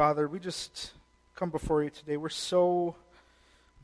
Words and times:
Father, 0.00 0.26
we 0.26 0.40
just 0.40 0.92
come 1.36 1.50
before 1.50 1.84
you 1.84 1.90
today. 1.90 2.16
We're 2.16 2.30
so 2.30 2.96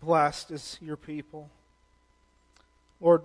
blessed 0.01 0.51
as 0.51 0.79
your 0.81 0.97
people. 0.97 1.51
Lord, 3.03 3.21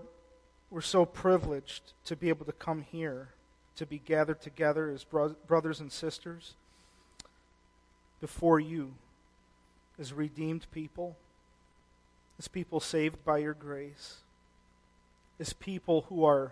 we're 0.70 0.82
so 0.82 1.06
privileged 1.06 1.94
to 2.04 2.18
be 2.18 2.28
able 2.28 2.46
to 2.48 2.52
come 2.52 2.82
here, 2.82 3.30
to 3.78 3.86
be 3.86 3.98
gathered 3.98 4.42
together 4.42 4.90
as 4.90 5.06
bro- 5.06 5.38
brothers 5.48 5.80
and 5.80 5.90
sisters 5.90 6.56
before 8.20 8.60
you, 8.60 8.96
as 9.98 10.12
redeemed 10.12 10.66
people, 10.74 11.16
as 12.40 12.50
people 12.50 12.82
saved 12.82 13.24
by 13.24 13.38
your 13.38 13.54
grace, 13.54 14.18
as 15.40 15.54
people 15.54 16.08
who 16.10 16.26
are 16.26 16.52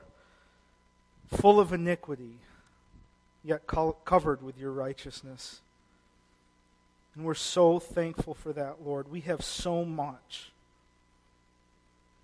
full 1.28 1.60
of 1.60 1.74
iniquity, 1.74 2.38
yet 3.44 3.68
co- 3.68 3.98
covered 4.06 4.42
with 4.42 4.58
your 4.58 4.72
righteousness. 4.72 5.60
And 7.20 7.26
we're 7.26 7.34
so 7.34 7.80
thankful 7.80 8.34
for 8.34 8.54
that, 8.54 8.78
Lord. 8.82 9.12
We 9.12 9.20
have 9.20 9.44
so 9.44 9.84
much. 9.84 10.54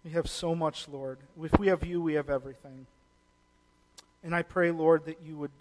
We 0.06 0.12
have 0.12 0.30
so 0.30 0.56
much, 0.56 0.88
Lord. 0.88 1.18
If 1.44 1.60
we 1.60 1.68
have 1.68 1.84
you, 1.84 2.02
we 2.02 2.14
have 2.14 2.30
everything. 2.30 2.88
And 4.24 4.34
I 4.34 4.42
pray, 4.42 4.72
Lord, 4.72 5.04
that 5.04 5.18
you 5.22 5.36
would 5.36 5.52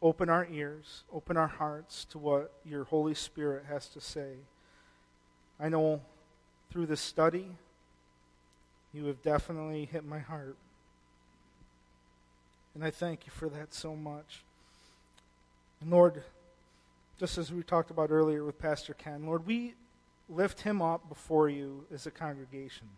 open 0.00 0.28
our 0.28 0.46
ears, 0.48 1.02
open 1.12 1.36
our 1.36 1.48
hearts 1.48 2.04
to 2.10 2.18
what 2.18 2.52
your 2.64 2.84
Holy 2.84 3.14
Spirit 3.14 3.64
has 3.68 3.88
to 3.88 4.00
say. 4.00 4.34
I 5.58 5.68
know 5.68 6.00
through 6.70 6.86
this 6.86 7.00
study, 7.00 7.48
you 8.92 9.06
have 9.06 9.20
definitely 9.24 9.86
hit 9.86 10.04
my 10.04 10.20
heart. 10.20 10.56
And 12.76 12.84
I 12.84 12.92
thank 12.92 13.26
you 13.26 13.32
for 13.32 13.48
that 13.48 13.74
so 13.74 13.96
much. 13.96 14.44
And 15.80 15.90
Lord, 15.90 16.22
just 17.18 17.38
as 17.38 17.52
we 17.52 17.62
talked 17.62 17.90
about 17.90 18.10
earlier 18.10 18.44
with 18.44 18.58
Pastor 18.58 18.94
Ken, 18.94 19.26
Lord, 19.26 19.46
we 19.46 19.74
lift 20.28 20.62
him 20.62 20.82
up 20.82 21.08
before 21.08 21.48
you 21.48 21.86
as 21.92 22.06
a 22.06 22.10
congregation. 22.10 22.88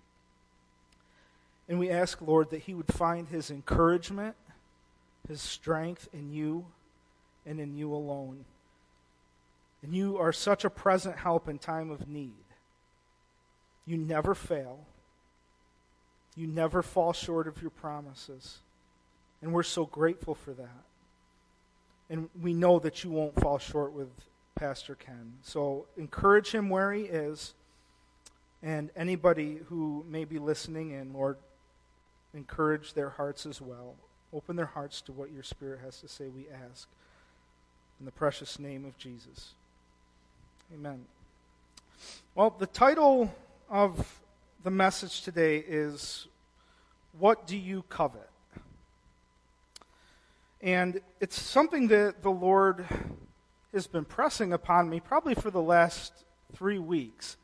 And 1.69 1.79
we 1.79 1.91
ask, 1.91 2.23
Lord, 2.23 2.51
that 2.51 2.63
he 2.63 2.75
would 2.75 2.93
find 2.93 3.29
his 3.29 3.51
encouragement, 3.51 4.37
his 5.29 5.41
strength 5.41 6.09
in 6.13 6.31
you 6.33 6.67
and 7.45 7.61
in 7.61 7.77
you 7.77 7.93
alone. 7.93 8.45
And 9.83 9.95
you 9.95 10.17
are 10.19 10.33
such 10.33 10.65
a 10.65 10.71
present 10.71 11.17
help 11.17 11.49
in 11.49 11.59
time 11.59 11.91
of 11.91 12.09
need. 12.09 12.33
You 13.85 13.99
never 13.99 14.35
fail. 14.35 14.81
You 16.37 16.47
never 16.47 16.83
fall 16.83 17.13
short 17.13 17.49
of 17.49 17.61
your 17.61 17.71
promises. 17.71 18.59
And 19.43 19.53
we're 19.53 19.63
so 19.63 19.85
grateful 19.87 20.35
for 20.35 20.53
that. 20.53 20.85
And 22.09 22.29
we 22.41 22.55
know 22.55 22.79
that 22.79 23.03
you 23.03 23.11
won't 23.11 23.41
fall 23.41 23.59
short 23.59 23.93
with 23.93 24.09
Pastor 24.55 24.95
Ken. 24.95 25.35
So 25.43 25.87
encourage 25.97 26.53
him 26.53 26.69
where 26.69 26.93
he 26.93 27.03
is. 27.03 27.55
And 28.63 28.91
anybody 28.97 29.59
who 29.69 30.05
may 30.09 30.25
be 30.25 30.39
listening 30.39 30.93
in, 30.93 31.13
Lord, 31.13 31.37
encourage 32.35 32.95
their 32.95 33.11
hearts 33.11 33.47
as 33.47 33.61
well. 33.61 33.95
Open 34.33 34.57
their 34.57 34.67
hearts 34.67 35.01
to 35.03 35.13
what 35.13 35.33
your 35.33 35.43
Spirit 35.43 35.81
has 35.85 36.01
to 36.01 36.09
say, 36.09 36.29
we 36.29 36.47
ask. 36.71 36.89
In 38.01 38.07
the 38.07 38.13
precious 38.13 38.59
name 38.59 38.85
of 38.85 38.97
Jesus. 38.99 39.55
Amen. 40.75 41.05
Well, 42.35 42.55
the 42.59 42.67
title 42.67 43.35
of 43.71 44.21
the 44.63 44.71
message 44.71 45.23
today 45.23 45.59
is 45.59 46.27
What 47.19 47.47
Do 47.47 47.57
You 47.57 47.85
Covet? 47.89 48.29
And 50.61 51.01
it's 51.21 51.41
something 51.41 51.89
that 51.89 52.23
the 52.23 52.31
Lord 52.31 52.87
has 53.73 53.87
been 53.87 54.05
pressing 54.05 54.53
upon 54.53 54.89
me 54.89 55.01
probably 55.01 55.35
for 55.35 55.51
the 55.51 55.61
last 55.61 56.13
three 56.55 56.79
weeks. 56.79 57.37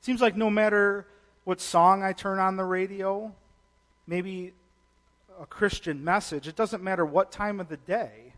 It 0.00 0.04
seems 0.04 0.20
like 0.20 0.36
no 0.36 0.50
matter 0.50 1.06
what 1.44 1.60
song 1.60 2.02
I 2.02 2.12
turn 2.12 2.38
on 2.38 2.56
the 2.56 2.64
radio, 2.64 3.34
maybe 4.06 4.52
a 5.40 5.46
Christian 5.46 6.04
message, 6.04 6.46
it 6.46 6.54
doesn't 6.54 6.82
matter 6.82 7.04
what 7.04 7.32
time 7.32 7.60
of 7.60 7.68
the 7.68 7.76
day, 7.76 8.34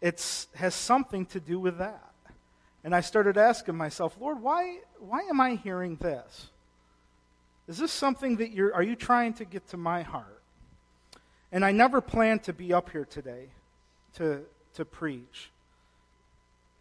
it 0.00 0.46
has 0.54 0.74
something 0.74 1.26
to 1.26 1.40
do 1.40 1.58
with 1.58 1.78
that. 1.78 2.12
And 2.84 2.94
I 2.94 3.00
started 3.00 3.36
asking 3.36 3.76
myself, 3.76 4.16
Lord, 4.20 4.40
why, 4.40 4.78
why 5.00 5.22
am 5.22 5.40
I 5.40 5.56
hearing 5.56 5.96
this? 5.96 6.48
Is 7.66 7.78
this 7.78 7.92
something 7.92 8.36
that 8.36 8.52
you're, 8.52 8.72
are 8.74 8.82
you 8.82 8.94
trying 8.94 9.34
to 9.34 9.44
get 9.44 9.68
to 9.70 9.76
my 9.76 10.02
heart? 10.02 10.37
And 11.50 11.64
I 11.64 11.72
never 11.72 12.00
planned 12.00 12.42
to 12.44 12.52
be 12.52 12.72
up 12.72 12.90
here 12.90 13.04
today 13.04 13.48
to, 14.16 14.42
to 14.74 14.84
preach. 14.84 15.50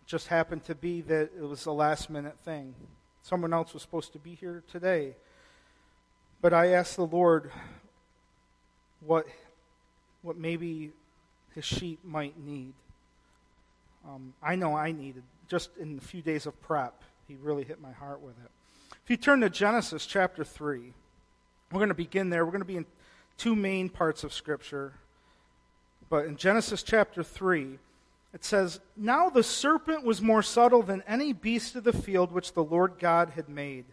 It 0.02 0.08
just 0.08 0.28
happened 0.28 0.66
to 0.66 0.76
be 0.76 1.02
that 1.02 1.30
it 1.38 1.42
was 1.42 1.66
a 1.66 1.72
last 1.72 2.10
minute 2.10 2.38
thing. 2.40 2.76
Someone 3.24 3.54
else 3.54 3.74
was 3.74 3.82
supposed 3.82 4.14
to 4.14 4.20
be 4.20 4.36
here 4.36 4.64
today. 4.72 5.16
But 6.42 6.54
I 6.54 6.74
asked 6.74 6.96
the 6.96 7.06
Lord 7.06 7.52
what, 9.00 9.26
what 10.22 10.38
maybe 10.38 10.92
his 11.56 11.66
sheep 11.66 12.00
might 12.04 12.38
need. 12.38 12.74
Um, 14.08 14.34
I 14.42 14.56
know 14.56 14.76
I 14.76 14.92
needed. 14.92 15.24
Just 15.48 15.70
in 15.78 15.98
a 15.98 16.02
few 16.02 16.22
days 16.22 16.46
of 16.46 16.60
prep, 16.62 17.04
he 17.28 17.36
really 17.36 17.64
hit 17.64 17.82
my 17.82 17.92
heart 17.92 18.22
with 18.22 18.36
it. 18.44 18.52
If 19.04 19.10
you 19.10 19.18
turn 19.18 19.42
to 19.42 19.50
Genesis 19.50 20.06
chapter 20.06 20.44
3, 20.44 20.94
we're 21.72 21.80
going 21.80 21.90
to 21.90 21.96
begin 21.96 22.30
there. 22.30 22.46
We're 22.46 22.52
going 22.52 22.62
to 22.62 22.66
be 22.66 22.78
in 22.78 22.86
two 23.38 23.56
main 23.56 23.90
parts 23.90 24.24
of 24.24 24.34
Scripture. 24.34 24.94
But 26.10 26.26
in 26.26 26.38
Genesis 26.38 26.84
chapter 26.84 27.24
3, 27.24 27.80
it 28.34 28.44
says, 28.44 28.80
Now 28.96 29.30
the 29.30 29.44
serpent 29.44 30.04
was 30.04 30.22
more 30.22 30.44
subtle 30.44 30.84
than 30.84 31.04
any 31.08 31.34
beast 31.34 31.76
of 31.76 31.84
the 31.84 31.94
field 31.94 32.32
which 32.32 32.54
the 32.54 32.64
Lord 32.64 32.94
God 33.00 33.32
had 33.32 33.50
made. 33.50 33.86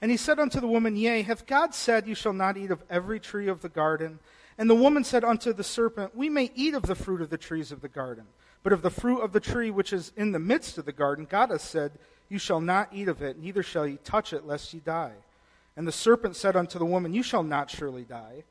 And 0.00 0.10
he 0.10 0.16
said 0.16 0.38
unto 0.38 0.60
the 0.60 0.68
woman, 0.68 0.96
Yea, 0.96 1.22
hath 1.22 1.46
God 1.46 1.74
said, 1.74 2.06
You 2.06 2.14
shall 2.14 2.32
not 2.32 2.56
eat 2.56 2.70
of 2.70 2.84
every 2.88 3.18
tree 3.18 3.48
of 3.48 3.62
the 3.62 3.68
garden? 3.68 4.20
And 4.56 4.68
the 4.68 4.74
woman 4.74 5.04
said 5.04 5.24
unto 5.24 5.52
the 5.52 5.64
serpent, 5.64 6.16
We 6.16 6.28
may 6.28 6.50
eat 6.54 6.74
of 6.74 6.82
the 6.82 6.94
fruit 6.94 7.20
of 7.20 7.30
the 7.30 7.38
trees 7.38 7.72
of 7.72 7.80
the 7.80 7.88
garden. 7.88 8.24
But 8.62 8.72
of 8.72 8.82
the 8.82 8.90
fruit 8.90 9.20
of 9.20 9.32
the 9.32 9.40
tree 9.40 9.70
which 9.70 9.92
is 9.92 10.12
in 10.16 10.32
the 10.32 10.38
midst 10.38 10.78
of 10.78 10.84
the 10.84 10.92
garden, 10.92 11.26
God 11.28 11.50
hath 11.50 11.60
said, 11.60 11.92
You 12.28 12.38
shall 12.38 12.60
not 12.60 12.88
eat 12.92 13.08
of 13.08 13.22
it, 13.22 13.38
neither 13.38 13.62
shall 13.62 13.86
ye 13.86 13.98
touch 14.04 14.32
it, 14.32 14.46
lest 14.46 14.74
ye 14.74 14.80
die. 14.80 15.14
And 15.76 15.86
the 15.86 15.92
serpent 15.92 16.34
said 16.36 16.56
unto 16.56 16.78
the 16.78 16.84
woman, 16.84 17.14
You 17.14 17.22
shall 17.22 17.44
not 17.44 17.70
surely 17.70 18.02
die. 18.02 18.44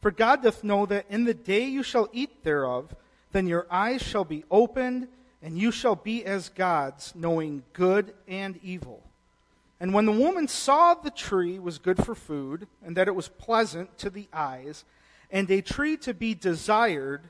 For 0.00 0.10
God 0.10 0.42
doth 0.42 0.64
know 0.64 0.86
that 0.86 1.06
in 1.10 1.24
the 1.24 1.34
day 1.34 1.64
you 1.64 1.82
shall 1.82 2.08
eat 2.12 2.42
thereof, 2.42 2.94
then 3.32 3.46
your 3.46 3.66
eyes 3.70 4.02
shall 4.02 4.24
be 4.24 4.44
opened, 4.50 5.08
and 5.42 5.58
you 5.58 5.70
shall 5.70 5.96
be 5.96 6.24
as 6.24 6.48
gods, 6.48 7.12
knowing 7.14 7.62
good 7.72 8.14
and 8.26 8.58
evil. 8.62 9.02
And 9.78 9.94
when 9.94 10.06
the 10.06 10.12
woman 10.12 10.48
saw 10.48 10.94
the 10.94 11.10
tree 11.10 11.58
was 11.58 11.78
good 11.78 12.04
for 12.04 12.14
food, 12.14 12.66
and 12.84 12.96
that 12.96 13.08
it 13.08 13.14
was 13.14 13.28
pleasant 13.28 13.96
to 13.98 14.10
the 14.10 14.28
eyes, 14.32 14.84
and 15.30 15.50
a 15.50 15.62
tree 15.62 15.96
to 15.98 16.12
be 16.12 16.34
desired 16.34 17.22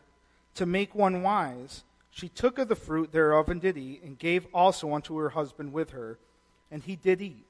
to 0.54 0.66
make 0.66 0.94
one 0.94 1.22
wise, 1.22 1.84
she 2.10 2.28
took 2.28 2.58
of 2.58 2.68
the 2.68 2.76
fruit 2.76 3.12
thereof 3.12 3.48
and 3.48 3.60
did 3.60 3.76
eat, 3.76 4.02
and 4.02 4.18
gave 4.18 4.46
also 4.52 4.94
unto 4.94 5.16
her 5.16 5.30
husband 5.30 5.72
with 5.72 5.90
her, 5.90 6.18
and 6.70 6.82
he 6.82 6.96
did 6.96 7.20
eat. 7.20 7.46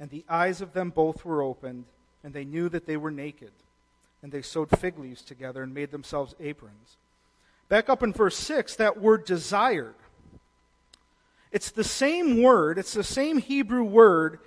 And 0.00 0.10
the 0.10 0.24
eyes 0.28 0.60
of 0.60 0.72
them 0.72 0.90
both 0.90 1.24
were 1.24 1.42
opened, 1.42 1.84
and 2.24 2.32
they 2.32 2.44
knew 2.44 2.68
that 2.70 2.86
they 2.86 2.96
were 2.96 3.10
naked. 3.10 3.52
And 4.22 4.30
they 4.30 4.42
sewed 4.42 4.70
fig 4.78 4.98
leaves 4.98 5.22
together 5.22 5.62
and 5.62 5.74
made 5.74 5.90
themselves 5.90 6.34
aprons. 6.40 6.96
Back 7.68 7.88
up 7.88 8.02
in 8.02 8.12
verse 8.12 8.36
6, 8.36 8.76
that 8.76 9.00
word 9.00 9.24
desired. 9.24 9.94
It's 11.50 11.70
the 11.70 11.84
same 11.84 12.42
word, 12.42 12.78
it's 12.78 12.94
the 12.94 13.04
same 13.04 13.38
Hebrew 13.38 13.84
word 13.84 14.38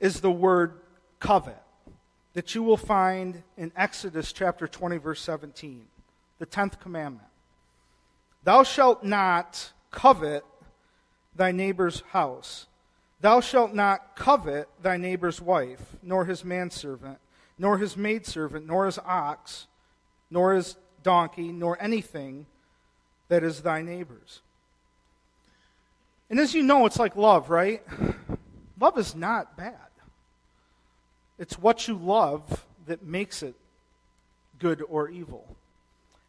as 0.00 0.20
the 0.20 0.30
word 0.30 0.80
covet 1.20 1.62
that 2.38 2.54
you 2.54 2.62
will 2.62 2.76
find 2.76 3.42
in 3.56 3.72
Exodus 3.74 4.32
chapter 4.32 4.68
20, 4.68 4.98
verse 4.98 5.20
17, 5.22 5.86
the 6.38 6.46
10th 6.46 6.78
commandment. 6.78 7.26
Thou 8.44 8.62
shalt 8.62 9.02
not 9.02 9.72
covet 9.90 10.44
thy 11.34 11.50
neighbor's 11.50 12.02
house. 12.12 12.66
Thou 13.20 13.40
shalt 13.40 13.74
not 13.74 14.14
covet 14.14 14.68
thy 14.80 14.96
neighbor's 14.96 15.40
wife, 15.40 15.96
nor 16.00 16.26
his 16.26 16.44
manservant, 16.44 17.18
nor 17.58 17.78
his 17.78 17.96
maidservant, 17.96 18.66
nor 18.66 18.86
his 18.86 18.98
ox, 18.98 19.66
nor 20.30 20.54
his 20.54 20.76
donkey, 21.02 21.52
nor 21.52 21.80
anything 21.82 22.46
that 23.28 23.42
is 23.42 23.62
thy 23.62 23.82
neighbor's. 23.82 24.40
And 26.30 26.38
as 26.38 26.54
you 26.54 26.62
know, 26.62 26.86
it's 26.86 26.98
like 26.98 27.16
love, 27.16 27.50
right? 27.50 27.82
Love 28.80 28.96
is 28.96 29.16
not 29.16 29.56
bad. 29.56 29.74
It's 31.36 31.58
what 31.58 31.88
you 31.88 31.94
love 31.94 32.64
that 32.86 33.02
makes 33.02 33.42
it 33.42 33.56
good 34.60 34.82
or 34.88 35.08
evil. 35.08 35.44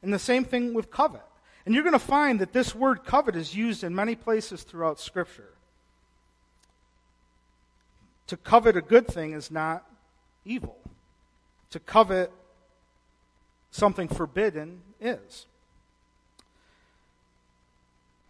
And 0.02 0.12
the 0.12 0.18
same 0.18 0.46
thing 0.46 0.74
with 0.74 0.90
covet. 0.90 1.22
And 1.66 1.76
you're 1.76 1.84
going 1.84 1.94
to 1.94 2.00
find 2.00 2.40
that 2.40 2.54
this 2.54 2.74
word 2.74 3.04
covet 3.04 3.36
is 3.36 3.56
used 3.56 3.84
in 3.84 3.94
many 3.94 4.16
places 4.16 4.64
throughout 4.64 5.00
Scripture. 5.00 5.50
To 8.28 8.38
covet 8.38 8.78
a 8.78 8.82
good 8.82 9.08
thing 9.08 9.34
is 9.34 9.52
not 9.52 9.84
evil. 10.46 10.78
To 11.72 11.80
covet 11.80 12.32
something 13.72 14.08
forbidden 14.08 14.82
is. 15.00 15.46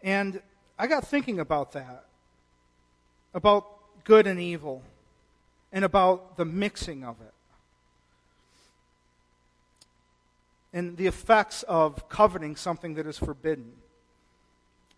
And 0.04 0.42
I 0.78 0.88
got 0.88 1.08
thinking 1.08 1.40
about 1.40 1.72
that. 1.74 2.06
about 3.34 4.04
good 4.04 4.28
and 4.28 4.40
evil 4.40 4.82
and 5.72 5.86
about 5.86 6.38
the 6.38 6.46
mixing 6.46 7.04
of 7.04 7.20
it. 7.22 7.34
And 10.74 10.98
the 10.98 11.08
effects 11.08 11.64
of 11.64 12.10
coveting 12.10 12.56
something 12.56 12.94
that 12.96 13.08
is 13.08 13.18
forbidden. 13.18 13.74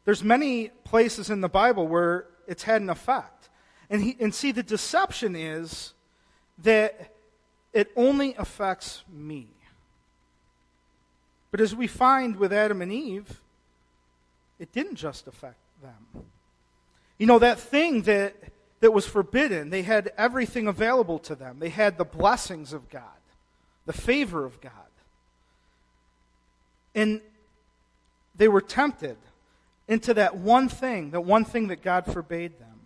There's 0.04 0.24
many 0.24 0.70
places 0.84 1.30
in 1.30 1.42
the 1.42 1.50
Bible 1.50 1.88
where 1.88 2.26
it's 2.48 2.64
had 2.64 2.82
an 2.82 2.90
effect. 2.90 3.50
And, 3.90 4.02
he, 4.02 4.18
and 4.20 4.34
see, 4.34 4.52
the 4.52 4.64
deception 4.64 5.36
is 5.36 5.94
that 6.64 7.11
it 7.74 7.92
only 7.96 8.36
affects 8.36 9.04
me. 9.12 9.48
But 11.52 11.62
as 11.62 11.76
we 11.76 11.88
find 11.88 12.38
with 12.38 12.54
Adam 12.54 12.82
and 12.82 12.92
Eve, 12.92 13.42
it 14.60 14.72
didn't 14.72 14.96
just 14.96 15.28
affect 15.28 15.58
them. 15.82 16.26
You 17.18 17.28
know, 17.28 17.40
that 17.40 17.60
thing 17.60 18.04
that, 18.04 18.36
that 18.80 18.92
was 18.92 19.06
forbidden, 19.06 19.70
they 19.70 19.82
had 19.82 20.12
everything 20.18 20.68
available 20.68 21.20
to 21.20 21.36
them. 21.36 21.58
They 21.60 21.70
had 21.70 21.98
the 21.98 22.06
blessings 22.06 22.74
of 22.74 22.90
God, 22.90 23.04
the 23.86 23.94
favor 23.94 24.46
of 24.46 24.60
God. 24.62 24.72
And 26.96 27.22
they 28.36 28.48
were 28.48 28.62
tempted 28.62 29.18
into 29.88 30.14
that 30.14 30.38
one 30.38 30.70
thing, 30.70 31.12
that 31.12 31.22
one 31.22 31.46
thing 31.46 31.68
that 31.68 31.82
God 31.82 32.06
forbade 32.06 32.58
them. 32.60 32.80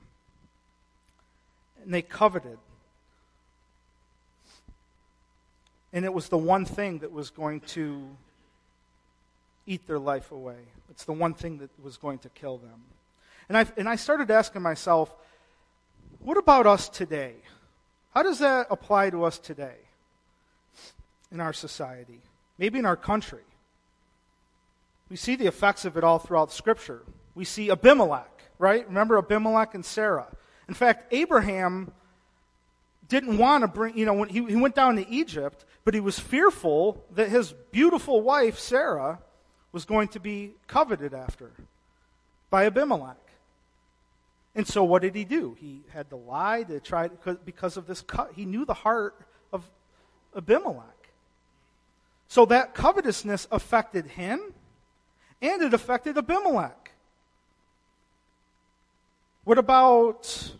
And 1.83 1.93
they 1.93 2.01
coveted. 2.01 2.57
And 5.95 6.03
it 6.03 6.13
was 6.13 6.27
the 6.27 6.37
one 6.37 6.65
thing 6.65 6.99
that 6.99 7.11
was 7.13 7.29
going 7.29 7.61
to 7.61 8.05
eat 9.65 9.87
their 9.87 9.97
life 9.97 10.31
away. 10.31 10.57
It's 10.91 11.05
the 11.05 11.13
one 11.13 11.33
thing 11.33 11.57
that 11.59 11.69
was 11.81 11.95
going 11.95 12.19
to 12.19 12.29
kill 12.29 12.57
them. 12.57 12.83
And 13.47 13.57
I, 13.57 13.65
and 13.77 13.87
I 13.87 13.95
started 13.95 14.29
asking 14.29 14.61
myself, 14.61 15.15
what 16.19 16.37
about 16.37 16.67
us 16.67 16.89
today? 16.89 17.35
How 18.13 18.23
does 18.23 18.39
that 18.39 18.67
apply 18.69 19.09
to 19.11 19.23
us 19.23 19.39
today 19.39 19.75
in 21.31 21.39
our 21.39 21.53
society? 21.53 22.19
Maybe 22.57 22.77
in 22.77 22.85
our 22.85 22.97
country. 22.97 23.43
We 25.09 25.15
see 25.15 25.35
the 25.37 25.47
effects 25.47 25.85
of 25.85 25.95
it 25.95 26.03
all 26.03 26.19
throughout 26.19 26.51
Scripture. 26.51 27.03
We 27.35 27.45
see 27.45 27.71
Abimelech, 27.71 28.41
right? 28.59 28.85
Remember 28.87 29.17
Abimelech 29.17 29.73
and 29.73 29.85
Sarah. 29.85 30.27
In 30.67 30.73
fact, 30.73 31.13
Abraham 31.13 31.93
didn't 33.07 33.37
want 33.37 33.63
to 33.63 33.67
bring, 33.67 33.97
you 33.97 34.05
know, 34.05 34.13
when 34.13 34.29
he, 34.29 34.43
he 34.45 34.55
went 34.55 34.75
down 34.75 34.95
to 34.95 35.07
Egypt, 35.09 35.65
but 35.83 35.93
he 35.93 35.99
was 35.99 36.19
fearful 36.19 37.05
that 37.11 37.29
his 37.29 37.53
beautiful 37.71 38.21
wife, 38.21 38.57
Sarah, 38.57 39.19
was 39.71 39.85
going 39.85 40.07
to 40.09 40.19
be 40.19 40.53
coveted 40.67 41.13
after 41.13 41.51
by 42.49 42.65
Abimelech. 42.65 43.17
And 44.55 44.65
so 44.65 44.83
what 44.83 45.01
did 45.01 45.15
he 45.15 45.25
do? 45.25 45.55
He 45.59 45.81
had 45.89 46.09
to 46.09 46.15
lie 46.15 46.63
to 46.63 46.79
try 46.79 47.09
because 47.43 47.75
of 47.75 47.87
this 47.87 48.01
cut. 48.01 48.31
He 48.35 48.45
knew 48.45 48.63
the 48.63 48.73
heart 48.73 49.19
of 49.51 49.69
Abimelech. 50.35 51.09
So 52.29 52.45
that 52.45 52.73
covetousness 52.73 53.47
affected 53.51 54.07
him 54.07 54.53
and 55.41 55.61
it 55.61 55.73
affected 55.73 56.17
Abimelech. 56.17 56.91
What 59.43 59.57
about 59.57 60.53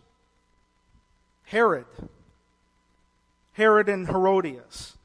Herod? 1.44 1.86
Herod 3.56 3.88
and 3.88 4.06
Herodias. 4.06 4.98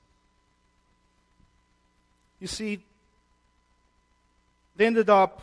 You 2.42 2.48
see, 2.48 2.84
they 4.76 4.86
ended 4.86 5.10
up 5.10 5.42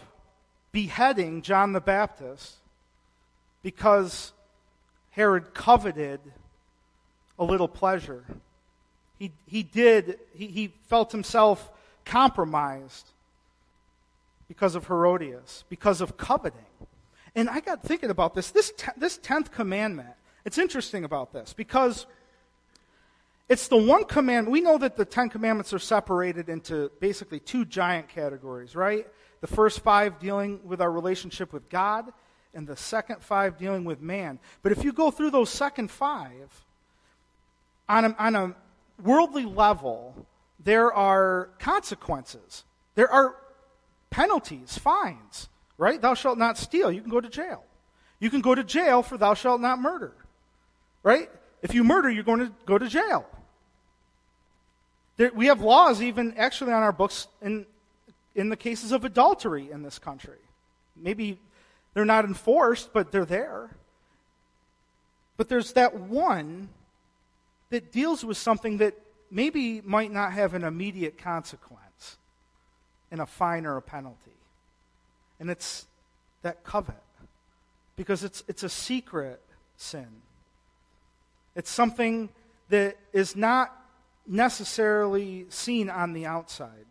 beheading 0.72 1.40
John 1.40 1.72
the 1.72 1.80
Baptist 1.80 2.56
because 3.62 4.32
Herod 5.12 5.54
coveted 5.54 6.20
a 7.38 7.44
little 7.44 7.66
pleasure. 7.66 8.26
He, 9.18 9.32
he 9.46 9.62
did, 9.62 10.18
he, 10.34 10.48
he 10.48 10.74
felt 10.88 11.10
himself 11.10 11.70
compromised 12.04 13.06
because 14.48 14.74
of 14.74 14.86
Herodias, 14.86 15.64
because 15.70 16.02
of 16.02 16.18
coveting. 16.18 16.60
And 17.34 17.48
I 17.48 17.60
got 17.60 17.82
thinking 17.82 18.10
about 18.10 18.34
this. 18.34 18.50
This, 18.50 18.70
te- 18.76 18.92
this 18.98 19.16
10th 19.16 19.50
commandment, 19.50 20.10
it's 20.44 20.58
interesting 20.58 21.04
about 21.04 21.32
this 21.32 21.54
because 21.54 22.06
it's 23.48 23.68
the 23.68 23.76
one 23.76 24.04
commandment. 24.04 24.52
We 24.52 24.60
know 24.60 24.78
that 24.78 24.96
the 24.96 25.04
Ten 25.04 25.30
Commandments 25.30 25.72
are 25.72 25.78
separated 25.78 26.48
into 26.48 26.90
basically 27.00 27.40
two 27.40 27.64
giant 27.64 28.08
categories, 28.08 28.76
right? 28.76 29.06
The 29.40 29.46
first 29.46 29.80
five 29.80 30.18
dealing 30.18 30.60
with 30.64 30.80
our 30.80 30.90
relationship 30.90 31.52
with 31.52 31.68
God, 31.68 32.12
and 32.54 32.66
the 32.66 32.76
second 32.76 33.22
five 33.22 33.56
dealing 33.56 33.84
with 33.84 34.00
man. 34.00 34.38
But 34.62 34.72
if 34.72 34.84
you 34.84 34.92
go 34.92 35.10
through 35.10 35.30
those 35.30 35.50
second 35.50 35.90
five, 35.90 36.64
on 37.88 38.04
a, 38.04 38.16
on 38.18 38.36
a 38.36 38.54
worldly 39.02 39.44
level, 39.44 40.26
there 40.58 40.92
are 40.92 41.50
consequences. 41.58 42.64
There 42.96 43.10
are 43.10 43.36
penalties, 44.10 44.76
fines, 44.76 45.48
right? 45.78 46.00
Thou 46.00 46.14
shalt 46.14 46.36
not 46.36 46.58
steal. 46.58 46.90
You 46.90 47.00
can 47.00 47.10
go 47.10 47.20
to 47.20 47.28
jail. 47.28 47.64
You 48.18 48.30
can 48.30 48.40
go 48.40 48.54
to 48.54 48.64
jail 48.64 49.02
for 49.02 49.16
thou 49.16 49.34
shalt 49.34 49.60
not 49.60 49.78
murder, 49.78 50.12
right? 51.02 51.30
If 51.62 51.74
you 51.74 51.84
murder, 51.84 52.10
you're 52.10 52.24
going 52.24 52.40
to 52.40 52.52
go 52.66 52.76
to 52.76 52.88
jail. 52.88 53.26
There, 55.18 55.32
we 55.34 55.46
have 55.46 55.60
laws 55.60 56.00
even 56.00 56.34
actually 56.38 56.72
on 56.72 56.82
our 56.82 56.92
books 56.92 57.26
in, 57.42 57.66
in 58.34 58.48
the 58.48 58.56
cases 58.56 58.92
of 58.92 59.04
adultery 59.04 59.70
in 59.70 59.82
this 59.82 59.98
country. 59.98 60.38
Maybe 60.96 61.38
they're 61.92 62.04
not 62.04 62.24
enforced, 62.24 62.92
but 62.92 63.12
they're 63.12 63.24
there. 63.24 63.70
But 65.36 65.48
there's 65.48 65.72
that 65.72 65.94
one 65.94 66.68
that 67.70 67.92
deals 67.92 68.24
with 68.24 68.36
something 68.36 68.78
that 68.78 68.94
maybe 69.30 69.80
might 69.82 70.12
not 70.12 70.32
have 70.32 70.54
an 70.54 70.64
immediate 70.64 71.18
consequence 71.18 72.16
and 73.10 73.20
a 73.20 73.26
fine 73.26 73.66
or 73.66 73.76
a 73.76 73.82
penalty. 73.82 74.16
And 75.40 75.50
it's 75.50 75.86
that 76.42 76.64
covet. 76.64 76.94
Because 77.96 78.22
it's, 78.22 78.44
it's 78.46 78.62
a 78.62 78.68
secret 78.68 79.40
sin. 79.76 80.06
It's 81.56 81.70
something 81.70 82.28
that 82.68 82.96
is 83.12 83.34
not 83.34 83.77
necessarily 84.28 85.46
seen 85.48 85.88
on 85.88 86.12
the 86.12 86.26
outside. 86.26 86.84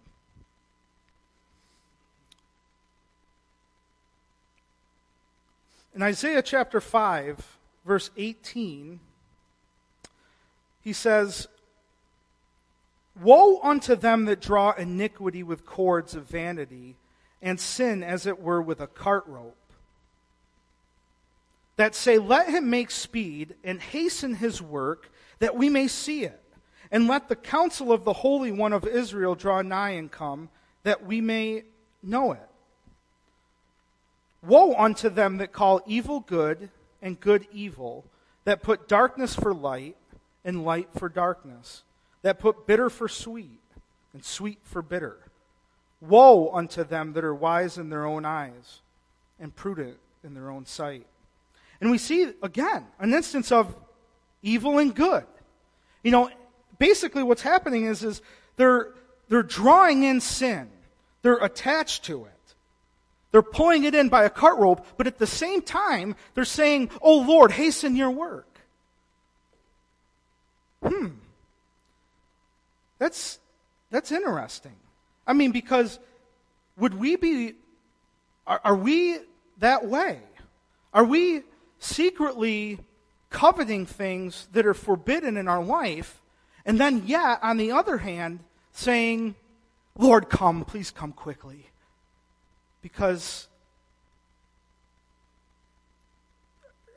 In 5.93 6.01
Isaiah 6.01 6.41
chapter 6.41 6.81
5, 6.81 7.57
verse 7.85 8.11
18, 8.17 8.99
he 10.81 10.93
says, 10.93 11.47
Woe 13.19 13.59
unto 13.61 13.95
them 13.95 14.25
that 14.25 14.41
draw 14.41 14.71
iniquity 14.71 15.41
with 15.41 15.65
cords 15.65 16.13
of 16.13 16.27
vanity, 16.27 16.97
and 17.41 17.59
sin 17.59 18.03
as 18.03 18.25
it 18.27 18.39
were 18.39 18.61
with 18.61 18.79
a 18.79 18.87
cart 18.87 19.23
rope. 19.27 19.57
That 21.77 21.95
say, 21.95 22.17
Let 22.19 22.49
him 22.49 22.69
make 22.69 22.91
speed 22.91 23.55
and 23.63 23.81
hasten 23.81 24.35
his 24.35 24.61
work, 24.61 25.11
that 25.39 25.55
we 25.55 25.67
may 25.69 25.87
see 25.87 26.23
it. 26.23 26.41
And 26.91 27.07
let 27.07 27.27
the 27.27 27.35
counsel 27.35 27.91
of 27.91 28.03
the 28.03 28.13
Holy 28.13 28.51
One 28.51 28.73
of 28.73 28.85
Israel 28.85 29.35
draw 29.35 29.61
nigh 29.61 29.91
and 29.91 30.11
come, 30.11 30.49
that 30.83 31.05
we 31.05 31.21
may 31.21 31.63
know 32.01 32.31
it. 32.31 32.49
Woe 34.41 34.73
unto 34.75 35.09
them 35.09 35.37
that 35.37 35.51
call 35.51 35.81
evil 35.85 36.21
good 36.21 36.69
and 37.01 37.19
good 37.19 37.47
evil, 37.51 38.05
that 38.45 38.61
put 38.61 38.87
darkness 38.87 39.35
for 39.35 39.53
light 39.53 39.97
and 40.45 40.63
light 40.63 40.89
for 40.95 41.09
darkness 41.09 41.83
that 42.21 42.39
put 42.39 42.67
bitter 42.67 42.89
for 42.89 43.07
sweet 43.07 43.61
and 44.13 44.23
sweet 44.23 44.59
for 44.63 44.81
bitter. 44.81 45.17
Woe 46.01 46.51
unto 46.53 46.83
them 46.83 47.13
that 47.13 47.23
are 47.23 47.33
wise 47.33 47.77
in 47.77 47.89
their 47.89 48.05
own 48.05 48.25
eyes 48.25 48.81
and 49.39 49.55
prudent 49.55 49.97
in 50.25 50.33
their 50.33 50.49
own 50.49 50.65
sight. 50.65 51.05
And 51.79 51.91
we 51.91 51.97
see, 51.97 52.33
again, 52.41 52.85
an 52.99 53.13
instance 53.13 53.51
of 53.51 53.73
evil 54.41 54.77
and 54.77 54.93
good. 54.93 55.25
You 56.03 56.11
know, 56.11 56.29
basically 56.79 57.23
what's 57.23 57.41
happening 57.41 57.85
is, 57.85 58.03
is 58.03 58.21
they're, 58.55 58.93
they're 59.29 59.43
drawing 59.43 60.03
in 60.03 60.21
sin. 60.21 60.69
They're 61.21 61.37
attached 61.37 62.05
to 62.05 62.25
it. 62.25 62.31
They're 63.31 63.41
pulling 63.41 63.83
it 63.83 63.93
in 63.93 64.09
by 64.09 64.23
a 64.23 64.29
cart 64.29 64.57
rope, 64.57 64.85
but 64.97 65.07
at 65.07 65.17
the 65.19 65.27
same 65.27 65.61
time, 65.61 66.15
they're 66.33 66.45
saying, 66.45 66.89
Oh 67.01 67.19
Lord, 67.19 67.51
hasten 67.51 67.95
your 67.95 68.11
work. 68.11 68.47
Hmm. 70.81 71.07
That's, 72.99 73.39
that's 73.91 74.11
interesting. 74.11 74.75
I 75.25 75.33
mean, 75.33 75.51
because 75.51 75.99
would 76.77 76.93
we 76.93 77.15
be, 77.15 77.53
are, 78.45 78.61
are 78.63 78.75
we 78.75 79.19
that 79.59 79.85
way? 79.85 80.19
Are 80.93 81.03
we 81.03 81.43
secretly 81.79 82.79
coveting 83.29 83.85
things 83.85 84.47
that 84.53 84.65
are 84.65 84.73
forbidden 84.73 85.37
in 85.37 85.47
our 85.47 85.63
life, 85.63 86.21
and 86.67 86.79
then 86.79 87.07
yet, 87.07 87.39
on 87.41 87.57
the 87.57 87.71
other 87.71 87.97
hand, 87.97 88.41
saying, 88.73 89.33
Lord, 89.97 90.29
come, 90.29 90.65
please 90.65 90.91
come 90.91 91.13
quickly? 91.13 91.65
Because 92.83 93.47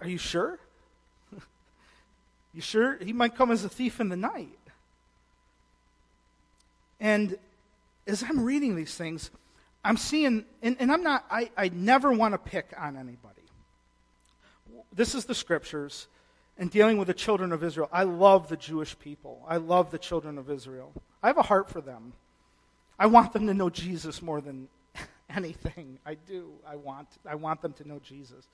Are 0.00 0.08
you 0.08 0.18
sure? 0.18 0.58
you 2.54 2.60
sure? 2.60 2.96
He 3.02 3.12
might 3.12 3.36
come 3.36 3.50
as 3.50 3.64
a 3.64 3.68
thief 3.68 4.00
in 4.00 4.08
the 4.08 4.16
night. 4.16 4.58
And 6.98 7.36
as 8.06 8.22
I'm 8.22 8.44
reading 8.44 8.76
these 8.76 8.94
things, 8.94 9.30
I'm 9.84 9.96
seeing, 9.96 10.44
and, 10.62 10.76
and 10.78 10.92
I'm 10.92 11.02
not, 11.02 11.24
I, 11.30 11.50
I 11.56 11.68
never 11.68 12.12
want 12.12 12.34
to 12.34 12.38
pick 12.38 12.72
on 12.78 12.96
anybody. 12.96 13.18
This 14.92 15.14
is 15.14 15.24
the 15.24 15.34
scriptures 15.34 16.06
and 16.60 16.70
dealing 16.70 16.98
with 16.98 17.08
the 17.08 17.14
children 17.14 17.52
of 17.52 17.64
Israel. 17.64 17.88
I 17.90 18.02
love 18.02 18.50
the 18.50 18.56
Jewish 18.56 18.96
people. 18.98 19.42
I 19.48 19.56
love 19.56 19.90
the 19.90 19.98
children 19.98 20.36
of 20.36 20.50
Israel. 20.50 20.92
I 21.22 21.28
have 21.28 21.38
a 21.38 21.42
heart 21.42 21.70
for 21.70 21.80
them. 21.80 22.12
I 22.98 23.06
want 23.06 23.32
them 23.32 23.46
to 23.46 23.54
know 23.54 23.70
Jesus 23.70 24.20
more 24.20 24.42
than 24.42 24.68
anything. 25.34 25.98
I 26.04 26.14
do. 26.14 26.52
I 26.68 26.76
want, 26.76 27.08
I 27.26 27.34
want 27.34 27.62
them 27.62 27.72
to 27.72 27.88
know 27.88 27.98
Jesus. 27.98 28.46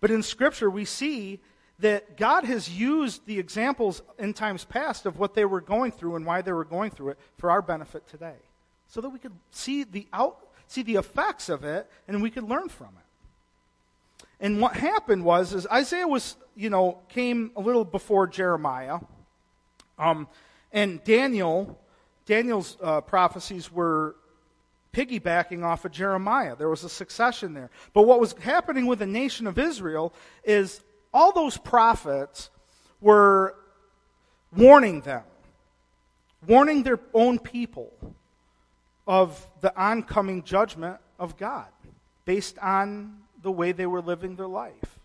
But 0.00 0.10
in 0.10 0.22
Scripture, 0.22 0.70
we 0.70 0.86
see 0.86 1.38
that 1.80 2.16
God 2.16 2.44
has 2.44 2.70
used 2.70 3.26
the 3.26 3.38
examples 3.38 4.00
in 4.18 4.32
times 4.32 4.64
past 4.64 5.04
of 5.04 5.18
what 5.18 5.34
they 5.34 5.44
were 5.44 5.60
going 5.60 5.92
through 5.92 6.16
and 6.16 6.24
why 6.24 6.40
they 6.40 6.52
were 6.52 6.64
going 6.64 6.90
through 6.90 7.10
it 7.10 7.18
for 7.36 7.50
our 7.50 7.60
benefit 7.60 8.08
today. 8.08 8.36
So 8.88 9.02
that 9.02 9.10
we 9.10 9.18
could 9.18 9.36
see 9.50 9.84
the, 9.84 10.06
out, 10.14 10.38
see 10.66 10.82
the 10.82 10.96
effects 10.96 11.50
of 11.50 11.64
it 11.64 11.86
and 12.08 12.22
we 12.22 12.30
could 12.30 12.44
learn 12.44 12.70
from 12.70 12.88
it. 12.88 13.09
And 14.40 14.60
what 14.60 14.74
happened 14.74 15.24
was, 15.24 15.52
is 15.52 15.66
Isaiah 15.66 16.08
was, 16.08 16.36
you 16.56 16.70
know, 16.70 16.98
came 17.10 17.52
a 17.56 17.60
little 17.60 17.84
before 17.84 18.26
Jeremiah. 18.26 19.00
Um, 19.98 20.28
and 20.72 21.04
Daniel, 21.04 21.78
Daniel's 22.24 22.78
uh, 22.82 23.02
prophecies 23.02 23.70
were 23.70 24.16
piggybacking 24.94 25.62
off 25.62 25.84
of 25.84 25.92
Jeremiah. 25.92 26.56
There 26.56 26.70
was 26.70 26.84
a 26.84 26.88
succession 26.88 27.52
there. 27.52 27.70
But 27.92 28.02
what 28.02 28.18
was 28.18 28.32
happening 28.32 28.86
with 28.86 28.98
the 28.98 29.06
nation 29.06 29.46
of 29.46 29.58
Israel 29.58 30.12
is 30.42 30.80
all 31.12 31.32
those 31.32 31.58
prophets 31.58 32.50
were 33.00 33.54
warning 34.56 35.02
them, 35.02 35.22
warning 36.46 36.82
their 36.82 36.98
own 37.12 37.38
people 37.38 37.92
of 39.06 39.46
the 39.60 39.76
oncoming 39.76 40.42
judgment 40.42 40.98
of 41.18 41.36
God 41.36 41.66
based 42.24 42.58
on 42.58 43.18
the 43.42 43.52
way 43.52 43.72
they 43.72 43.86
were 43.86 44.02
living 44.02 44.36
their 44.36 44.48
life. 44.48 44.98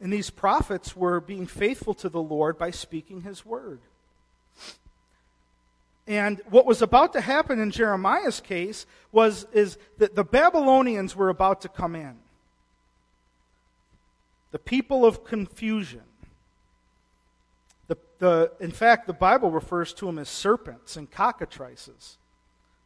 And 0.00 0.12
these 0.12 0.30
prophets 0.30 0.96
were 0.96 1.20
being 1.20 1.46
faithful 1.46 1.94
to 1.94 2.08
the 2.08 2.22
Lord 2.22 2.58
by 2.58 2.70
speaking 2.70 3.22
his 3.22 3.44
word. 3.44 3.80
And 6.06 6.40
what 6.48 6.66
was 6.66 6.82
about 6.82 7.12
to 7.12 7.20
happen 7.20 7.60
in 7.60 7.70
Jeremiah's 7.70 8.40
case 8.40 8.86
was 9.12 9.46
is 9.52 9.78
that 9.98 10.16
the 10.16 10.24
Babylonians 10.24 11.14
were 11.14 11.28
about 11.28 11.60
to 11.60 11.68
come 11.68 11.94
in. 11.94 12.16
The 14.50 14.58
people 14.58 15.04
of 15.04 15.22
confusion. 15.24 16.02
The, 17.86 17.96
the, 18.18 18.52
in 18.58 18.72
fact, 18.72 19.06
the 19.06 19.12
Bible 19.12 19.50
refers 19.50 19.92
to 19.94 20.06
them 20.06 20.18
as 20.18 20.28
serpents 20.28 20.96
and 20.96 21.08
cockatrices. 21.08 22.16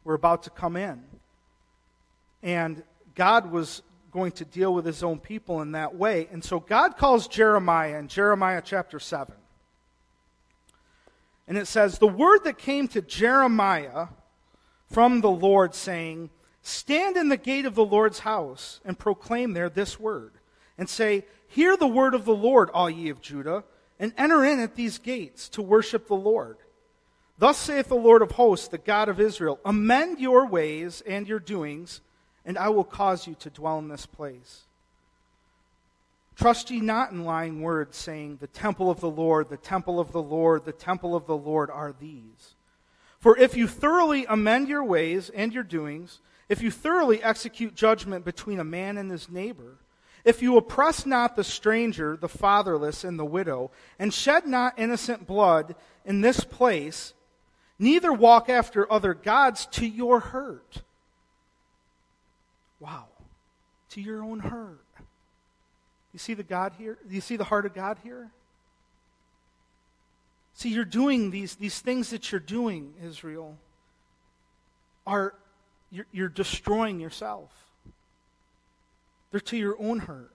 Were 0.02 0.14
about 0.14 0.42
to 0.42 0.50
come 0.50 0.76
in. 0.76 1.02
And 2.42 2.82
God 3.14 3.50
was 3.50 3.82
going 4.10 4.32
to 4.32 4.44
deal 4.44 4.72
with 4.72 4.84
his 4.84 5.02
own 5.02 5.18
people 5.18 5.60
in 5.60 5.72
that 5.72 5.94
way. 5.94 6.28
And 6.30 6.42
so 6.42 6.60
God 6.60 6.96
calls 6.96 7.26
Jeremiah 7.26 7.98
in 7.98 8.08
Jeremiah 8.08 8.62
chapter 8.64 9.00
7. 9.00 9.34
And 11.46 11.58
it 11.58 11.66
says, 11.66 11.98
The 11.98 12.06
word 12.06 12.44
that 12.44 12.58
came 12.58 12.88
to 12.88 13.02
Jeremiah 13.02 14.06
from 14.90 15.20
the 15.20 15.30
Lord, 15.30 15.74
saying, 15.74 16.30
Stand 16.62 17.16
in 17.16 17.28
the 17.28 17.36
gate 17.36 17.66
of 17.66 17.74
the 17.74 17.84
Lord's 17.84 18.20
house 18.20 18.80
and 18.84 18.98
proclaim 18.98 19.52
there 19.52 19.68
this 19.68 20.00
word, 20.00 20.32
and 20.78 20.88
say, 20.88 21.24
Hear 21.48 21.76
the 21.76 21.86
word 21.86 22.14
of 22.14 22.24
the 22.24 22.34
Lord, 22.34 22.70
all 22.70 22.88
ye 22.88 23.10
of 23.10 23.20
Judah, 23.20 23.64
and 23.98 24.14
enter 24.16 24.44
in 24.44 24.60
at 24.60 24.74
these 24.74 24.98
gates 24.98 25.48
to 25.50 25.62
worship 25.62 26.06
the 26.06 26.14
Lord. 26.14 26.56
Thus 27.36 27.58
saith 27.58 27.88
the 27.88 27.94
Lord 27.96 28.22
of 28.22 28.32
hosts, 28.32 28.68
the 28.68 28.78
God 28.78 29.08
of 29.08 29.20
Israel 29.20 29.58
Amend 29.64 30.20
your 30.20 30.46
ways 30.46 31.02
and 31.06 31.26
your 31.26 31.40
doings, 31.40 32.00
and 32.44 32.58
I 32.58 32.68
will 32.68 32.84
cause 32.84 33.26
you 33.26 33.34
to 33.40 33.50
dwell 33.50 33.78
in 33.78 33.88
this 33.88 34.06
place. 34.06 34.62
Trust 36.36 36.70
ye 36.70 36.80
not 36.80 37.12
in 37.12 37.24
lying 37.24 37.62
words, 37.62 37.96
saying, 37.96 38.38
The 38.40 38.46
temple 38.48 38.90
of 38.90 39.00
the 39.00 39.10
Lord, 39.10 39.48
the 39.48 39.56
temple 39.56 40.00
of 40.00 40.12
the 40.12 40.22
Lord, 40.22 40.64
the 40.64 40.72
temple 40.72 41.14
of 41.14 41.26
the 41.26 41.36
Lord 41.36 41.70
are 41.70 41.94
these. 41.98 42.54
For 43.20 43.38
if 43.38 43.56
you 43.56 43.66
thoroughly 43.66 44.26
amend 44.26 44.68
your 44.68 44.84
ways 44.84 45.30
and 45.30 45.52
your 45.52 45.62
doings, 45.62 46.20
if 46.48 46.60
you 46.60 46.70
thoroughly 46.70 47.22
execute 47.22 47.74
judgment 47.74 48.24
between 48.24 48.60
a 48.60 48.64
man 48.64 48.98
and 48.98 49.10
his 49.10 49.30
neighbor, 49.30 49.78
if 50.24 50.42
you 50.42 50.56
oppress 50.56 51.06
not 51.06 51.36
the 51.36 51.44
stranger, 51.44 52.16
the 52.16 52.28
fatherless, 52.28 53.04
and 53.04 53.18
the 53.18 53.24
widow, 53.24 53.70
and 53.98 54.12
shed 54.12 54.46
not 54.46 54.78
innocent 54.78 55.26
blood 55.26 55.74
in 56.04 56.20
this 56.20 56.44
place, 56.44 57.14
neither 57.78 58.12
walk 58.12 58.48
after 58.48 58.90
other 58.90 59.14
gods 59.14 59.66
to 59.66 59.86
your 59.86 60.20
hurt. 60.20 60.82
Wow. 62.84 63.06
To 63.90 64.02
your 64.02 64.22
own 64.22 64.40
hurt. 64.40 64.84
You 66.12 66.18
see 66.18 66.34
the 66.34 66.42
God 66.42 66.74
here? 66.76 66.98
You 67.08 67.22
see 67.22 67.36
the 67.36 67.44
heart 67.44 67.64
of 67.64 67.72
God 67.72 67.96
here? 68.04 68.30
See, 70.52 70.68
you're 70.68 70.84
doing 70.84 71.30
these, 71.30 71.54
these 71.54 71.80
things 71.80 72.10
that 72.10 72.30
you're 72.30 72.40
doing, 72.40 72.92
Israel, 73.02 73.56
are 75.06 75.34
you're, 75.90 76.06
you're 76.12 76.28
destroying 76.28 77.00
yourself. 77.00 77.50
They're 79.30 79.40
to 79.40 79.56
your 79.56 79.76
own 79.80 80.00
hurt. 80.00 80.30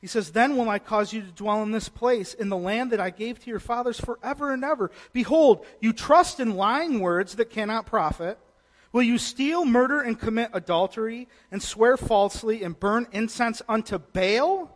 He 0.00 0.08
says, 0.08 0.32
Then 0.32 0.56
will 0.56 0.68
I 0.68 0.80
cause 0.80 1.12
you 1.12 1.20
to 1.22 1.28
dwell 1.28 1.62
in 1.62 1.70
this 1.70 1.88
place, 1.88 2.34
in 2.34 2.48
the 2.48 2.56
land 2.56 2.90
that 2.90 3.00
I 3.00 3.10
gave 3.10 3.38
to 3.44 3.48
your 3.48 3.60
fathers 3.60 4.00
forever 4.00 4.52
and 4.52 4.64
ever. 4.64 4.90
Behold, 5.12 5.64
you 5.80 5.92
trust 5.92 6.40
in 6.40 6.56
lying 6.56 6.98
words 6.98 7.36
that 7.36 7.50
cannot 7.50 7.86
profit. 7.86 8.38
Will 8.94 9.02
you 9.02 9.18
steal, 9.18 9.64
murder, 9.64 10.00
and 10.02 10.16
commit 10.16 10.50
adultery, 10.52 11.26
and 11.50 11.60
swear 11.60 11.96
falsely, 11.96 12.62
and 12.62 12.78
burn 12.78 13.08
incense 13.10 13.60
unto 13.68 13.98
Baal, 13.98 14.70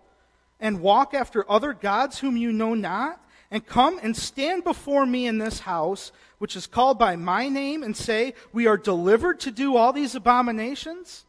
and 0.59 0.81
walk 0.81 1.15
after 1.15 1.49
other 1.49 1.73
gods 1.73 2.19
whom 2.19 2.37
you 2.37 2.53
know 2.53 2.75
not, 2.75 3.25
and 3.53 3.65
come 3.65 4.01
and 4.03 4.17
stand 4.17 4.65
before 4.65 5.07
me 5.07 5.29
in 5.29 5.39
this 5.39 5.61
house, 5.61 6.11
which 6.39 6.57
is 6.57 6.67
called 6.67 6.99
by 6.99 7.15
my 7.15 7.49
name, 7.49 7.85
and 7.85 7.97
say, 7.97 8.35
We 8.53 8.67
are 8.67 8.77
delivered 8.77 9.39
to 9.41 9.53
do 9.53 9.77
all 9.77 9.93
these 9.93 10.17
abominations? 10.17 11.25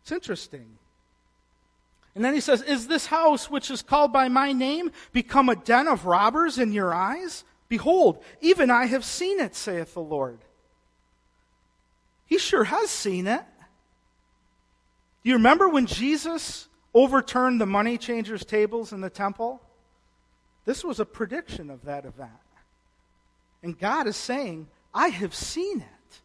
It's 0.00 0.12
interesting. 0.12 0.78
And 2.14 2.24
then 2.24 2.32
he 2.32 2.40
says, 2.40 2.62
Is 2.62 2.86
this 2.86 3.04
house, 3.04 3.50
which 3.50 3.70
is 3.70 3.82
called 3.82 4.10
by 4.10 4.28
my 4.28 4.52
name, 4.52 4.90
become 5.12 5.50
a 5.50 5.56
den 5.56 5.86
of 5.86 6.06
robbers 6.06 6.56
in 6.56 6.72
your 6.72 6.94
eyes? 6.94 7.44
Behold, 7.68 8.22
even 8.40 8.70
I 8.70 8.86
have 8.86 9.04
seen 9.04 9.38
it, 9.38 9.54
saith 9.54 9.92
the 9.92 10.00
Lord. 10.00 10.38
He 12.26 12.38
sure 12.38 12.64
has 12.64 12.90
seen 12.90 13.26
it. 13.26 13.42
Do 15.22 15.30
you 15.30 15.36
remember 15.36 15.68
when 15.68 15.86
Jesus 15.86 16.68
overturned 16.94 17.60
the 17.60 17.66
money 17.66 17.98
changers' 17.98 18.44
tables 18.44 18.92
in 18.92 19.00
the 19.00 19.10
temple? 19.10 19.60
This 20.64 20.84
was 20.84 21.00
a 21.00 21.04
prediction 21.04 21.70
of 21.70 21.84
that 21.84 22.04
event. 22.04 22.30
And 23.62 23.78
God 23.78 24.06
is 24.06 24.16
saying, 24.16 24.68
I 24.94 25.08
have 25.08 25.34
seen 25.34 25.80
it. 25.80 26.20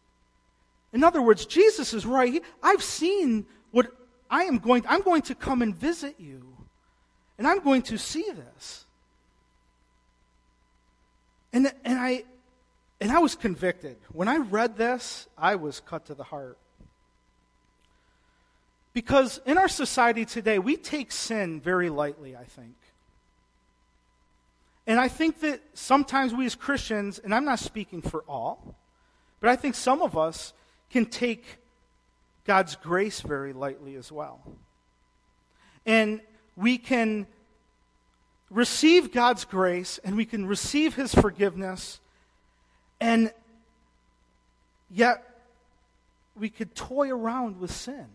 In 0.92 1.02
other 1.02 1.22
words, 1.22 1.46
Jesus 1.46 1.94
is 1.94 2.04
right. 2.04 2.42
I've 2.62 2.82
seen 2.82 3.46
what 3.70 3.86
I 4.30 4.44
am 4.44 4.58
going 4.58 4.84
I'm 4.88 5.02
going 5.02 5.22
to 5.22 5.34
come 5.34 5.62
and 5.62 5.74
visit 5.74 6.16
you. 6.18 6.42
And 7.38 7.46
I'm 7.46 7.60
going 7.60 7.82
to 7.82 7.98
see 7.98 8.30
this. 8.30 8.84
And, 11.52 11.72
and 11.84 11.98
I 11.98 12.24
and 13.02 13.10
I 13.10 13.18
was 13.18 13.34
convicted. 13.34 13.96
When 14.12 14.28
I 14.28 14.36
read 14.36 14.76
this, 14.76 15.26
I 15.36 15.56
was 15.56 15.80
cut 15.80 16.06
to 16.06 16.14
the 16.14 16.22
heart. 16.22 16.56
Because 18.92 19.40
in 19.44 19.58
our 19.58 19.66
society 19.66 20.24
today, 20.24 20.60
we 20.60 20.76
take 20.76 21.10
sin 21.10 21.60
very 21.60 21.90
lightly, 21.90 22.36
I 22.36 22.44
think. 22.44 22.76
And 24.86 25.00
I 25.00 25.08
think 25.08 25.40
that 25.40 25.60
sometimes 25.74 26.32
we 26.32 26.46
as 26.46 26.54
Christians, 26.54 27.18
and 27.18 27.34
I'm 27.34 27.44
not 27.44 27.58
speaking 27.58 28.02
for 28.02 28.22
all, 28.28 28.76
but 29.40 29.50
I 29.50 29.56
think 29.56 29.74
some 29.74 30.00
of 30.00 30.16
us 30.16 30.52
can 30.88 31.06
take 31.06 31.56
God's 32.44 32.76
grace 32.76 33.20
very 33.20 33.52
lightly 33.52 33.96
as 33.96 34.12
well. 34.12 34.42
And 35.84 36.20
we 36.54 36.78
can 36.78 37.26
receive 38.48 39.10
God's 39.10 39.44
grace 39.44 39.98
and 40.04 40.16
we 40.16 40.24
can 40.24 40.46
receive 40.46 40.94
His 40.94 41.12
forgiveness 41.12 41.98
and 43.02 43.32
yet, 44.88 45.22
we 46.36 46.48
could 46.48 46.74
toy 46.74 47.10
around 47.10 47.58
with 47.58 47.72
sin. 47.72 48.06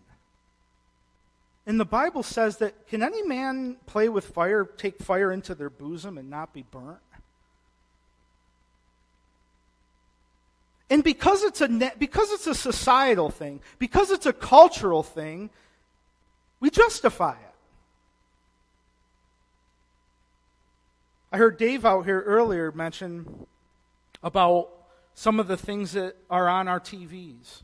And 1.66 1.78
the 1.78 1.84
Bible 1.84 2.22
says 2.22 2.56
that 2.56 2.88
can 2.88 3.02
any 3.02 3.22
man 3.22 3.76
play 3.84 4.08
with 4.08 4.24
fire, 4.24 4.64
take 4.64 4.98
fire 4.98 5.30
into 5.30 5.54
their 5.54 5.68
bosom, 5.68 6.16
and 6.16 6.30
not 6.30 6.54
be 6.54 6.62
burnt? 6.62 6.98
And 10.88 11.04
because 11.04 11.42
it's 11.42 11.60
a 11.60 11.68
because 11.98 12.32
it's 12.32 12.46
a 12.46 12.54
societal 12.54 13.28
thing, 13.28 13.60
because 13.78 14.10
it's 14.10 14.24
a 14.24 14.32
cultural 14.32 15.02
thing, 15.02 15.50
We 16.60 16.70
justify 16.70 17.32
it. 17.32 17.54
I 21.30 21.36
heard 21.36 21.58
Dave 21.58 21.84
out 21.84 22.04
here 22.04 22.20
earlier 22.22 22.72
mention 22.72 23.46
about 24.22 24.70
some 25.18 25.40
of 25.40 25.48
the 25.48 25.56
things 25.56 25.90
that 25.94 26.14
are 26.30 26.48
on 26.48 26.68
our 26.68 26.78
TVs, 26.78 27.62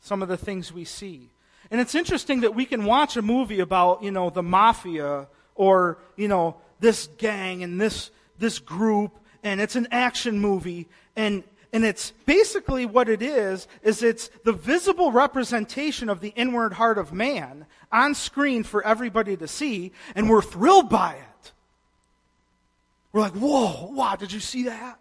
some 0.00 0.20
of 0.20 0.28
the 0.28 0.36
things 0.36 0.72
we 0.72 0.84
see. 0.84 1.28
And 1.70 1.80
it's 1.80 1.94
interesting 1.94 2.40
that 2.40 2.56
we 2.56 2.64
can 2.64 2.84
watch 2.84 3.16
a 3.16 3.22
movie 3.22 3.60
about, 3.60 4.02
you 4.02 4.10
know, 4.10 4.30
the 4.30 4.42
mafia 4.42 5.28
or, 5.54 5.98
you 6.16 6.26
know, 6.26 6.56
this 6.80 7.06
gang 7.18 7.62
and 7.62 7.80
this, 7.80 8.10
this 8.40 8.58
group, 8.58 9.12
and 9.44 9.60
it's 9.60 9.76
an 9.76 9.86
action 9.92 10.40
movie, 10.40 10.88
and, 11.14 11.44
and 11.72 11.84
it's 11.84 12.10
basically 12.26 12.84
what 12.84 13.08
it 13.08 13.22
is, 13.22 13.68
is 13.84 14.02
it's 14.02 14.28
the 14.42 14.52
visible 14.52 15.12
representation 15.12 16.08
of 16.08 16.20
the 16.20 16.30
inward 16.30 16.72
heart 16.72 16.98
of 16.98 17.12
man 17.12 17.66
on 17.92 18.16
screen 18.16 18.64
for 18.64 18.84
everybody 18.84 19.36
to 19.36 19.46
see, 19.46 19.92
and 20.16 20.28
we're 20.28 20.42
thrilled 20.42 20.90
by 20.90 21.12
it. 21.14 21.52
We're 23.12 23.20
like, 23.20 23.34
whoa, 23.34 23.88
wow, 23.92 24.16
did 24.16 24.32
you 24.32 24.40
see 24.40 24.64
that? 24.64 24.98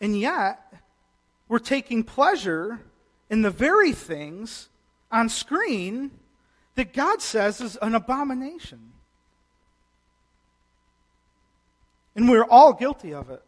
And 0.00 0.18
yet, 0.18 0.72
we're 1.48 1.58
taking 1.58 2.04
pleasure 2.04 2.80
in 3.30 3.42
the 3.42 3.50
very 3.50 3.92
things 3.92 4.68
on 5.10 5.28
screen 5.28 6.10
that 6.74 6.92
God 6.92 7.20
says 7.20 7.60
is 7.60 7.76
an 7.82 7.94
abomination. 7.94 8.92
And 12.14 12.28
we're 12.28 12.44
all 12.44 12.72
guilty 12.72 13.14
of 13.14 13.30
it. 13.30 13.42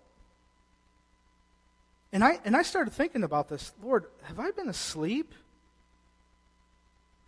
And 2.13 2.25
I, 2.25 2.41
and 2.45 2.57
I 2.57 2.63
started 2.63 2.93
thinking 2.93 3.23
about 3.23 3.49
this. 3.49 3.73
Lord, 3.83 4.07
have 4.23 4.41
I 4.41 4.51
been 4.51 4.69
asleep? 4.69 5.35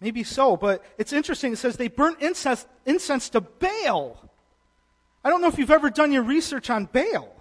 Maybe 0.00 0.24
so, 0.24 0.56
but 0.56 0.84
it's 0.98 1.12
interesting. 1.12 1.52
It 1.52 1.58
says 1.58 1.76
they 1.76 1.86
burnt 1.88 2.20
incense, 2.20 2.66
incense 2.84 3.28
to 3.30 3.40
Baal. 3.40 4.18
I 5.24 5.30
don't 5.30 5.40
know 5.40 5.46
if 5.46 5.58
you've 5.58 5.70
ever 5.70 5.90
done 5.90 6.10
your 6.10 6.24
research 6.24 6.70
on 6.70 6.86
Baal. 6.86 7.32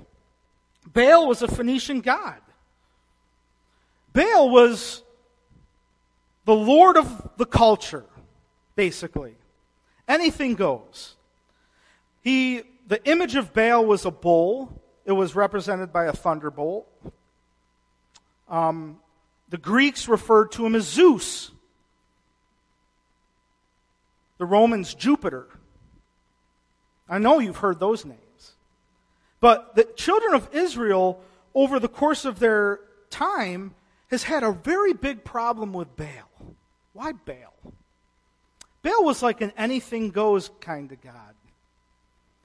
Baal 0.86 1.28
was 1.28 1.42
a 1.42 1.48
Phoenician 1.48 2.02
god. 2.02 2.42
Baal 4.14 4.50
was 4.50 5.04
the 6.46 6.56
lord 6.56 6.98
of 6.98 7.38
the 7.38 7.46
culture, 7.46 8.06
basically. 8.76 9.36
Anything 10.08 10.56
goes. 10.56 11.16
He, 12.22 12.64
the 12.88 13.04
image 13.10 13.36
of 13.36 13.54
Baal 13.54 13.86
was 13.86 14.06
a 14.06 14.12
bull. 14.12 14.82
It 15.06 15.14
was 15.14 15.36
represented 15.36 15.94
by 15.94 16.06
a 16.06 16.14
thunderbolt. 16.14 16.88
Um, 18.50 19.00
the 19.50 19.58
Greeks 19.58 20.08
referred 20.08 20.52
to 20.54 20.66
him 20.66 20.76
as 20.76 20.88
Zeus. 20.88 21.52
The 24.38 24.46
Romans, 24.46 24.94
Jupiter. 24.94 25.48
I 27.08 27.20
know 27.20 27.40
you've 27.40 27.58
heard 27.58 27.80
those 27.80 28.06
names. 28.06 28.21
But 29.42 29.76
the 29.76 29.84
children 29.84 30.36
of 30.36 30.48
Israel, 30.54 31.20
over 31.54 31.80
the 31.80 31.90
course 31.90 32.24
of 32.24 32.40
their 32.40 32.80
time, 33.10 33.74
has 34.10 34.24
had 34.24 34.44
a 34.44 34.52
very 34.52 34.94
big 34.94 35.24
problem 35.24 35.74
with 35.74 35.96
Baal. 35.96 36.56
Why 36.94 37.12
Baal? 37.12 37.74
Baal 38.84 39.04
was 39.04 39.22
like 39.22 39.42
an 39.42 39.52
anything 39.58 40.12
goes 40.12 40.52
kind 40.62 40.92
of 40.92 41.02
God. 41.02 41.36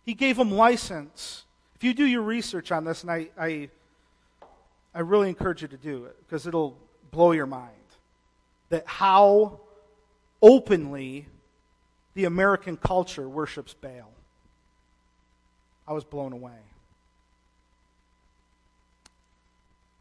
He 0.05 0.15
gave 0.15 0.37
them 0.37 0.51
license. 0.51 1.45
If 1.75 1.85
you 1.85 1.93
do 1.93 2.07
your 2.07 2.23
research 2.23 2.73
on 2.73 2.85
this, 2.85 3.03
and 3.03 3.11
I, 3.11 3.29
I, 3.39 3.69
I 4.95 5.01
really 5.01 5.29
encourage 5.29 5.63
you 5.63 5.69
to 5.69 5.77
do 5.77 6.07
it 6.07 6.17
because 6.21 6.47
it'll 6.47 6.79
blow 7.11 7.33
your 7.33 7.47
mind, 7.47 7.73
that 8.71 8.87
how 8.87 9.61
openly 10.41 11.27
the 12.15 12.25
American 12.25 12.79
culture 12.79 13.29
worships 13.29 13.75
Baal. 13.75 14.11
I 15.87 15.93
was 15.93 16.05
blown 16.05 16.33
away. 16.33 16.59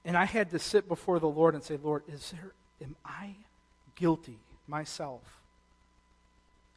And 0.06 0.16
I 0.16 0.26
had 0.26 0.52
to 0.52 0.60
sit 0.60 0.88
before 0.88 1.20
the 1.20 1.28
Lord 1.28 1.56
and 1.56 1.64
say, 1.64 1.80
Lord, 1.82 2.04
is 2.08 2.32
there, 2.32 2.52
am 2.82 2.96
I 3.04 3.36
guilty 3.96 4.38
myself 4.68 5.22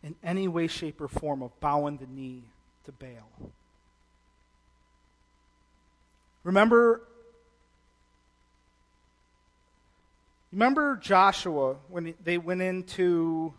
in 0.03 0.15
any 0.25 0.49
way, 0.49 0.67
shape, 0.67 0.99
or 1.01 1.09
form 1.09 1.43
of 1.43 1.59
bowing 1.61 1.99
the 1.99 2.07
knee 2.07 2.43
to 2.87 2.93
Baal? 2.93 3.53
Remember, 6.43 7.03
remember 10.51 10.97
Joshua 10.97 11.77
when 11.91 12.15
they 12.25 12.39
went 12.39 12.63
into 12.63 13.53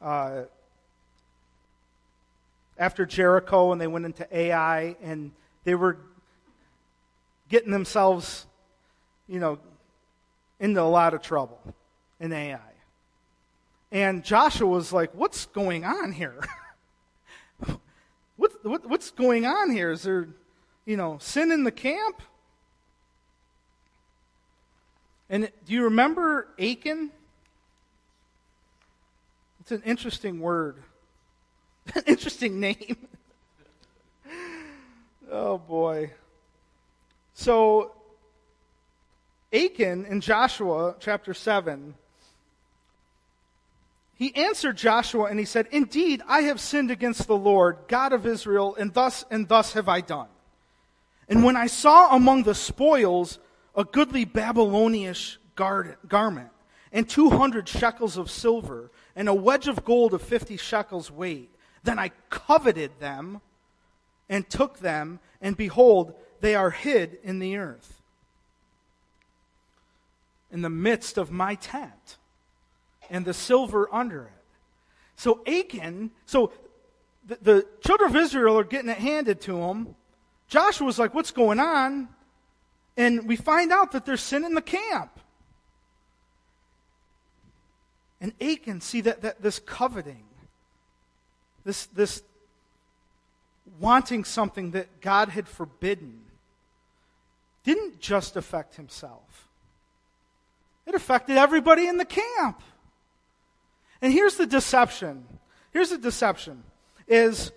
uh, 0.00 0.42
after 2.78 3.04
Jericho 3.04 3.72
and 3.72 3.80
they 3.80 3.86
went 3.86 4.06
into 4.06 4.26
Ai 4.34 4.96
and 5.02 5.32
they 5.64 5.74
were 5.74 5.98
getting 7.50 7.70
themselves 7.70 8.46
you 9.28 9.40
know, 9.40 9.58
into 10.60 10.80
a 10.80 10.84
lot 10.84 11.14
of 11.14 11.22
trouble 11.22 11.60
in 12.20 12.32
Ai. 12.32 12.58
And 13.92 14.24
Joshua 14.24 14.66
was 14.66 14.92
like, 14.92 15.14
What's 15.14 15.46
going 15.46 15.84
on 15.84 16.12
here? 16.12 16.44
what, 18.36 18.52
what, 18.64 18.88
what's 18.88 19.10
going 19.10 19.46
on 19.46 19.70
here? 19.70 19.90
Is 19.90 20.02
there, 20.02 20.28
you 20.84 20.96
know, 20.96 21.18
sin 21.20 21.52
in 21.52 21.64
the 21.64 21.70
camp? 21.70 22.20
And 25.28 25.50
do 25.64 25.72
you 25.72 25.84
remember 25.84 26.48
Achan? 26.58 27.10
It's 29.60 29.72
an 29.72 29.82
interesting 29.84 30.38
word, 30.38 30.76
an 31.94 32.02
interesting 32.06 32.60
name. 32.60 32.96
oh, 35.30 35.58
boy. 35.58 36.12
So 37.34 37.95
Achan 39.52 40.06
in 40.06 40.20
Joshua 40.20 40.96
chapter 40.98 41.32
7, 41.32 41.94
he 44.14 44.34
answered 44.34 44.76
Joshua 44.76 45.24
and 45.24 45.38
he 45.38 45.44
said, 45.44 45.68
Indeed, 45.70 46.22
I 46.26 46.42
have 46.42 46.58
sinned 46.58 46.90
against 46.90 47.26
the 47.26 47.36
Lord, 47.36 47.78
God 47.86 48.12
of 48.12 48.26
Israel, 48.26 48.74
and 48.78 48.92
thus 48.92 49.24
and 49.30 49.46
thus 49.46 49.74
have 49.74 49.88
I 49.88 50.00
done. 50.00 50.28
And 51.28 51.44
when 51.44 51.56
I 51.56 51.66
saw 51.66 52.14
among 52.14 52.42
the 52.42 52.54
spoils 52.54 53.38
a 53.74 53.84
goodly 53.84 54.24
Babylonish 54.24 55.38
garment, 55.54 56.50
and 56.92 57.08
200 57.08 57.68
shekels 57.68 58.16
of 58.16 58.30
silver, 58.30 58.90
and 59.14 59.28
a 59.28 59.34
wedge 59.34 59.68
of 59.68 59.84
gold 59.84 60.14
of 60.14 60.22
50 60.22 60.56
shekels 60.56 61.10
weight, 61.10 61.50
then 61.84 61.98
I 61.98 62.10
coveted 62.30 62.92
them 63.00 63.42
and 64.28 64.48
took 64.48 64.78
them, 64.78 65.20
and 65.42 65.56
behold, 65.56 66.14
they 66.40 66.54
are 66.54 66.70
hid 66.70 67.18
in 67.22 67.38
the 67.38 67.58
earth 67.58 67.95
in 70.56 70.62
the 70.62 70.70
midst 70.70 71.18
of 71.18 71.30
my 71.30 71.54
tent 71.54 72.16
and 73.10 73.26
the 73.26 73.34
silver 73.34 73.94
under 73.94 74.22
it. 74.22 74.44
So 75.14 75.42
Achan, 75.46 76.12
so 76.24 76.50
the, 77.26 77.38
the 77.42 77.66
children 77.84 78.08
of 78.08 78.16
Israel 78.16 78.58
are 78.58 78.64
getting 78.64 78.88
it 78.88 78.96
handed 78.96 79.42
to 79.42 79.52
them. 79.52 79.94
Joshua's 80.48 80.98
like, 80.98 81.12
what's 81.12 81.30
going 81.30 81.60
on? 81.60 82.08
And 82.96 83.28
we 83.28 83.36
find 83.36 83.70
out 83.70 83.92
that 83.92 84.06
there's 84.06 84.22
sin 84.22 84.46
in 84.46 84.54
the 84.54 84.62
camp. 84.62 85.20
And 88.18 88.32
Achan, 88.40 88.80
see 88.80 89.02
that, 89.02 89.20
that 89.20 89.42
this 89.42 89.58
coveting, 89.58 90.24
this, 91.66 91.84
this 91.84 92.22
wanting 93.78 94.24
something 94.24 94.70
that 94.70 95.02
God 95.02 95.28
had 95.28 95.48
forbidden, 95.48 96.22
didn't 97.62 98.00
just 98.00 98.36
affect 98.36 98.76
himself. 98.76 99.45
It 100.86 100.94
affected 100.94 101.36
everybody 101.36 101.88
in 101.88 101.98
the 101.98 102.04
camp. 102.04 102.62
And 104.00 104.12
here's 104.12 104.36
the 104.36 104.46
deception. 104.46 105.26
Here's 105.72 105.90
the 105.90 105.98
deception 105.98 106.62
is 107.08 107.52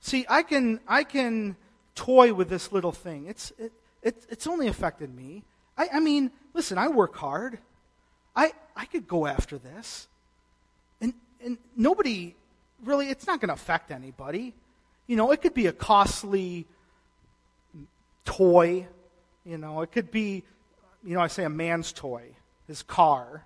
see 0.00 0.26
I 0.28 0.42
can 0.42 0.80
I 0.86 1.04
can 1.04 1.56
toy 1.94 2.34
with 2.34 2.48
this 2.48 2.72
little 2.72 2.92
thing. 2.92 3.26
It's 3.26 3.52
it, 3.58 3.72
it 4.02 4.26
it's 4.28 4.46
only 4.46 4.68
affected 4.68 5.14
me. 5.14 5.44
I, 5.76 5.88
I 5.94 6.00
mean, 6.00 6.30
listen, 6.54 6.78
I 6.78 6.88
work 6.88 7.16
hard. 7.16 7.58
I 8.34 8.52
I 8.76 8.84
could 8.84 9.08
go 9.08 9.26
after 9.26 9.58
this. 9.58 10.08
And 11.00 11.14
and 11.44 11.58
nobody 11.76 12.34
really 12.84 13.08
it's 13.08 13.26
not 13.26 13.40
going 13.40 13.48
to 13.48 13.54
affect 13.54 13.90
anybody. 13.90 14.54
You 15.06 15.16
know, 15.16 15.30
it 15.30 15.40
could 15.40 15.54
be 15.54 15.66
a 15.66 15.72
costly 15.72 16.66
toy, 18.24 18.86
you 19.44 19.56
know, 19.56 19.82
it 19.82 19.92
could 19.92 20.10
be 20.10 20.42
you 21.04 21.14
know, 21.14 21.20
I 21.20 21.28
say 21.28 21.44
a 21.44 21.48
man's 21.48 21.92
toy 21.92 22.34
his 22.66 22.82
car, 22.82 23.44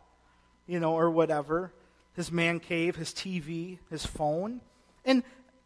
you 0.67 0.81
know, 0.81 0.95
or 0.95 1.11
whatever, 1.11 1.73
his 2.15 2.31
man 2.31 2.61
cave, 2.61 2.97
his 2.97 3.11
TV, 3.11 3.79
his 3.91 4.05
phone. 4.07 4.61
And 5.05 5.23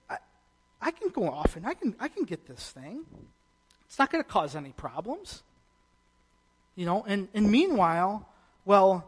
I, 0.08 0.18
I 0.80 0.90
can 0.90 1.08
go 1.10 1.28
off 1.28 1.56
and 1.56 1.66
I 1.66 1.74
can, 1.74 1.94
I 2.00 2.08
can 2.08 2.24
get 2.24 2.46
this 2.46 2.70
thing. 2.70 3.04
It's 3.86 3.98
not 3.98 4.10
going 4.10 4.22
to 4.22 4.28
cause 4.28 4.56
any 4.56 4.70
problems. 4.70 5.42
You 6.76 6.86
know, 6.86 7.04
and, 7.06 7.28
and 7.34 7.50
meanwhile, 7.50 8.28
well, 8.64 9.06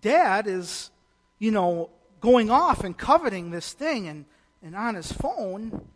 dad 0.00 0.46
is 0.46 0.90
you 1.38 1.50
know, 1.50 1.90
going 2.20 2.50
off 2.50 2.84
and 2.84 2.96
coveting 2.96 3.50
this 3.50 3.72
thing 3.72 4.08
and, 4.08 4.24
and 4.62 4.74
on 4.74 4.94
his 4.94 5.12
phone. 5.12 5.86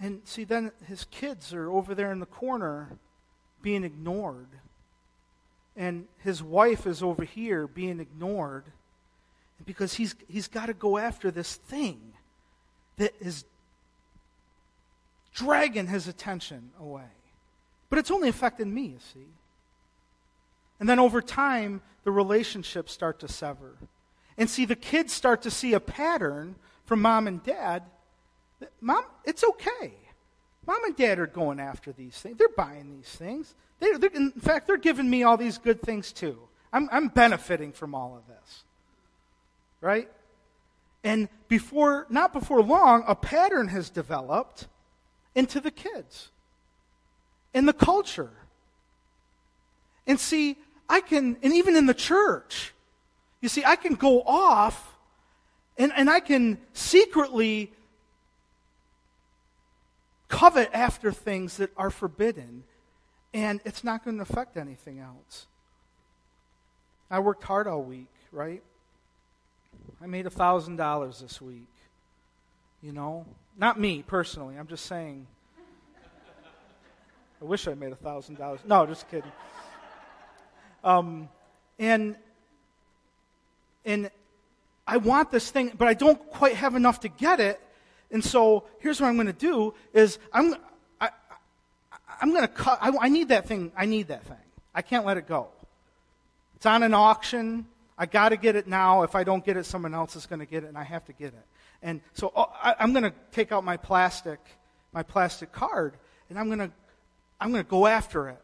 And 0.00 0.20
see, 0.24 0.44
then 0.44 0.72
his 0.86 1.04
kids 1.10 1.54
are 1.54 1.70
over 1.70 1.94
there 1.94 2.12
in 2.12 2.20
the 2.20 2.26
corner 2.26 2.98
being 3.62 3.84
ignored. 3.84 4.48
And 5.76 6.06
his 6.18 6.42
wife 6.42 6.86
is 6.86 7.02
over 7.02 7.24
here 7.24 7.66
being 7.66 8.00
ignored 8.00 8.64
because 9.64 9.94
he's, 9.94 10.14
he's 10.28 10.48
got 10.48 10.66
to 10.66 10.74
go 10.74 10.98
after 10.98 11.30
this 11.30 11.54
thing 11.54 12.00
that 12.96 13.12
is 13.20 13.44
dragging 15.34 15.86
his 15.86 16.08
attention 16.08 16.70
away. 16.80 17.02
But 17.90 17.98
it's 17.98 18.10
only 18.10 18.28
affecting 18.28 18.72
me, 18.72 18.82
you 18.82 18.98
see. 19.12 19.26
And 20.80 20.88
then 20.88 20.98
over 20.98 21.22
time, 21.22 21.82
the 22.04 22.10
relationships 22.10 22.92
start 22.92 23.20
to 23.20 23.28
sever. 23.28 23.76
And 24.38 24.48
see, 24.48 24.64
the 24.64 24.76
kids 24.76 25.12
start 25.12 25.42
to 25.42 25.50
see 25.50 25.74
a 25.74 25.80
pattern 25.80 26.56
from 26.84 27.02
mom 27.02 27.26
and 27.26 27.42
dad. 27.42 27.82
Mom, 28.80 29.04
it's 29.24 29.44
okay. 29.44 29.92
Mom 30.66 30.84
and 30.84 30.96
dad 30.96 31.18
are 31.18 31.26
going 31.26 31.60
after 31.60 31.92
these 31.92 32.14
things. 32.14 32.36
They're 32.38 32.48
buying 32.48 32.90
these 32.96 33.08
things. 33.08 33.54
They're, 33.80 33.94
in 34.14 34.32
fact, 34.32 34.66
they're 34.66 34.76
giving 34.76 35.08
me 35.08 35.22
all 35.22 35.36
these 35.36 35.58
good 35.58 35.82
things 35.82 36.12
too. 36.12 36.38
I'm, 36.72 36.88
I'm 36.90 37.08
benefiting 37.08 37.72
from 37.72 37.94
all 37.94 38.16
of 38.16 38.26
this. 38.26 38.64
Right? 39.80 40.08
And 41.04 41.28
before, 41.48 42.06
not 42.10 42.32
before 42.32 42.62
long, 42.62 43.04
a 43.06 43.14
pattern 43.14 43.68
has 43.68 43.90
developed 43.90 44.66
into 45.34 45.60
the 45.60 45.70
kids, 45.70 46.30
in 47.54 47.66
the 47.66 47.72
culture. 47.72 48.30
And 50.06 50.18
see, 50.18 50.56
I 50.88 51.00
can, 51.00 51.36
and 51.42 51.52
even 51.52 51.76
in 51.76 51.86
the 51.86 51.94
church, 51.94 52.72
you 53.40 53.48
see, 53.48 53.64
I 53.64 53.76
can 53.76 53.94
go 53.94 54.22
off 54.22 54.96
and, 55.78 55.92
and 55.94 56.08
I 56.08 56.20
can 56.20 56.58
secretly 56.72 57.70
covet 60.28 60.70
after 60.72 61.12
things 61.12 61.58
that 61.58 61.70
are 61.76 61.90
forbidden, 61.90 62.64
and 63.36 63.60
it's 63.66 63.84
not 63.84 64.02
going 64.02 64.16
to 64.16 64.22
affect 64.22 64.56
anything 64.56 64.98
else. 64.98 65.46
I 67.10 67.18
worked 67.18 67.44
hard 67.44 67.68
all 67.68 67.82
week, 67.82 68.08
right? 68.32 68.62
I 70.00 70.06
made 70.06 70.24
$1,000 70.24 71.20
this 71.20 71.42
week. 71.42 71.68
You 72.82 72.92
know? 72.92 73.26
Not 73.58 73.78
me 73.78 74.02
personally, 74.06 74.56
I'm 74.56 74.66
just 74.66 74.86
saying. 74.86 75.26
I 77.42 77.44
wish 77.44 77.68
I 77.68 77.74
made 77.74 77.92
$1,000. 77.92 78.64
No, 78.64 78.86
just 78.86 79.06
kidding. 79.10 79.30
Um, 80.82 81.28
and 81.78 82.16
and 83.84 84.10
I 84.86 84.96
want 84.96 85.30
this 85.30 85.50
thing, 85.50 85.72
but 85.76 85.88
I 85.88 85.94
don't 85.94 86.18
quite 86.30 86.54
have 86.56 86.74
enough 86.74 87.00
to 87.00 87.08
get 87.08 87.40
it. 87.40 87.60
And 88.10 88.24
so 88.24 88.64
here's 88.78 89.00
what 89.00 89.08
I'm 89.08 89.14
going 89.14 89.26
to 89.26 89.32
do: 89.32 89.74
is 89.92 90.18
I'm 90.32 90.54
I'm 92.20 92.30
going 92.30 92.42
to 92.42 92.48
cut. 92.48 92.78
I, 92.80 92.92
I 93.00 93.08
need 93.08 93.28
that 93.28 93.46
thing. 93.46 93.72
I 93.76 93.86
need 93.86 94.08
that 94.08 94.24
thing. 94.24 94.36
I 94.74 94.82
can't 94.82 95.04
let 95.04 95.16
it 95.16 95.26
go. 95.26 95.48
It's 96.56 96.66
on 96.66 96.82
an 96.82 96.94
auction. 96.94 97.66
I 97.98 98.06
got 98.06 98.30
to 98.30 98.36
get 98.36 98.56
it 98.56 98.66
now. 98.66 99.02
If 99.02 99.14
I 99.14 99.24
don't 99.24 99.44
get 99.44 99.56
it, 99.56 99.64
someone 99.64 99.94
else 99.94 100.16
is 100.16 100.26
going 100.26 100.40
to 100.40 100.46
get 100.46 100.64
it, 100.64 100.68
and 100.68 100.76
I 100.76 100.84
have 100.84 101.04
to 101.06 101.12
get 101.12 101.28
it. 101.28 101.46
And 101.82 102.00
so 102.14 102.32
oh, 102.34 102.52
I, 102.62 102.74
I'm 102.78 102.92
going 102.92 103.04
to 103.04 103.12
take 103.32 103.52
out 103.52 103.64
my 103.64 103.76
plastic, 103.76 104.40
my 104.92 105.02
plastic 105.02 105.52
card, 105.52 105.94
and 106.28 106.38
I'm 106.38 106.46
going 106.46 106.58
to, 106.58 106.70
I'm 107.40 107.52
going 107.52 107.64
to 107.64 107.70
go 107.70 107.86
after 107.86 108.28
it. 108.28 108.42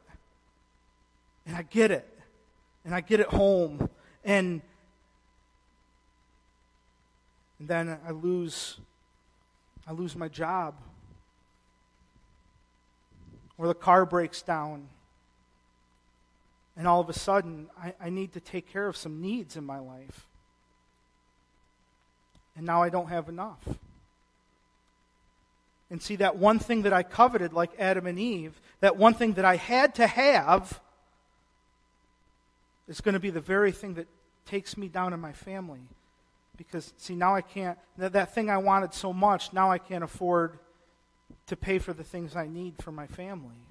And 1.47 1.57
I 1.57 1.63
get 1.63 1.91
it, 1.91 2.09
and 2.85 2.95
I 2.95 3.01
get 3.01 3.19
it 3.19 3.27
home, 3.27 3.91
and 4.25 4.63
and 7.59 7.69
then 7.69 7.99
I 8.07 8.11
lose 8.11 8.79
I 9.87 9.93
lose 9.93 10.17
my 10.17 10.29
job. 10.29 10.75
Or 13.63 13.69
the 13.69 13.75
car 13.75 14.05
breaks 14.05 14.43
down. 14.43 14.89
And 16.77 16.89
all 16.89 17.01
of 17.01 17.09
a 17.09 17.13
sudden, 17.13 17.69
I, 17.81 17.95
I 18.01 18.11
need 18.11 18.33
to 18.33 18.41
take 18.41 18.69
care 18.73 18.89
of 18.89 18.97
some 18.97 19.23
needs 19.23 19.57
in 19.57 19.63
my 19.63 19.79
life. 19.79 20.27
And 22.57 22.67
now 22.67 22.83
I 22.83 22.89
don't 22.89 23.07
have 23.07 23.29
enough. 23.29 23.61
And 25.93 26.03
see, 26.03 26.17
that 26.17 26.35
one 26.35 26.59
thing 26.59 26.83
that 26.83 26.93
I 26.93 27.05
coveted, 27.05 27.53
like 27.53 27.71
Adam 27.79 28.09
and 28.09 28.19
Eve, 28.19 28.61
that 28.81 28.97
one 28.97 29.15
thing 29.15 29.35
that 29.35 29.45
I 29.45 29.55
had 29.55 29.95
to 29.95 30.09
have, 30.09 30.81
is 32.89 33.01
going 33.01 33.13
to 33.13 33.21
be 33.21 33.31
the 33.31 33.41
very 33.41 33.71
thing 33.71 33.95
that 33.95 34.09
takes 34.45 34.77
me 34.77 34.89
down 34.89 35.13
in 35.13 35.21
my 35.21 35.33
family 35.33 35.83
because, 36.57 36.93
see, 36.97 37.15
now 37.15 37.37
I 37.37 37.43
can't, 37.43 37.79
that, 37.97 38.15
that 38.15 38.35
thing 38.35 38.51
I 38.51 38.59
wanted 38.59 38.93
so 38.93 39.13
much, 39.13 39.53
now 39.53 39.71
I 39.71 39.79
can't 39.79 40.03
afford 40.03 40.59
to 41.47 41.57
pay 41.57 41.79
for 41.79 41.93
the 41.93 42.05
things 42.05 42.37
I 42.37 42.47
need 42.47 42.75
for 42.81 42.93
my 42.93 43.07
family. 43.07 43.67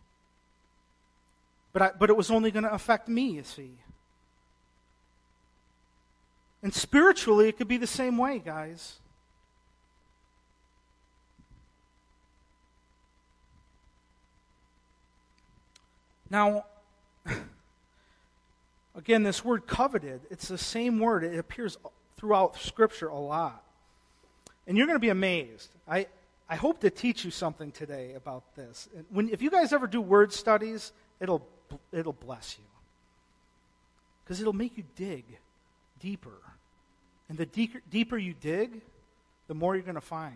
But, 1.73 1.81
I, 1.81 1.91
but 1.97 2.09
it 2.09 2.17
was 2.17 2.29
only 2.29 2.51
going 2.51 2.63
to 2.63 2.73
affect 2.73 3.07
me, 3.07 3.31
you 3.31 3.43
see. 3.43 3.71
And 6.63 6.73
spiritually, 6.73 7.47
it 7.47 7.57
could 7.57 7.67
be 7.67 7.77
the 7.77 7.87
same 7.87 8.17
way, 8.17 8.39
guys. 8.39 8.99
Now, 16.29 16.65
again, 18.95 19.23
this 19.23 19.43
word 19.43 19.67
coveted, 19.67 20.21
it's 20.29 20.47
the 20.47 20.57
same 20.57 20.99
word. 20.99 21.23
It 21.23 21.37
appears 21.37 21.77
throughout 22.17 22.57
Scripture 22.57 23.07
a 23.07 23.19
lot. 23.19 23.63
And 24.67 24.77
you're 24.77 24.87
going 24.87 24.95
to 24.95 25.01
be 25.01 25.09
amazed. 25.09 25.69
I, 25.87 26.07
I 26.51 26.55
hope 26.55 26.81
to 26.81 26.89
teach 26.89 27.23
you 27.23 27.31
something 27.31 27.71
today 27.71 28.13
about 28.13 28.43
this. 28.55 28.89
When, 29.09 29.29
if 29.29 29.41
you 29.41 29.49
guys 29.49 29.71
ever 29.71 29.87
do 29.87 30.01
word 30.01 30.33
studies, 30.33 30.91
it'll, 31.21 31.47
it'll 31.93 32.11
bless 32.11 32.57
you. 32.59 32.65
Because 34.23 34.41
it'll 34.41 34.51
make 34.51 34.77
you 34.77 34.83
dig 34.97 35.23
deeper. 36.01 36.37
And 37.29 37.37
the 37.37 37.45
deeper, 37.45 37.81
deeper 37.89 38.17
you 38.17 38.33
dig, 38.33 38.81
the 39.47 39.53
more 39.53 39.75
you're 39.75 39.85
going 39.85 39.95
to 39.95 40.01
find. 40.01 40.35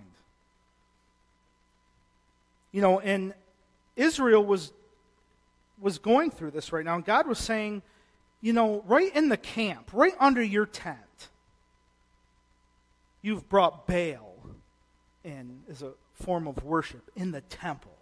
You 2.72 2.82
know, 2.82 3.02
and 3.02 3.34
Israel 3.98 4.44
was, 4.44 4.72
was 5.82 5.98
going 5.98 6.32
through 6.32 6.52
this 6.52 6.72
right 6.72 6.86
now, 6.86 6.96
and 6.96 7.04
God 7.04 7.28
was 7.28 7.40
saying, 7.40 7.82
you 8.40 8.54
know, 8.54 8.84
right 8.88 9.14
in 9.14 9.28
the 9.28 9.38
camp, 9.38 9.90
right 9.92 10.16
under 10.20 10.42
your 10.42 10.66
tent, 10.66 10.98
You've 13.26 13.50
brought 13.50 13.88
Baal 13.88 14.35
in 15.26 15.62
as 15.70 15.82
a 15.82 15.92
form 16.14 16.48
of 16.48 16.64
worship 16.64 17.10
in 17.16 17.32
the 17.32 17.42
temple. 17.42 17.98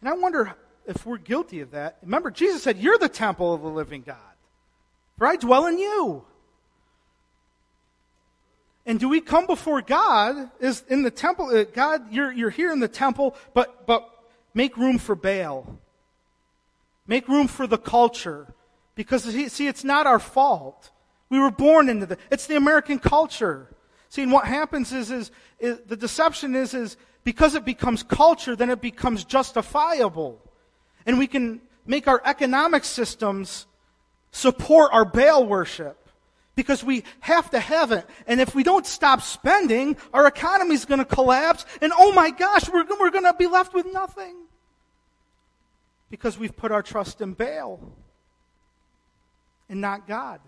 And 0.00 0.08
I 0.08 0.12
wonder 0.12 0.54
if 0.86 1.06
we're 1.06 1.18
guilty 1.18 1.60
of 1.60 1.70
that. 1.70 1.98
Remember, 2.02 2.30
Jesus 2.30 2.62
said, 2.62 2.78
You're 2.78 2.98
the 2.98 3.08
temple 3.08 3.54
of 3.54 3.62
the 3.62 3.68
living 3.68 4.02
God, 4.02 4.16
for 5.16 5.26
I 5.26 5.36
dwell 5.36 5.66
in 5.66 5.78
you. 5.78 6.24
And 8.88 8.98
do 8.98 9.06
we 9.06 9.20
come 9.20 9.46
before 9.46 9.82
God 9.82 10.50
is 10.60 10.82
in 10.88 11.02
the 11.02 11.10
temple? 11.10 11.46
Uh, 11.54 11.64
God, 11.64 12.10
you're, 12.10 12.32
you're 12.32 12.50
here 12.50 12.72
in 12.72 12.80
the 12.80 12.88
temple, 12.88 13.36
but, 13.52 13.86
but 13.86 14.08
make 14.54 14.78
room 14.78 14.96
for 14.96 15.14
Baal. 15.14 15.78
Make 17.06 17.28
room 17.28 17.48
for 17.48 17.66
the 17.66 17.76
culture. 17.76 18.46
Because, 18.94 19.24
see, 19.24 19.66
it's 19.66 19.84
not 19.84 20.06
our 20.06 20.18
fault. 20.18 20.90
We 21.28 21.38
were 21.38 21.50
born 21.50 21.90
into 21.90 22.06
the, 22.06 22.18
it's 22.30 22.46
the 22.46 22.56
American 22.56 22.98
culture. 22.98 23.68
See, 24.08 24.22
and 24.22 24.32
what 24.32 24.46
happens 24.46 24.92
is, 24.92 25.10
is, 25.10 25.30
is, 25.58 25.80
the 25.86 25.96
deception 25.96 26.54
is, 26.54 26.74
is 26.74 26.96
because 27.24 27.54
it 27.54 27.64
becomes 27.64 28.02
culture, 28.02 28.56
then 28.56 28.70
it 28.70 28.80
becomes 28.80 29.24
justifiable. 29.24 30.40
And 31.04 31.18
we 31.18 31.26
can 31.26 31.60
make 31.86 32.08
our 32.08 32.22
economic 32.24 32.84
systems 32.84 33.66
support 34.30 34.92
our 34.92 35.04
Baal 35.04 35.46
worship 35.46 36.08
because 36.54 36.82
we 36.82 37.04
have 37.20 37.50
to 37.50 37.60
have 37.60 37.92
it. 37.92 38.06
And 38.26 38.40
if 38.40 38.54
we 38.54 38.62
don't 38.62 38.86
stop 38.86 39.22
spending, 39.22 39.96
our 40.12 40.26
economy 40.26 40.74
is 40.74 40.84
going 40.84 40.98
to 40.98 41.04
collapse. 41.04 41.64
And 41.80 41.92
oh 41.96 42.12
my 42.12 42.30
gosh, 42.30 42.68
we're, 42.68 42.84
we're 42.98 43.10
going 43.10 43.24
to 43.24 43.34
be 43.38 43.46
left 43.46 43.74
with 43.74 43.86
nothing 43.92 44.36
because 46.10 46.38
we've 46.38 46.56
put 46.56 46.72
our 46.72 46.82
trust 46.82 47.20
in 47.20 47.34
Baal 47.34 47.80
and 49.68 49.80
not 49.80 50.08
God. 50.08 50.40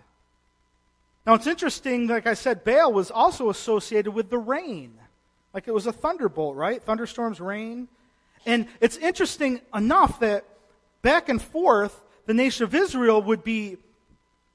Now 1.25 1.35
it's 1.35 1.47
interesting, 1.47 2.07
like 2.07 2.27
I 2.27 2.33
said, 2.33 2.63
Baal 2.63 2.91
was 2.91 3.11
also 3.11 3.49
associated 3.49 4.11
with 4.11 4.29
the 4.29 4.39
rain. 4.39 4.97
Like 5.53 5.67
it 5.67 5.73
was 5.73 5.85
a 5.85 5.93
thunderbolt, 5.93 6.55
right? 6.55 6.81
Thunderstorms, 6.81 7.39
rain. 7.39 7.87
And 8.45 8.67
it's 8.79 8.97
interesting 8.97 9.61
enough 9.73 10.19
that 10.21 10.45
back 11.01 11.29
and 11.29 11.41
forth, 11.41 12.01
the 12.25 12.33
nation 12.33 12.63
of 12.63 12.73
Israel 12.73 13.21
would 13.21 13.43
be, 13.43 13.77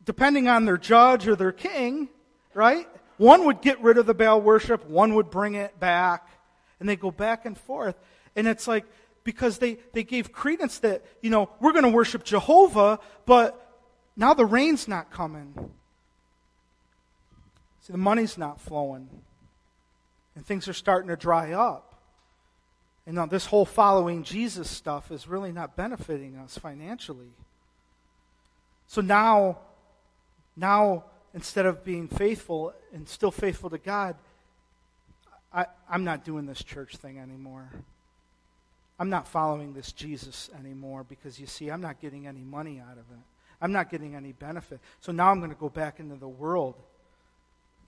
depending 0.05 0.49
on 0.49 0.65
their 0.65 0.79
judge 0.79 1.29
or 1.29 1.37
their 1.37 1.53
king, 1.53 2.09
right? 2.55 2.89
One 3.17 3.45
would 3.47 3.61
get 3.61 3.81
rid 3.81 3.99
of 3.99 4.07
the 4.07 4.15
Baal 4.15 4.41
worship, 4.41 4.89
one 4.89 5.15
would 5.15 5.31
bring 5.31 5.55
it 5.55 5.79
back, 5.79 6.29
and 6.81 6.89
they 6.89 6.97
go 6.97 7.11
back 7.11 7.47
and 7.47 7.57
forth. 7.57 7.97
And 8.35 8.47
it's 8.47 8.67
like, 8.69 8.85
because 9.25 9.59
they, 9.59 9.79
they 9.93 10.05
gave 10.05 10.33
credence 10.33 10.79
that, 10.81 11.05
you 11.21 11.31
know, 11.31 11.51
we're 11.61 11.73
going 11.73 11.85
to 11.85 11.91
worship 11.91 12.23
Jehovah, 12.23 13.01
but 13.25 13.83
now 14.17 14.35
the 14.35 14.47
rain's 14.47 14.87
not 14.87 15.11
coming. 15.11 15.73
See, 17.87 17.93
the 17.93 17.99
money's 17.99 18.37
not 18.37 18.61
flowing, 18.61 19.09
and 20.35 20.45
things 20.45 20.67
are 20.67 20.73
starting 20.73 21.09
to 21.09 21.15
dry 21.15 21.53
up. 21.53 21.95
And 23.07 23.15
now 23.15 23.27
this 23.27 23.47
whole 23.47 23.65
following 23.65 24.25
Jesus 24.25 24.69
stuff 24.69 25.13
is 25.13 25.29
really 25.29 25.53
not 25.53 25.77
benefiting 25.77 26.37
us 26.37 26.59
financially. 26.59 27.31
So 28.89 29.03
now, 29.03 29.59
now 30.57 31.05
instead 31.33 31.65
of 31.65 31.85
being 31.85 32.09
faithful 32.09 32.75
and 32.93 33.09
still 33.09 33.31
faithful 33.31 33.71
to 33.71 33.79
God, 33.79 34.17
I, 35.53 35.67
I'm 35.89 36.03
not 36.03 36.25
doing 36.25 36.45
this 36.45 36.65
church 36.65 36.97
thing 36.97 37.21
anymore. 37.21 37.71
I'm 38.99 39.11
not 39.11 39.29
following 39.29 39.75
this 39.75 39.93
Jesus 39.93 40.51
anymore 40.59 41.05
because 41.05 41.39
you 41.39 41.47
see, 41.47 41.69
I'm 41.69 41.81
not 41.81 42.01
getting 42.01 42.27
any 42.27 42.43
money 42.43 42.81
out 42.81 42.95
of 42.95 43.05
it. 43.13 43.23
I'm 43.61 43.71
not 43.71 43.91
getting 43.91 44.17
any 44.17 44.33
benefit. 44.33 44.81
So 45.01 45.13
now 45.13 45.31
I'm 45.31 45.39
going 45.39 45.53
to 45.53 45.57
go 45.57 45.69
back 45.69 46.01
into 46.01 46.17
the 46.17 46.27
world, 46.27 46.75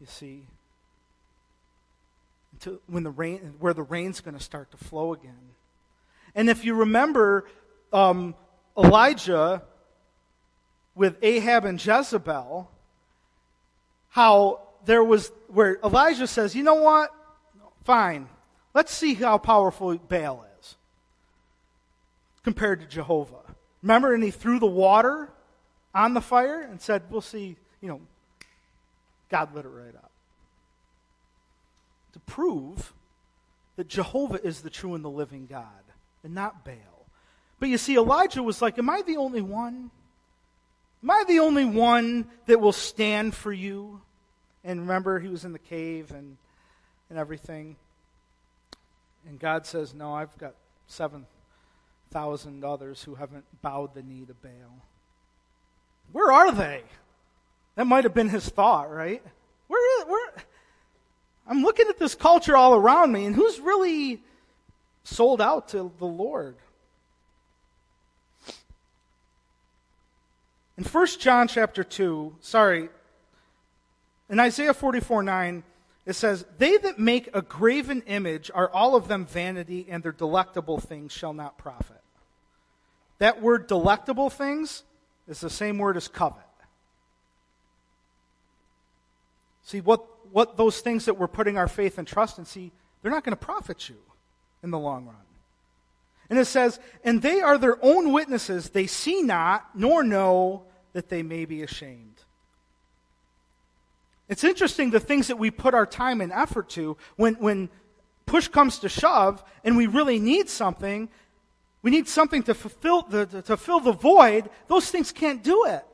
you 0.01 0.07
see, 0.07 0.43
to 2.61 2.81
when 2.87 3.03
the 3.03 3.11
rain, 3.11 3.55
where 3.59 3.75
the 3.75 3.83
rain's 3.83 4.21
going 4.21 4.37
to 4.37 4.43
start 4.43 4.71
to 4.71 4.77
flow 4.77 5.13
again. 5.13 5.55
And 6.35 6.49
if 6.49 6.65
you 6.65 6.75
remember 6.75 7.47
um, 7.93 8.35
Elijah 8.77 9.63
with 10.95 11.17
Ahab 11.23 11.65
and 11.65 11.85
Jezebel, 11.85 12.71
how 14.11 14.61
there 14.85 15.03
was, 15.03 15.31
where 15.49 15.79
Elijah 15.83 16.27
says, 16.27 16.55
you 16.55 16.63
know 16.63 16.75
what? 16.75 17.11
Fine. 17.85 18.29
Let's 18.75 18.93
see 18.93 19.15
how 19.15 19.39
powerful 19.39 19.97
Baal 19.97 20.45
is 20.61 20.77
compared 22.43 22.81
to 22.81 22.87
Jehovah. 22.87 23.57
Remember, 23.83 24.15
and 24.15 24.23
he 24.23 24.31
threw 24.31 24.59
the 24.59 24.67
water 24.67 25.31
on 25.95 26.15
the 26.15 26.21
fire 26.21 26.61
and 26.61 26.81
said, 26.81 27.03
We'll 27.11 27.21
see, 27.21 27.57
you 27.81 27.89
know, 27.89 28.01
God 29.31 29.55
lit 29.55 29.65
it 29.65 29.69
right 29.69 29.95
up. 29.95 30.11
To 32.13 32.19
prove 32.21 32.93
that 33.77 33.89
Jehovah 33.89 34.45
is 34.45 34.61
the 34.63 34.71
true 34.71 34.95
and 34.95 35.05
the 35.05 35.11
living 35.11 35.47
God 35.47 35.67
and 36.25 36.35
not 36.35 36.65
Baal. 36.65 37.07
But 37.61 37.69
you 37.69 37.79
see, 37.79 37.97
Elijah 37.97 38.43
was 38.43 38.63
like, 38.63 38.79
Am 38.79 38.89
I 38.91 39.03
the 39.03 39.17
only 39.17 39.43
one? 39.43 39.91
Am 41.03 41.11
I 41.11 41.25
the 41.29 41.41
only 41.41 41.65
one 41.65 42.29
that 42.47 42.61
will 42.61 42.73
stand 42.73 43.35
for 43.35 43.53
you? 43.53 44.01
And 44.65 44.81
remember, 44.81 45.21
he 45.21 45.29
was 45.29 45.45
in 45.45 45.53
the 45.53 45.59
cave 45.59 46.11
and, 46.11 46.37
and 47.09 47.19
everything. 47.19 47.77
And 49.29 49.39
God 49.39 49.67
says, 49.67 49.95
No, 49.95 50.13
I've 50.13 50.37
got 50.39 50.55
7,000 50.89 52.65
others 52.65 53.03
who 53.03 53.15
haven't 53.15 53.45
bowed 53.63 53.95
the 53.95 54.03
knee 54.03 54.25
to 54.27 54.35
Baal. 54.35 54.83
Where 56.13 56.33
are 56.33 56.53
they? 56.53 56.83
That 57.79 57.87
might 57.87 58.03
have 58.03 58.13
been 58.13 58.29
his 58.29 58.49
thought, 58.49 58.91
right? 58.91 59.23
I'm 61.47 61.63
looking 61.63 61.87
at 61.89 61.97
this 61.97 62.17
culture 62.17 62.57
all 62.57 62.75
around 62.75 63.13
me, 63.13 63.25
and 63.25 63.37
who's 63.37 63.61
really 63.61 64.21
sold 65.05 65.41
out 65.41 65.69
to 65.69 65.93
the 66.01 66.05
Lord? 66.05 66.57
In 70.77 70.83
1 70.83 71.07
John 71.21 71.47
chapter 71.47 71.85
2, 71.85 72.35
sorry, 72.41 72.89
in 74.29 74.41
Isaiah 74.41 74.75
44 74.75 75.23
9, 75.23 75.63
it 76.05 76.15
says, 76.15 76.45
They 76.59 76.79
that 76.79 76.99
make 76.99 77.31
a 77.33 77.43
graven 77.43 78.03
image 78.09 78.51
are 78.53 78.69
all 78.69 78.97
of 78.97 79.07
them 79.07 79.25
vanity, 79.25 79.87
and 79.89 80.03
their 80.03 80.11
delectable 80.11 80.81
things 80.81 81.13
shall 81.13 81.33
not 81.33 81.59
profit. 81.59 82.03
That 83.19 83.41
word 83.41 83.69
delectable 83.69 84.31
things 84.31 84.83
is 85.29 85.41
the 85.41 85.49
same 85.49 85.79
word 85.79 85.97
as 85.97 86.09
covet. 86.09 86.43
See, 89.69 89.83
what, 89.83 90.03
what 90.33 90.57
those 90.57 90.81
things 90.81 91.05
that 91.05 91.19
we're 91.19 91.29
putting 91.29 91.59
our 91.59 91.69
faith 91.69 91.99
and 91.99 92.09
trust 92.09 92.39
in, 92.39 92.47
see, 92.47 92.73
they're 93.03 93.13
not 93.13 93.23
going 93.23 93.37
to 93.37 93.45
profit 93.45 93.87
you 93.87 93.99
in 94.63 94.71
the 94.71 94.79
long 94.79 95.05
run. 95.05 95.17
And 96.31 96.39
it 96.39 96.47
says, 96.47 96.81
And 97.05 97.21
they 97.21 97.43
are 97.43 97.59
their 97.59 97.77
own 97.85 98.15
witnesses, 98.15 98.71
they 98.71 98.87
see 98.87 99.21
not, 99.21 99.69
nor 99.75 100.03
know 100.03 100.63
that 100.95 101.11
they 101.11 101.23
may 101.23 101.45
be 101.45 101.63
ashamed. 101.63 102.15
It's 104.27 104.43
interesting 104.43 104.89
the 104.89 105.01
things 105.01 105.27
that 105.27 105.39
we 105.39 105.51
put 105.51 105.75
our 105.75 105.85
time 105.85 106.23
and 106.23 106.33
effort 106.33 106.71
to 106.71 106.97
when, 107.17 107.35
when 107.35 107.69
push 108.25 108.49
comes 108.49 108.79
to 108.79 108.89
shove 108.89 109.45
and 109.65 109.77
we 109.77 109.87
really 109.87 110.19
need 110.19 110.49
something, 110.49 111.11
we 111.83 111.91
need 111.91 112.09
something 112.09 112.43
to 112.45 112.55
fulfill 112.55 113.03
the, 113.03 113.27
to 113.43 113.59
fill 113.59 113.81
the 113.81 113.93
void, 113.93 114.49
those 114.67 114.91
things 114.91 115.13
can't 115.13 115.45
do 115.45 115.67
it. 115.67 115.85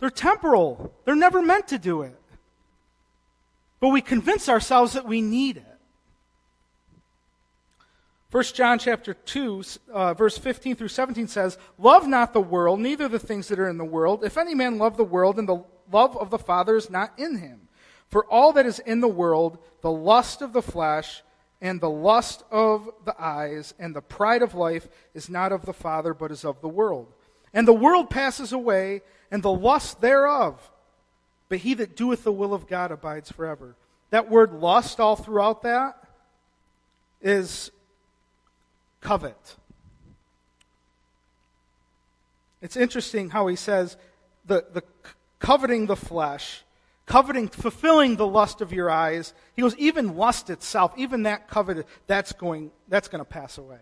They're 0.00 0.10
temporal. 0.10 0.92
They're 1.06 1.14
never 1.14 1.40
meant 1.40 1.68
to 1.68 1.78
do 1.78 2.02
it. 2.02 2.18
But 3.82 3.88
we 3.88 4.00
convince 4.00 4.48
ourselves 4.48 4.92
that 4.92 5.06
we 5.06 5.20
need 5.20 5.56
it. 5.56 5.66
1 8.30 8.44
John 8.54 8.78
chapter 8.78 9.12
2, 9.12 9.64
uh, 9.92 10.14
verse 10.14 10.38
15 10.38 10.76
through 10.76 10.86
17 10.86 11.26
says, 11.26 11.58
Love 11.78 12.06
not 12.06 12.32
the 12.32 12.40
world, 12.40 12.78
neither 12.78 13.08
the 13.08 13.18
things 13.18 13.48
that 13.48 13.58
are 13.58 13.68
in 13.68 13.78
the 13.78 13.84
world. 13.84 14.22
If 14.22 14.38
any 14.38 14.54
man 14.54 14.78
love 14.78 14.96
the 14.96 15.02
world, 15.02 15.36
and 15.36 15.48
the 15.48 15.64
love 15.90 16.16
of 16.16 16.30
the 16.30 16.38
Father 16.38 16.76
is 16.76 16.90
not 16.90 17.12
in 17.18 17.38
him. 17.38 17.62
For 18.06 18.24
all 18.26 18.52
that 18.52 18.66
is 18.66 18.78
in 18.78 19.00
the 19.00 19.08
world, 19.08 19.58
the 19.80 19.90
lust 19.90 20.42
of 20.42 20.52
the 20.52 20.62
flesh, 20.62 21.24
and 21.60 21.80
the 21.80 21.90
lust 21.90 22.44
of 22.52 22.88
the 23.04 23.20
eyes, 23.20 23.74
and 23.80 23.96
the 23.96 24.00
pride 24.00 24.42
of 24.42 24.54
life 24.54 24.86
is 25.12 25.28
not 25.28 25.50
of 25.50 25.66
the 25.66 25.74
Father, 25.74 26.14
but 26.14 26.30
is 26.30 26.44
of 26.44 26.60
the 26.60 26.68
world. 26.68 27.12
And 27.52 27.66
the 27.66 27.72
world 27.72 28.10
passes 28.10 28.52
away, 28.52 29.02
and 29.32 29.42
the 29.42 29.52
lust 29.52 30.00
thereof. 30.00 30.70
But 31.52 31.58
he 31.58 31.74
that 31.74 31.96
doeth 31.96 32.24
the 32.24 32.32
will 32.32 32.54
of 32.54 32.66
God 32.66 32.92
abides 32.92 33.30
forever. 33.30 33.76
That 34.08 34.30
word 34.30 34.54
lust, 34.54 34.98
all 35.00 35.16
throughout 35.16 35.64
that, 35.64 36.02
is 37.20 37.70
covet. 39.02 39.36
It's 42.62 42.74
interesting 42.74 43.28
how 43.28 43.48
he 43.48 43.56
says 43.56 43.98
the, 44.46 44.64
the 44.72 44.82
coveting 45.40 45.84
the 45.84 45.94
flesh, 45.94 46.62
coveting, 47.04 47.48
fulfilling 47.48 48.16
the 48.16 48.26
lust 48.26 48.62
of 48.62 48.72
your 48.72 48.88
eyes. 48.88 49.34
He 49.54 49.60
goes, 49.60 49.76
even 49.76 50.16
lust 50.16 50.48
itself, 50.48 50.94
even 50.96 51.24
that 51.24 51.48
coveted, 51.48 51.84
that's 52.06 52.32
going, 52.32 52.70
that's 52.88 53.08
going 53.08 53.22
to 53.22 53.30
pass 53.30 53.58
away. 53.58 53.76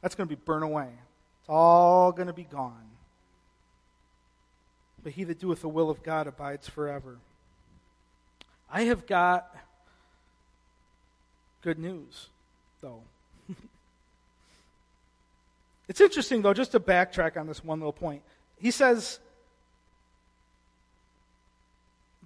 That's 0.00 0.14
going 0.14 0.28
to 0.28 0.36
be 0.36 0.40
burned 0.44 0.62
away. 0.62 0.90
It's 1.40 1.48
all 1.48 2.12
going 2.12 2.28
to 2.28 2.32
be 2.32 2.44
gone. 2.44 2.88
But 5.02 5.12
he 5.12 5.24
that 5.24 5.38
doeth 5.38 5.60
the 5.60 5.68
will 5.68 5.90
of 5.90 6.02
God 6.02 6.26
abides 6.26 6.68
forever. 6.68 7.18
I 8.70 8.82
have 8.82 9.06
got 9.06 9.54
good 11.62 11.78
news, 11.78 12.28
though. 12.80 13.02
It's 15.88 16.02
interesting, 16.02 16.42
though, 16.42 16.52
just 16.52 16.72
to 16.72 16.80
backtrack 16.80 17.38
on 17.38 17.46
this 17.46 17.64
one 17.64 17.78
little 17.80 17.94
point. 17.94 18.20
He 18.60 18.70
says 18.70 19.18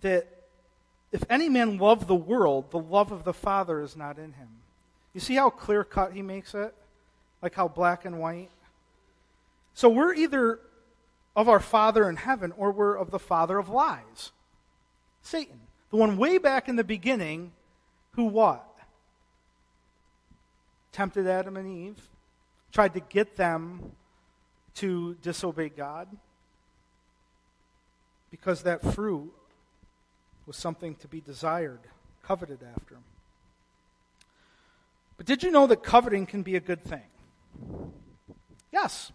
that 0.01 0.27
if 1.13 1.23
any 1.31 1.49
man 1.49 1.79
love 1.79 2.07
the 2.07 2.15
world, 2.15 2.73
the 2.73 2.79
love 2.79 3.13
of 3.13 3.23
the 3.23 3.33
Father 3.33 3.81
is 3.81 3.97
not 3.97 4.19
in 4.19 4.33
him. 4.33 4.49
You 5.15 5.21
see 5.21 5.35
how 5.35 5.51
clear 5.51 5.85
cut 5.85 6.13
he 6.13 6.23
makes 6.23 6.55
it? 6.55 6.75
Like 7.41 7.55
how 7.55 7.69
black 7.69 8.05
and 8.05 8.19
white? 8.19 8.51
So 9.75 9.89
we're 9.89 10.15
either 10.15 10.59
of 11.35 11.49
our 11.49 11.61
Father 11.61 12.09
in 12.09 12.17
heaven 12.17 12.53
or 12.57 12.73
we're 12.73 12.97
of 12.97 13.11
the 13.11 13.19
Father 13.19 13.59
of 13.59 13.69
lies. 13.69 14.33
Satan. 15.23 15.61
The 15.91 15.97
one 15.97 16.17
way 16.17 16.39
back 16.39 16.69
in 16.69 16.77
the 16.77 16.85
beginning 16.85 17.53
who 18.13 18.25
what? 18.25 18.67
Tempted 20.93 21.27
Adam 21.27 21.57
and 21.57 21.69
Eve 21.69 22.09
tried 22.73 22.95
to 22.95 23.01
get 23.01 23.37
them 23.37 23.93
to 24.75 25.15
disobey 25.23 25.69
God 25.69 26.09
because 28.31 28.63
that 28.63 28.95
fruit 28.95 29.33
was 30.47 30.57
something 30.57 30.95
to 30.97 31.09
be 31.09 31.21
desired, 31.21 31.81
coveted 32.23 32.61
after. 32.77 32.97
But 35.17 35.27
did 35.27 35.43
you 35.43 35.51
know 35.51 35.67
that 35.67 35.83
coveting 35.83 36.27
can 36.27 36.43
be 36.43 36.57
a 36.57 36.61
good 36.61 36.83
thing? 36.83 37.93
Yes, 38.73 39.13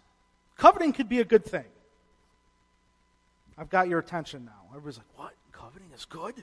coveting 0.56 0.92
could 0.92 1.08
be 1.08 1.20
a 1.20 1.24
good 1.24 1.44
thing. 1.44 1.64
I've 3.58 3.70
got 3.70 3.88
your 3.88 3.98
attention 3.98 4.44
now. 4.44 4.68
Everybody's 4.70 4.98
like, 4.98 5.06
what? 5.16 5.32
Coveting 5.52 5.90
is 5.94 6.04
good? 6.04 6.42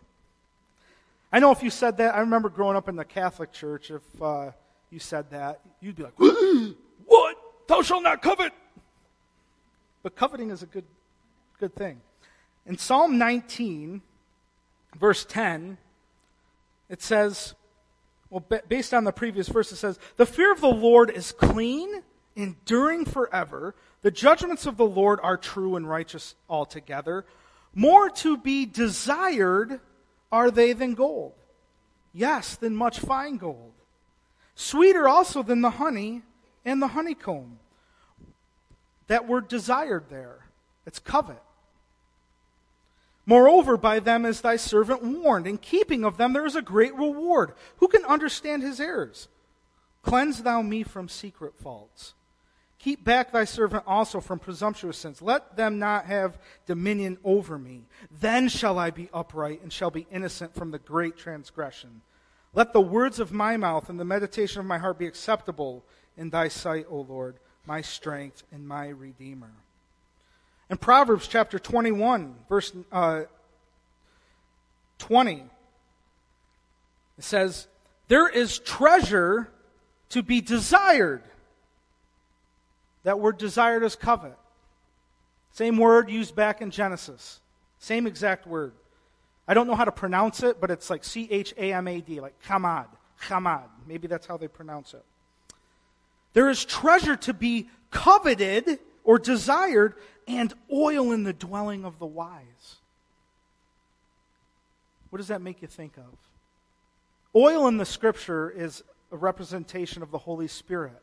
I 1.31 1.39
know 1.39 1.51
if 1.51 1.63
you 1.63 1.69
said 1.69 1.97
that, 1.97 2.15
I 2.15 2.19
remember 2.19 2.49
growing 2.49 2.75
up 2.75 2.89
in 2.89 2.95
the 2.95 3.05
Catholic 3.05 3.51
Church, 3.51 3.89
if 3.89 4.21
uh, 4.21 4.51
you 4.89 4.99
said 4.99 5.29
that, 5.31 5.61
you'd 5.79 5.95
be 5.95 6.03
like, 6.03 6.19
what? 7.05 7.37
Thou 7.67 7.81
shalt 7.81 8.03
not 8.03 8.21
covet. 8.21 8.51
But 10.03 10.15
coveting 10.15 10.51
is 10.51 10.61
a 10.61 10.65
good, 10.65 10.85
good 11.59 11.73
thing. 11.73 12.01
In 12.65 12.77
Psalm 12.77 13.17
19, 13.17 14.01
verse 14.99 15.25
10, 15.25 15.77
it 16.89 17.01
says, 17.01 17.55
well, 18.29 18.45
based 18.67 18.93
on 18.93 19.03
the 19.03 19.11
previous 19.11 19.47
verse, 19.47 19.71
it 19.71 19.77
says, 19.77 19.99
The 20.17 20.25
fear 20.25 20.51
of 20.51 20.61
the 20.61 20.67
Lord 20.67 21.09
is 21.09 21.31
clean, 21.31 22.03
enduring 22.35 23.05
forever. 23.05 23.75
The 24.01 24.11
judgments 24.11 24.65
of 24.65 24.77
the 24.77 24.85
Lord 24.85 25.19
are 25.23 25.37
true 25.37 25.75
and 25.75 25.89
righteous 25.89 26.35
altogether. 26.49 27.25
More 27.73 28.09
to 28.09 28.37
be 28.37 28.65
desired 28.65 29.79
are 30.31 30.51
they 30.51 30.73
than 30.73 30.95
gold? 30.95 31.33
Yes, 32.13 32.55
than 32.55 32.75
much 32.75 32.99
fine 32.99 33.37
gold. 33.37 33.73
Sweeter 34.55 35.07
also 35.07 35.43
than 35.43 35.61
the 35.61 35.71
honey 35.71 36.21
and 36.63 36.81
the 36.81 36.87
honeycomb. 36.87 37.59
That 39.07 39.27
word 39.27 39.47
desired 39.47 40.05
there. 40.09 40.45
It's 40.85 40.99
covet. 40.99 41.41
Moreover, 43.25 43.75
by 43.75 43.99
them 43.99 44.25
is 44.25 44.41
thy 44.41 44.55
servant 44.55 45.03
warned. 45.03 45.47
In 45.47 45.57
keeping 45.57 46.05
of 46.05 46.17
them 46.17 46.33
there 46.33 46.45
is 46.45 46.55
a 46.55 46.61
great 46.61 46.95
reward. 46.95 47.53
Who 47.77 47.87
can 47.87 48.05
understand 48.05 48.61
his 48.61 48.79
errors? 48.79 49.27
Cleanse 50.03 50.43
thou 50.43 50.61
me 50.61 50.83
from 50.83 51.09
secret 51.09 51.55
faults. 51.57 52.13
Keep 52.85 53.03
back 53.03 53.31
thy 53.31 53.45
servant 53.45 53.83
also 53.87 54.21
from 54.21 54.37
presumptuous 54.37 54.99
sins. 54.99 55.19
Let 55.19 55.55
them 55.57 55.79
not 55.79 56.05
have 56.05 56.37
dominion 56.67 57.17
over 57.23 57.57
me. 57.57 57.87
Then 58.11 58.47
shall 58.47 58.77
I 58.77 58.91
be 58.91 59.09
upright 59.11 59.63
and 59.63 59.73
shall 59.73 59.89
be 59.89 60.05
innocent 60.11 60.53
from 60.53 60.69
the 60.69 60.77
great 60.77 61.17
transgression. 61.17 62.01
Let 62.53 62.73
the 62.73 62.81
words 62.81 63.19
of 63.19 63.31
my 63.31 63.57
mouth 63.57 63.89
and 63.89 63.99
the 63.99 64.05
meditation 64.05 64.59
of 64.59 64.67
my 64.67 64.77
heart 64.77 64.99
be 64.99 65.07
acceptable 65.07 65.83
in 66.15 66.29
thy 66.29 66.47
sight, 66.47 66.85
O 66.87 66.97
Lord, 66.97 67.37
my 67.65 67.81
strength 67.81 68.43
and 68.51 68.67
my 68.67 68.89
redeemer. 68.89 69.49
In 70.69 70.77
Proverbs 70.77 71.27
chapter 71.27 71.57
21, 71.57 72.35
verse 72.47 72.71
uh, 72.91 73.23
20, 74.99 75.43
it 77.17 77.23
says, 77.23 77.65
There 78.09 78.29
is 78.29 78.59
treasure 78.59 79.49
to 80.09 80.21
be 80.21 80.39
desired. 80.39 81.23
That 83.05 83.19
word 83.19 83.37
desired 83.37 83.83
is 83.83 83.95
covet. 83.95 84.37
Same 85.51 85.77
word 85.77 86.09
used 86.09 86.35
back 86.35 86.61
in 86.61 86.71
Genesis. 86.71 87.39
Same 87.79 88.07
exact 88.07 88.45
word. 88.45 88.73
I 89.47 89.53
don't 89.53 89.67
know 89.67 89.75
how 89.75 89.85
to 89.85 89.91
pronounce 89.91 90.41
it, 90.41 90.59
but 90.59 90.71
it's 90.71 90.89
like 90.89 91.03
C 91.03 91.27
H 91.31 91.53
A 91.57 91.71
M 91.71 91.87
A 91.87 92.01
D, 92.01 92.19
like 92.19 92.33
chamad. 92.43 92.87
Chamad. 93.21 93.69
Maybe 93.87 94.07
that's 94.07 94.25
how 94.25 94.37
they 94.37 94.47
pronounce 94.47 94.93
it. 94.93 95.05
There 96.33 96.49
is 96.49 96.65
treasure 96.65 97.15
to 97.15 97.33
be 97.33 97.69
coveted 97.91 98.79
or 99.03 99.19
desired 99.19 99.93
and 100.27 100.51
oil 100.73 101.11
in 101.11 101.23
the 101.23 101.31
dwelling 101.31 101.85
of 101.85 101.99
the 101.99 102.07
wise. 102.07 102.77
What 105.11 105.17
does 105.17 105.27
that 105.27 105.41
make 105.41 105.61
you 105.61 105.67
think 105.67 105.95
of? 105.97 106.17
Oil 107.35 107.67
in 107.67 107.77
the 107.77 107.85
scripture 107.85 108.49
is 108.49 108.83
a 109.11 109.17
representation 109.17 110.01
of 110.01 110.09
the 110.09 110.17
Holy 110.17 110.47
Spirit. 110.47 111.01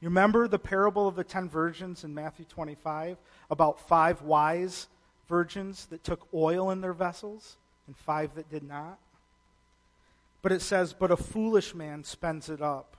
You 0.00 0.08
remember 0.08 0.48
the 0.48 0.58
parable 0.58 1.06
of 1.06 1.16
the 1.16 1.24
ten 1.24 1.48
virgins 1.48 2.04
in 2.04 2.14
Matthew 2.14 2.46
25 2.46 3.18
about 3.50 3.86
five 3.86 4.22
wise 4.22 4.88
virgins 5.28 5.86
that 5.86 6.02
took 6.04 6.26
oil 6.32 6.70
in 6.70 6.80
their 6.80 6.94
vessels 6.94 7.56
and 7.86 7.96
five 7.96 8.34
that 8.34 8.50
did 8.50 8.62
not? 8.62 8.98
But 10.42 10.52
it 10.52 10.62
says, 10.62 10.94
But 10.94 11.10
a 11.10 11.16
foolish 11.16 11.74
man 11.74 12.04
spends 12.04 12.48
it 12.48 12.62
up. 12.62 12.96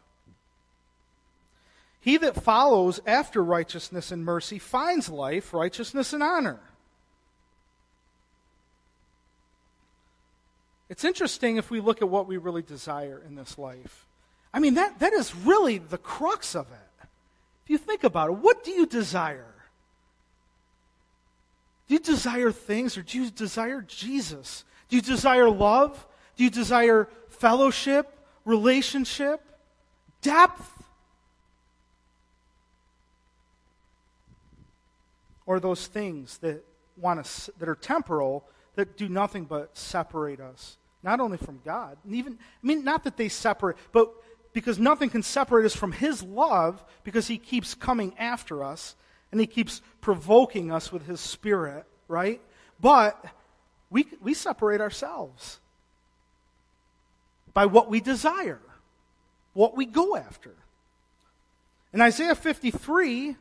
He 1.99 2.17
that 2.17 2.43
follows 2.43 2.99
after 3.05 3.43
righteousness 3.43 4.11
and 4.11 4.25
mercy 4.25 4.59
finds 4.59 5.09
life, 5.09 5.53
righteousness, 5.53 6.13
and 6.13 6.23
honor. 6.23 6.59
It's 10.89 11.05
interesting 11.05 11.57
if 11.57 11.71
we 11.71 11.79
look 11.79 12.01
at 12.01 12.09
what 12.09 12.27
we 12.27 12.37
really 12.37 12.63
desire 12.63 13.23
in 13.25 13.35
this 13.35 13.57
life. 13.57 14.07
I 14.53 14.59
mean, 14.59 14.73
that, 14.73 14.99
that 14.99 15.13
is 15.13 15.33
really 15.35 15.77
the 15.77 15.97
crux 15.97 16.55
of 16.55 16.67
it. 16.71 16.90
You 17.71 17.77
think 17.77 18.03
about 18.03 18.29
it, 18.29 18.33
what 18.33 18.65
do 18.65 18.71
you 18.71 18.85
desire? 18.85 19.55
Do 21.87 21.93
you 21.93 22.01
desire 22.01 22.51
things 22.51 22.97
or 22.97 23.01
do 23.01 23.17
you 23.17 23.31
desire 23.31 23.81
Jesus? 23.81 24.65
Do 24.89 24.97
you 24.97 25.01
desire 25.01 25.49
love? 25.49 26.05
Do 26.35 26.43
you 26.43 26.49
desire 26.49 27.07
fellowship, 27.29 28.13
relationship, 28.43 29.39
depth? 30.21 30.83
or 35.45 35.61
those 35.61 35.87
things 35.87 36.39
that 36.39 36.65
want 36.97 37.23
to, 37.23 37.53
that 37.57 37.69
are 37.69 37.75
temporal 37.75 38.43
that 38.75 38.97
do 38.97 39.07
nothing 39.07 39.45
but 39.45 39.77
separate 39.77 40.41
us 40.41 40.77
not 41.03 41.21
only 41.21 41.37
from 41.37 41.61
God 41.63 41.97
and 42.03 42.15
even 42.15 42.33
I 42.33 42.67
mean 42.67 42.83
not 42.83 43.05
that 43.05 43.17
they 43.17 43.27
separate 43.27 43.77
but 43.91 44.13
because 44.53 44.79
nothing 44.79 45.09
can 45.09 45.23
separate 45.23 45.65
us 45.65 45.75
from 45.75 45.91
his 45.91 46.23
love 46.23 46.83
because 47.03 47.27
he 47.27 47.37
keeps 47.37 47.73
coming 47.73 48.13
after 48.17 48.63
us 48.63 48.95
and 49.31 49.39
he 49.39 49.47
keeps 49.47 49.81
provoking 50.01 50.71
us 50.71 50.91
with 50.91 51.05
his 51.05 51.19
spirit 51.19 51.85
right? 52.11 52.41
But 52.79 53.23
we 53.89 54.05
we 54.21 54.33
separate 54.33 54.81
ourselves 54.81 55.59
by 57.53 57.65
what 57.65 57.89
we 57.89 58.01
desire 58.01 58.61
what 59.53 59.75
we 59.75 59.85
go 59.85 60.15
after. 60.15 60.53
In 61.93 62.01
Isaiah 62.01 62.35
53 62.35 63.35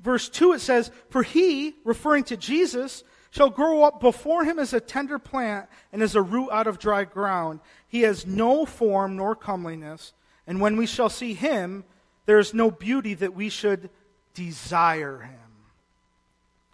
verse 0.00 0.28
2, 0.28 0.54
it 0.54 0.60
says, 0.60 0.90
For 1.10 1.22
he, 1.22 1.76
referring 1.84 2.24
to 2.24 2.36
Jesus, 2.36 3.04
shall 3.32 3.50
grow 3.50 3.82
up 3.82 3.98
before 3.98 4.44
him 4.44 4.58
as 4.58 4.72
a 4.72 4.80
tender 4.80 5.18
plant 5.18 5.66
and 5.90 6.02
as 6.02 6.14
a 6.14 6.22
root 6.22 6.50
out 6.52 6.66
of 6.66 6.78
dry 6.78 7.02
ground. 7.02 7.60
He 7.88 8.02
has 8.02 8.26
no 8.26 8.64
form 8.66 9.16
nor 9.16 9.34
comeliness, 9.34 10.12
and 10.46 10.60
when 10.60 10.76
we 10.76 10.86
shall 10.86 11.08
see 11.08 11.32
him, 11.32 11.84
there 12.26 12.38
is 12.38 12.54
no 12.54 12.70
beauty 12.70 13.14
that 13.14 13.34
we 13.34 13.48
should 13.48 13.88
desire 14.34 15.18
him. 15.18 15.40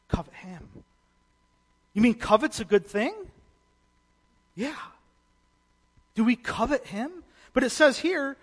Covet 0.08 0.34
him. 0.34 0.68
You 1.94 2.02
mean 2.02 2.14
covet's 2.14 2.60
a 2.60 2.64
good 2.64 2.86
thing? 2.86 3.14
Yeah. 4.56 4.74
Do 6.16 6.24
we 6.24 6.34
covet 6.34 6.86
him? 6.88 7.22
But 7.52 7.62
it 7.62 7.70
says 7.70 7.98
here 7.98 8.36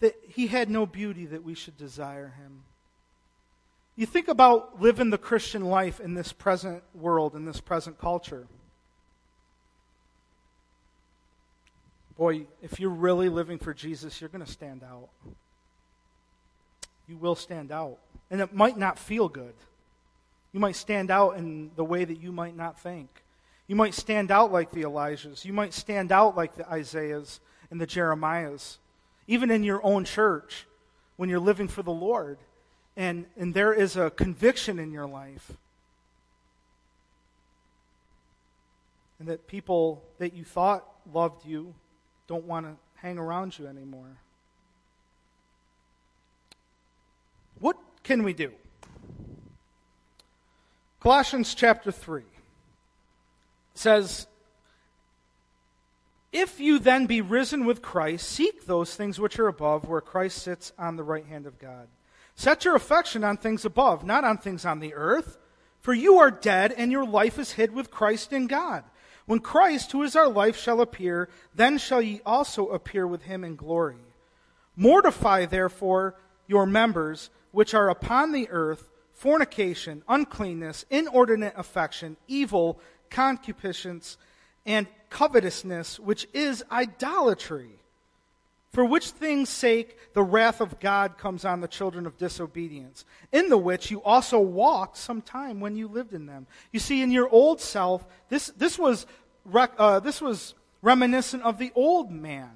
that 0.00 0.14
he 0.26 0.46
had 0.46 0.70
no 0.70 0.86
beauty 0.86 1.26
that 1.26 1.44
we 1.44 1.54
should 1.54 1.76
desire 1.76 2.32
him. 2.38 2.62
You 4.00 4.06
think 4.06 4.28
about 4.28 4.80
living 4.80 5.10
the 5.10 5.18
Christian 5.18 5.62
life 5.62 6.00
in 6.00 6.14
this 6.14 6.32
present 6.32 6.82
world, 6.94 7.34
in 7.34 7.44
this 7.44 7.60
present 7.60 7.98
culture. 7.98 8.46
Boy, 12.16 12.46
if 12.62 12.80
you're 12.80 12.88
really 12.88 13.28
living 13.28 13.58
for 13.58 13.74
Jesus, 13.74 14.18
you're 14.18 14.30
going 14.30 14.42
to 14.42 14.50
stand 14.50 14.82
out. 14.82 15.10
You 17.08 17.18
will 17.18 17.34
stand 17.34 17.70
out. 17.70 17.98
And 18.30 18.40
it 18.40 18.54
might 18.54 18.78
not 18.78 18.98
feel 18.98 19.28
good. 19.28 19.52
You 20.54 20.60
might 20.60 20.76
stand 20.76 21.10
out 21.10 21.36
in 21.36 21.70
the 21.76 21.84
way 21.84 22.02
that 22.06 22.22
you 22.22 22.32
might 22.32 22.56
not 22.56 22.80
think. 22.80 23.10
You 23.66 23.76
might 23.76 23.92
stand 23.92 24.30
out 24.30 24.50
like 24.50 24.70
the 24.70 24.84
Elijahs. 24.84 25.44
You 25.44 25.52
might 25.52 25.74
stand 25.74 26.10
out 26.10 26.38
like 26.38 26.54
the 26.54 26.66
Isaiahs 26.66 27.38
and 27.70 27.78
the 27.78 27.86
Jeremiahs. 27.86 28.78
Even 29.26 29.50
in 29.50 29.62
your 29.62 29.84
own 29.84 30.06
church, 30.06 30.66
when 31.18 31.28
you're 31.28 31.38
living 31.38 31.68
for 31.68 31.82
the 31.82 31.92
Lord 31.92 32.38
and, 32.96 33.26
and 33.36 33.54
there 33.54 33.72
is 33.72 33.96
a 33.96 34.10
conviction 34.10 34.78
in 34.78 34.92
your 34.92 35.06
life. 35.06 35.52
And 39.18 39.28
that 39.28 39.46
people 39.46 40.02
that 40.18 40.32
you 40.34 40.44
thought 40.44 40.86
loved 41.12 41.44
you 41.44 41.74
don't 42.26 42.44
want 42.44 42.66
to 42.66 42.76
hang 42.96 43.18
around 43.18 43.58
you 43.58 43.66
anymore. 43.66 44.16
What 47.58 47.76
can 48.02 48.22
we 48.22 48.32
do? 48.32 48.52
Colossians 51.00 51.54
chapter 51.54 51.90
3 51.90 52.22
says, 53.74 54.26
If 56.32 56.60
you 56.60 56.78
then 56.78 57.06
be 57.06 57.20
risen 57.20 57.64
with 57.64 57.82
Christ, 57.82 58.28
seek 58.28 58.66
those 58.66 58.94
things 58.94 59.18
which 59.18 59.38
are 59.38 59.48
above, 59.48 59.88
where 59.88 60.00
Christ 60.00 60.42
sits 60.42 60.72
on 60.78 60.96
the 60.96 61.02
right 61.02 61.24
hand 61.24 61.46
of 61.46 61.58
God. 61.58 61.88
Set 62.40 62.64
your 62.64 62.74
affection 62.74 63.22
on 63.22 63.36
things 63.36 63.66
above, 63.66 64.02
not 64.02 64.24
on 64.24 64.38
things 64.38 64.64
on 64.64 64.80
the 64.80 64.94
earth. 64.94 65.36
For 65.80 65.92
you 65.92 66.20
are 66.20 66.30
dead, 66.30 66.72
and 66.72 66.90
your 66.90 67.06
life 67.06 67.38
is 67.38 67.52
hid 67.52 67.70
with 67.70 67.90
Christ 67.90 68.32
in 68.32 68.46
God. 68.46 68.82
When 69.26 69.40
Christ, 69.40 69.92
who 69.92 70.02
is 70.04 70.16
our 70.16 70.26
life, 70.26 70.56
shall 70.56 70.80
appear, 70.80 71.28
then 71.54 71.76
shall 71.76 72.00
ye 72.00 72.22
also 72.24 72.68
appear 72.68 73.06
with 73.06 73.24
him 73.24 73.44
in 73.44 73.56
glory. 73.56 73.98
Mortify, 74.74 75.44
therefore, 75.44 76.14
your 76.46 76.64
members 76.64 77.28
which 77.52 77.74
are 77.74 77.90
upon 77.90 78.32
the 78.32 78.48
earth 78.48 78.88
fornication, 79.12 80.02
uncleanness, 80.08 80.86
inordinate 80.88 81.52
affection, 81.58 82.16
evil, 82.26 82.80
concupiscence, 83.10 84.16
and 84.64 84.86
covetousness, 85.10 86.00
which 86.00 86.26
is 86.32 86.64
idolatry. 86.72 87.79
For 88.70 88.84
which 88.84 89.10
things' 89.10 89.48
sake 89.48 90.14
the 90.14 90.22
wrath 90.22 90.60
of 90.60 90.78
God 90.78 91.18
comes 91.18 91.44
on 91.44 91.60
the 91.60 91.68
children 91.68 92.06
of 92.06 92.16
disobedience, 92.16 93.04
in 93.32 93.48
the 93.48 93.58
which 93.58 93.90
you 93.90 94.00
also 94.02 94.38
walked 94.38 94.96
some 94.96 95.22
time 95.22 95.58
when 95.58 95.74
you 95.74 95.88
lived 95.88 96.14
in 96.14 96.26
them. 96.26 96.46
You 96.72 96.78
see, 96.78 97.02
in 97.02 97.10
your 97.10 97.28
old 97.28 97.60
self, 97.60 98.04
this, 98.28 98.46
this, 98.56 98.78
was, 98.78 99.06
uh, 99.52 99.98
this 100.00 100.20
was 100.20 100.54
reminiscent 100.82 101.42
of 101.42 101.58
the 101.58 101.72
old 101.74 102.12
man. 102.12 102.50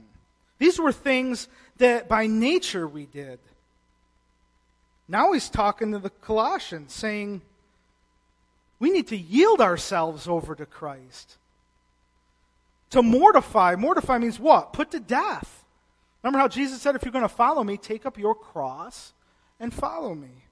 These 0.59 0.79
were 0.79 0.93
things 0.93 1.49
that 1.79 2.09
by 2.09 2.29
nature 2.29 2.87
we 2.87 3.07
did. 3.07 3.41
Now 5.09 5.33
he's 5.33 5.51
talking 5.51 5.91
to 5.93 5.99
the 5.99 6.11
Colossians, 6.11 6.93
saying, 6.93 7.43
we 8.79 8.91
need 8.91 9.09
to 9.09 9.17
yield 9.17 9.61
ourselves 9.61 10.29
over 10.29 10.55
to 10.55 10.65
Christ. 10.65 11.39
To 12.91 13.03
mortify, 13.03 13.75
mortify 13.77 14.19
means 14.19 14.39
what? 14.39 14.73
Put 14.73 14.93
to 14.93 15.01
death. 15.01 15.64
Remember 16.25 16.39
how 16.39 16.49
Jesus 16.49 16.81
said, 16.81 16.97
if 16.97 17.05
you're 17.05 17.13
going 17.13 17.21
to 17.21 17.29
follow 17.29 17.63
me, 17.63 17.77
take 17.77 18.07
up 18.07 18.17
your 18.17 18.35
cross 18.35 19.13
and 19.61 19.75
follow 19.75 20.15
me. 20.15 20.47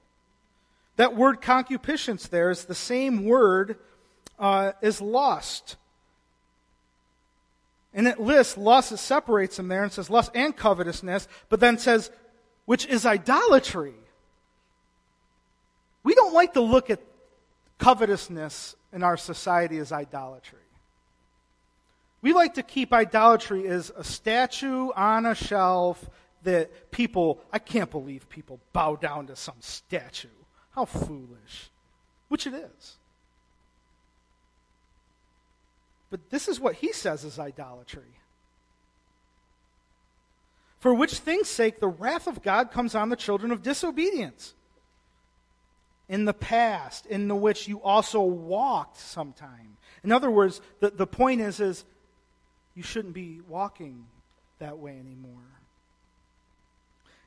That 0.96 1.16
word 1.16 1.40
concupiscence 1.40 2.28
there 2.28 2.50
is 2.50 2.66
the 2.66 2.74
same 2.74 3.24
word 3.24 3.78
uh, 4.38 4.72
as 4.82 5.00
lust. 5.00 5.76
And 7.94 8.06
it 8.06 8.20
lists 8.20 8.58
lust, 8.58 8.92
it 8.92 8.98
separates 8.98 9.56
them 9.56 9.68
there 9.68 9.82
and 9.82 9.90
says 9.90 10.10
lust 10.10 10.30
and 10.34 10.54
covetousness, 10.54 11.26
but 11.48 11.58
then 11.58 11.78
says, 11.78 12.10
which 12.66 12.84
is 12.84 13.06
idolatry. 13.06 13.94
We 16.02 16.14
don't 16.14 16.34
like 16.34 16.52
to 16.52 16.60
look 16.60 16.90
at 16.90 17.00
covetousness 17.78 18.76
in 18.92 19.02
our 19.02 19.16
society 19.16 19.78
as 19.78 19.90
idolatry. 19.90 20.58
We 22.22 22.32
like 22.32 22.54
to 22.54 22.62
keep 22.62 22.92
idolatry 22.92 23.66
as 23.66 23.92
a 23.96 24.04
statue 24.04 24.90
on 24.94 25.26
a 25.26 25.34
shelf 25.34 26.08
that 26.44 26.90
people, 26.92 27.40
I 27.52 27.58
can't 27.58 27.90
believe 27.90 28.28
people 28.28 28.60
bow 28.72 28.96
down 28.96 29.26
to 29.26 29.36
some 29.36 29.56
statue. 29.60 30.28
How 30.70 30.84
foolish. 30.84 31.70
Which 32.28 32.46
it 32.46 32.54
is. 32.54 32.96
But 36.10 36.30
this 36.30 36.46
is 36.46 36.60
what 36.60 36.76
he 36.76 36.92
says 36.92 37.24
is 37.24 37.38
idolatry. 37.38 38.18
For 40.78 40.92
which 40.92 41.14
thing's 41.14 41.48
sake 41.48 41.80
the 41.80 41.88
wrath 41.88 42.26
of 42.26 42.42
God 42.42 42.70
comes 42.70 42.94
on 42.94 43.08
the 43.08 43.16
children 43.16 43.50
of 43.50 43.62
disobedience. 43.62 44.54
In 46.08 46.24
the 46.24 46.34
past, 46.34 47.06
in 47.06 47.28
the 47.28 47.36
which 47.36 47.66
you 47.66 47.80
also 47.82 48.20
walked 48.20 48.98
sometime. 48.98 49.76
In 50.04 50.12
other 50.12 50.30
words, 50.30 50.60
the, 50.80 50.90
the 50.90 51.06
point 51.06 51.40
is, 51.40 51.60
is 51.60 51.84
you 52.74 52.82
shouldn't 52.82 53.14
be 53.14 53.40
walking 53.48 54.06
that 54.58 54.78
way 54.78 54.92
anymore. 54.92 55.42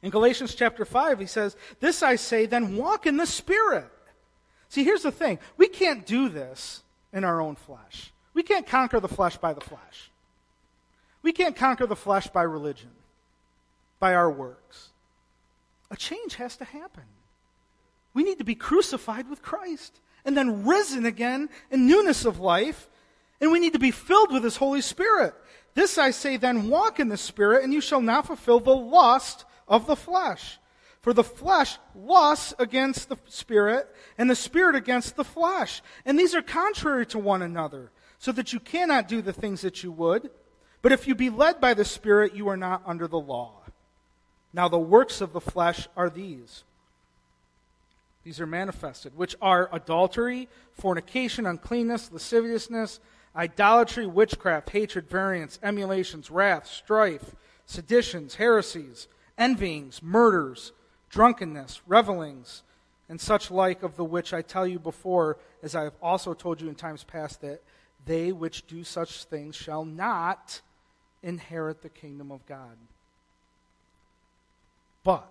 In 0.01 0.09
Galatians 0.11 0.53
chapter 0.53 0.85
5, 0.85 1.19
he 1.19 1.25
says, 1.25 1.55
This 1.79 2.03
I 2.03 2.15
say, 2.15 2.45
then 2.45 2.77
walk 2.77 3.05
in 3.05 3.17
the 3.17 3.25
Spirit. 3.25 3.89
See, 4.69 4.83
here's 4.83 5.03
the 5.03 5.11
thing 5.11 5.39
we 5.57 5.67
can't 5.67 6.05
do 6.05 6.29
this 6.29 6.83
in 7.13 7.23
our 7.23 7.41
own 7.41 7.55
flesh. 7.55 8.11
We 8.33 8.43
can't 8.43 8.67
conquer 8.67 8.99
the 8.99 9.07
flesh 9.07 9.37
by 9.37 9.53
the 9.53 9.61
flesh. 9.61 10.11
We 11.21 11.31
can't 11.31 11.55
conquer 11.55 11.87
the 11.87 11.95
flesh 11.95 12.27
by 12.27 12.43
religion, 12.43 12.91
by 13.99 14.13
our 14.13 14.29
works. 14.29 14.89
A 15.89 15.95
change 15.95 16.35
has 16.35 16.57
to 16.57 16.65
happen. 16.65 17.03
We 18.13 18.23
need 18.23 18.37
to 18.37 18.43
be 18.43 18.55
crucified 18.55 19.29
with 19.29 19.41
Christ 19.41 19.99
and 20.23 20.35
then 20.35 20.65
risen 20.65 21.05
again 21.05 21.49
in 21.71 21.87
newness 21.87 22.25
of 22.25 22.39
life. 22.39 22.89
And 23.41 23.51
we 23.51 23.59
need 23.59 23.73
to 23.73 23.79
be 23.79 23.91
filled 23.91 24.31
with 24.31 24.43
His 24.43 24.57
Holy 24.57 24.81
Spirit. 24.81 25.33
This 25.73 25.97
I 25.97 26.11
say, 26.11 26.37
then 26.37 26.69
walk 26.69 26.99
in 26.99 27.09
the 27.09 27.17
Spirit, 27.17 27.63
and 27.63 27.73
you 27.73 27.81
shall 27.81 28.01
not 28.01 28.27
fulfill 28.27 28.59
the 28.59 28.75
lust 28.75 29.45
of 29.67 29.87
the 29.87 29.95
flesh. 29.95 30.57
For 31.01 31.13
the 31.13 31.23
flesh 31.23 31.77
lusts 31.93 32.53
against 32.57 33.09
the 33.09 33.17
Spirit, 33.27 33.87
and 34.17 34.29
the 34.29 34.35
Spirit 34.35 34.75
against 34.75 35.15
the 35.15 35.23
flesh. 35.23 35.81
And 36.05 36.17
these 36.17 36.33
are 36.33 36.41
contrary 36.41 37.05
to 37.07 37.19
one 37.19 37.41
another 37.41 37.91
so 38.17 38.31
that 38.31 38.53
you 38.53 38.59
cannot 38.59 39.07
do 39.07 39.21
the 39.21 39.33
things 39.33 39.61
that 39.61 39.83
you 39.83 39.91
would. 39.91 40.31
But 40.81 40.91
if 40.91 41.07
you 41.07 41.13
be 41.13 41.29
led 41.29 41.59
by 41.59 41.73
the 41.73 41.85
Spirit, 41.85 42.35
you 42.35 42.47
are 42.47 42.57
not 42.57 42.81
under 42.85 43.07
the 43.07 43.19
law. 43.19 43.51
Now, 44.53 44.69
the 44.69 44.79
works 44.79 45.19
of 45.19 45.33
the 45.33 45.41
flesh 45.41 45.87
are 45.97 46.09
these. 46.09 46.63
These 48.23 48.39
are 48.39 48.47
manifested, 48.47 49.15
which 49.15 49.35
are 49.41 49.69
adultery, 49.71 50.47
fornication, 50.73 51.45
uncleanness, 51.45 52.11
lasciviousness, 52.11 52.99
idolatry, 53.35 54.05
witchcraft, 54.05 54.69
hatred, 54.69 55.09
variance, 55.09 55.59
emulations, 55.61 56.31
wrath, 56.31 56.67
strife, 56.67 57.35
seditions, 57.65 58.35
heresies, 58.35 59.07
envyings, 59.37 60.01
murders, 60.01 60.71
drunkenness, 61.09 61.81
revelings, 61.87 62.63
and 63.09 63.19
such 63.19 63.51
like 63.51 63.83
of 63.83 63.95
the 63.97 64.03
which 64.03 64.33
I 64.33 64.41
tell 64.41 64.65
you 64.65 64.79
before, 64.79 65.37
as 65.61 65.75
I 65.75 65.83
have 65.83 65.95
also 66.01 66.33
told 66.33 66.61
you 66.61 66.69
in 66.69 66.75
times 66.75 67.03
past, 67.03 67.41
that 67.41 67.61
they 68.05 68.31
which 68.31 68.67
do 68.67 68.83
such 68.83 69.25
things 69.25 69.55
shall 69.55 69.85
not 69.85 70.61
inherit 71.21 71.81
the 71.81 71.89
kingdom 71.89 72.31
of 72.31 72.45
God. 72.45 72.77
But 75.03 75.27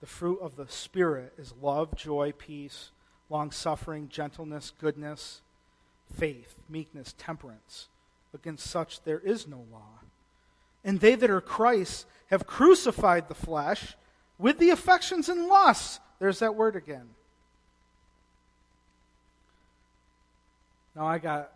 the 0.00 0.06
fruit 0.06 0.38
of 0.40 0.56
the 0.56 0.68
Spirit 0.68 1.32
is 1.38 1.54
love, 1.60 1.94
joy, 1.96 2.32
peace, 2.36 2.90
long 3.30 3.50
suffering, 3.50 4.08
gentleness, 4.08 4.72
goodness, 4.78 5.40
faith, 6.14 6.56
meekness, 6.68 7.14
temperance. 7.18 7.88
Against 8.34 8.68
such 8.68 9.02
there 9.02 9.20
is 9.20 9.46
no 9.46 9.64
law. 9.72 10.00
And 10.84 11.00
they 11.00 11.14
that 11.14 11.30
are 11.30 11.40
Christ 11.40 12.06
have 12.26 12.46
crucified 12.46 13.28
the 13.28 13.34
flesh 13.34 13.96
with 14.38 14.58
the 14.58 14.70
affections 14.70 15.28
and 15.28 15.46
lusts. 15.46 16.00
There's 16.18 16.38
that 16.40 16.54
word 16.54 16.76
again. 16.76 17.08
Now, 20.94 21.06
I 21.06 21.18
got 21.18 21.52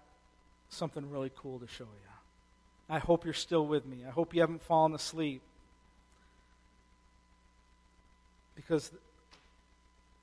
something 0.69 1.11
really 1.11 1.31
cool 1.35 1.59
to 1.61 1.67
show 1.67 1.85
you. 1.85 2.11
I 2.91 2.99
hope 2.99 3.25
you're 3.25 3.33
still 3.33 3.67
with 3.67 3.87
me. 3.87 3.99
I 4.07 4.11
hope 4.11 4.35
you 4.35 4.41
haven't 4.41 4.63
fallen 4.63 4.95
asleep. 4.95 5.43
Because 8.57 8.91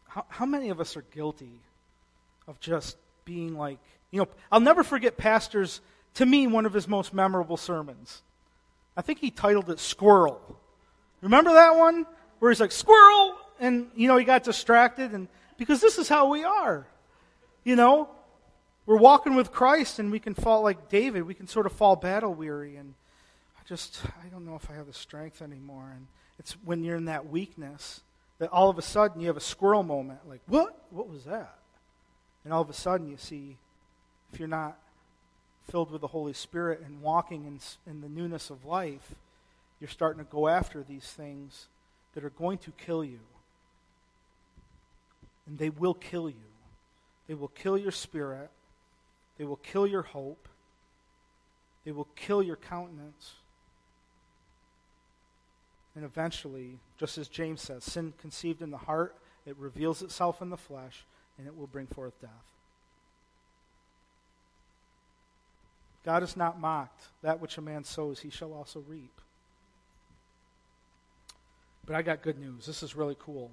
how, 0.07 0.25
how 0.28 0.45
many 0.45 0.69
of 0.69 0.80
us 0.80 0.97
are 0.97 1.03
guilty 1.13 1.59
of 2.47 2.59
just 2.59 2.97
being 3.25 3.57
like, 3.57 3.80
you 4.11 4.19
know, 4.19 4.27
I'll 4.51 4.59
never 4.59 4.83
forget 4.83 5.17
Pastor's, 5.17 5.81
to 6.15 6.25
me, 6.25 6.47
one 6.47 6.65
of 6.65 6.73
his 6.73 6.87
most 6.87 7.13
memorable 7.13 7.57
sermons. 7.57 8.21
I 8.95 9.01
think 9.01 9.19
he 9.19 9.29
titled 9.29 9.69
it 9.69 9.79
Squirrel. 9.79 10.41
Remember 11.21 11.53
that 11.53 11.75
one? 11.75 12.05
Where 12.39 12.51
he's 12.51 12.59
like, 12.59 12.71
Squirrel! 12.71 13.35
And, 13.59 13.89
you 13.95 14.07
know, 14.07 14.17
he 14.17 14.25
got 14.25 14.43
distracted. 14.43 15.11
And 15.11 15.27
because 15.57 15.81
this 15.81 15.97
is 15.97 16.07
how 16.07 16.29
we 16.29 16.43
are. 16.43 16.87
You 17.63 17.75
know, 17.75 18.09
we're 18.85 18.97
walking 18.97 19.35
with 19.35 19.51
Christ 19.51 19.99
and 19.99 20.11
we 20.11 20.19
can 20.19 20.33
fall 20.33 20.61
like 20.61 20.89
David. 20.89 21.23
We 21.23 21.33
can 21.33 21.47
sort 21.47 21.65
of 21.65 21.73
fall 21.73 21.95
battle 21.95 22.33
weary 22.33 22.77
and 22.77 22.93
I 23.59 23.67
just, 23.67 24.01
I 24.23 24.29
don't 24.29 24.45
know 24.45 24.55
if 24.55 24.69
I 24.69 24.75
have 24.75 24.87
the 24.87 24.93
strength 24.93 25.41
anymore. 25.41 25.91
And 25.93 26.07
it's 26.39 26.53
when 26.63 26.83
you're 26.83 26.95
in 26.95 27.05
that 27.05 27.27
weakness 27.27 28.01
that 28.39 28.49
all 28.49 28.69
of 28.69 28.77
a 28.77 28.81
sudden 28.81 29.19
you 29.19 29.27
have 29.27 29.37
a 29.37 29.41
squirrel 29.41 29.83
moment 29.83 30.19
like, 30.27 30.41
what? 30.47 30.85
What 30.91 31.09
was 31.09 31.25
that? 31.25 31.57
And 32.45 32.53
all 32.53 32.61
of 32.61 32.69
a 32.69 32.73
sudden 32.73 33.09
you 33.09 33.17
see, 33.17 33.57
if 34.32 34.39
you're 34.39 34.47
not 34.47 34.78
filled 35.69 35.91
with 35.91 36.01
the 36.01 36.07
Holy 36.07 36.34
Spirit 36.34 36.82
and 36.86 37.01
walking 37.01 37.45
in, 37.45 37.59
in 37.91 38.01
the 38.01 38.09
newness 38.09 38.49
of 38.49 38.65
life, 38.65 39.15
you're 39.80 39.89
starting 39.89 40.23
to 40.23 40.32
go 40.32 40.47
after 40.47 40.84
these 40.84 41.05
things 41.05 41.67
that 42.13 42.23
are 42.23 42.32
going 42.32 42.57
to 42.59 42.71
kill 42.71 43.03
you. 43.03 43.19
And 45.45 45.57
they 45.57 45.69
will 45.69 45.93
kill 45.93 46.30
you. 46.30 46.36
They 47.28 47.34
will 47.34 47.49
kill 47.49 47.78
your 47.78 47.91
spirit. 47.91 48.49
They 49.38 49.45
will 49.45 49.57
kill 49.57 49.86
your 49.86 50.01
hope. 50.01 50.47
They 51.86 51.91
will 51.91 52.07
kill 52.15 52.41
your 52.41 52.55
countenance. 52.55 53.34
And 55.95 56.03
eventually, 56.03 56.80
just 56.99 57.17
as 57.17 57.28
James 57.28 57.61
says, 57.61 57.84
sin 57.84 58.13
conceived 58.19 58.61
in 58.61 58.71
the 58.71 58.78
heart, 58.78 59.15
it 59.45 59.55
reveals 59.57 60.01
itself 60.01 60.41
in 60.41 60.49
the 60.49 60.57
flesh, 60.57 61.05
and 61.38 61.47
it 61.47 61.55
will 61.55 61.67
bring 61.67 61.88
forth 61.88 62.19
death. 62.21 62.56
God 66.07 66.23
is 66.23 66.37
not 66.37 66.57
mocked. 66.57 67.03
That 67.21 67.41
which 67.41 67.57
a 67.57 67.61
man 67.61 67.83
sows, 67.83 68.21
he 68.21 68.29
shall 68.29 68.53
also 68.53 68.81
reap. 68.87 69.19
But 71.85 71.97
I 71.97 72.01
got 72.01 72.21
good 72.21 72.39
news. 72.39 72.65
This 72.65 72.81
is 72.81 72.95
really 72.95 73.17
cool. 73.19 73.51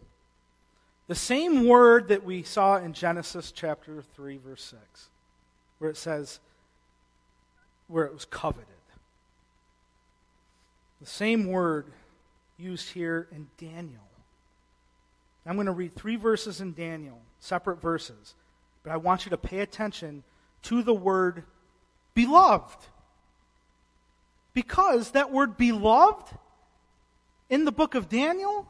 The 1.09 1.17
same 1.17 1.67
word 1.67 2.07
that 2.09 2.23
we 2.23 2.45
saw 2.45 2.77
in 2.77 2.93
Genesis 2.93 3.51
chapter 3.51 4.05
3, 4.15 4.37
verse 4.37 4.63
6 4.63 5.09
where 5.81 5.91
it 5.91 5.97
says, 5.97 6.39
where 7.89 8.05
it 8.05 8.15
was 8.15 8.25
coveted. 8.25 8.67
The 11.01 11.09
same 11.09 11.49
word 11.49 11.89
used 12.57 12.91
here 12.91 13.27
in 13.33 13.49
Daniel. 13.59 14.09
I'm 15.45 15.57
going 15.57 15.67
to 15.67 15.73
read 15.73 15.97
three 15.97 16.15
verses 16.15 16.61
in 16.61 16.73
Daniel, 16.73 17.21
separate 17.41 17.83
verses, 17.83 18.35
but 18.85 18.93
I 18.93 18.97
want 18.97 19.27
you 19.27 19.31
to 19.31 19.37
pay 19.37 19.59
attention 19.59 20.23
to 20.63 20.85
the 20.85 20.95
word 20.95 21.43
beloved. 22.15 22.79
Because 24.53 25.11
that 25.11 25.33
word 25.33 25.57
beloved 25.57 26.33
in 27.51 27.65
the 27.65 27.73
book 27.73 27.95
of 27.95 28.09
Daniel 28.09 28.67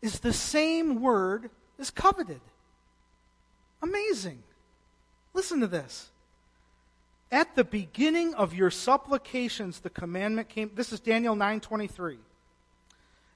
is 0.00 0.20
the 0.20 0.32
same 0.32 1.00
word 1.00 1.50
as 1.78 1.90
coveted. 1.90 2.40
Amazing. 3.82 4.42
Listen 5.34 5.60
to 5.60 5.66
this. 5.66 6.10
At 7.30 7.56
the 7.56 7.64
beginning 7.64 8.34
of 8.34 8.54
your 8.54 8.70
supplications, 8.70 9.80
the 9.80 9.90
commandment 9.90 10.48
came. 10.48 10.70
This 10.74 10.92
is 10.92 11.00
Daniel 11.00 11.34
9:23. 11.34 12.18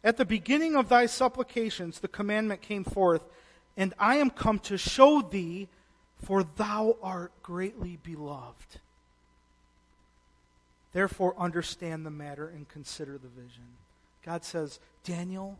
At 0.02 0.16
the 0.16 0.24
beginning 0.24 0.74
of 0.74 0.88
thy 0.88 1.06
supplications, 1.06 2.00
the 2.00 2.08
commandment 2.08 2.62
came 2.62 2.84
forth, 2.84 3.24
and 3.76 3.94
I 3.98 4.16
am 4.16 4.30
come 4.30 4.58
to 4.60 4.78
show 4.78 5.20
thee, 5.20 5.68
for 6.16 6.42
thou 6.42 6.96
art 7.02 7.32
greatly 7.42 7.98
beloved. 8.02 8.80
Therefore, 10.92 11.34
understand 11.38 12.04
the 12.04 12.10
matter 12.10 12.48
and 12.48 12.68
consider 12.68 13.18
the 13.18 13.28
vision. 13.28 13.64
God 14.24 14.44
says, 14.44 14.78
Daniel, 15.04 15.56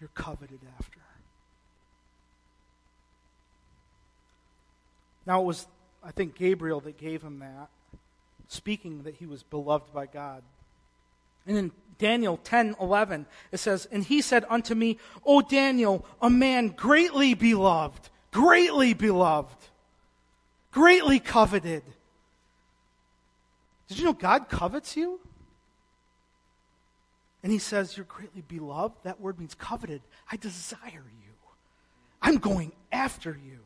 you're 0.00 0.10
coveted 0.14 0.60
after. 0.78 1.00
Now, 5.26 5.40
it 5.40 5.44
was, 5.44 5.66
I 6.02 6.10
think, 6.10 6.34
Gabriel 6.34 6.80
that 6.80 6.98
gave 6.98 7.22
him 7.22 7.38
that, 7.40 7.68
speaking 8.48 9.02
that 9.02 9.14
he 9.16 9.26
was 9.26 9.42
beloved 9.42 9.92
by 9.92 10.06
God. 10.06 10.42
And 11.46 11.56
in 11.56 11.72
Daniel 11.98 12.36
10 12.38 12.76
11, 12.80 13.26
it 13.52 13.58
says, 13.58 13.86
And 13.90 14.04
he 14.04 14.20
said 14.20 14.44
unto 14.48 14.74
me, 14.74 14.98
O 15.24 15.40
Daniel, 15.40 16.04
a 16.20 16.30
man 16.30 16.68
greatly 16.68 17.34
beloved, 17.34 18.08
greatly 18.30 18.94
beloved, 18.94 19.56
greatly 20.74 21.20
coveted. 21.20 21.84
Did 23.86 23.98
you 23.98 24.04
know 24.04 24.12
God 24.12 24.48
covets 24.48 24.96
you? 24.96 25.20
And 27.42 27.52
he 27.52 27.58
says, 27.58 27.96
You're 27.96 28.06
greatly 28.06 28.42
beloved. 28.42 28.96
That 29.04 29.20
word 29.20 29.38
means 29.38 29.54
coveted. 29.54 30.02
I 30.30 30.36
desire 30.36 30.80
you. 30.92 31.32
I'm 32.20 32.38
going 32.38 32.72
after 32.90 33.30
you. 33.30 33.60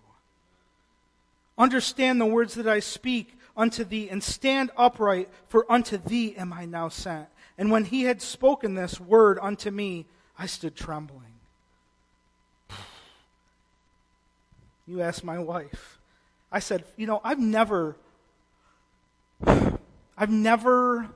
Understand 1.56 2.20
the 2.20 2.26
words 2.26 2.54
that 2.54 2.68
I 2.68 2.80
speak 2.80 3.34
unto 3.56 3.84
thee, 3.84 4.08
and 4.08 4.22
stand 4.22 4.70
upright, 4.76 5.28
for 5.48 5.70
unto 5.70 5.96
thee 5.96 6.36
am 6.36 6.52
I 6.52 6.64
now 6.64 6.88
sent. 6.88 7.26
And 7.56 7.72
when 7.72 7.86
he 7.86 8.02
had 8.02 8.22
spoken 8.22 8.74
this 8.74 9.00
word 9.00 9.38
unto 9.42 9.70
me, 9.70 10.06
I 10.38 10.46
stood 10.46 10.76
trembling. 10.76 11.22
You 14.86 15.02
ask 15.02 15.22
my 15.22 15.38
wife. 15.38 15.97
I 16.50 16.60
said, 16.60 16.84
You 16.96 17.06
know, 17.06 17.20
I've 17.22 17.38
never, 17.38 17.96
I've 19.44 20.30
never 20.30 21.08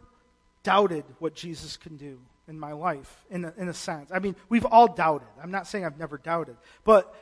doubted 0.62 1.04
what 1.18 1.34
Jesus 1.34 1.76
can 1.76 1.96
do 1.96 2.18
in 2.48 2.58
my 2.58 2.72
life, 2.72 3.24
in 3.30 3.44
a, 3.44 3.54
in 3.56 3.68
a 3.68 3.74
sense. 3.74 4.10
I 4.12 4.18
mean, 4.18 4.36
we've 4.48 4.66
all 4.66 4.88
doubted. 4.88 5.28
I'm 5.42 5.50
not 5.50 5.66
saying 5.66 5.84
I've 5.84 5.98
never 5.98 6.18
doubted, 6.18 6.56
but 6.84 7.14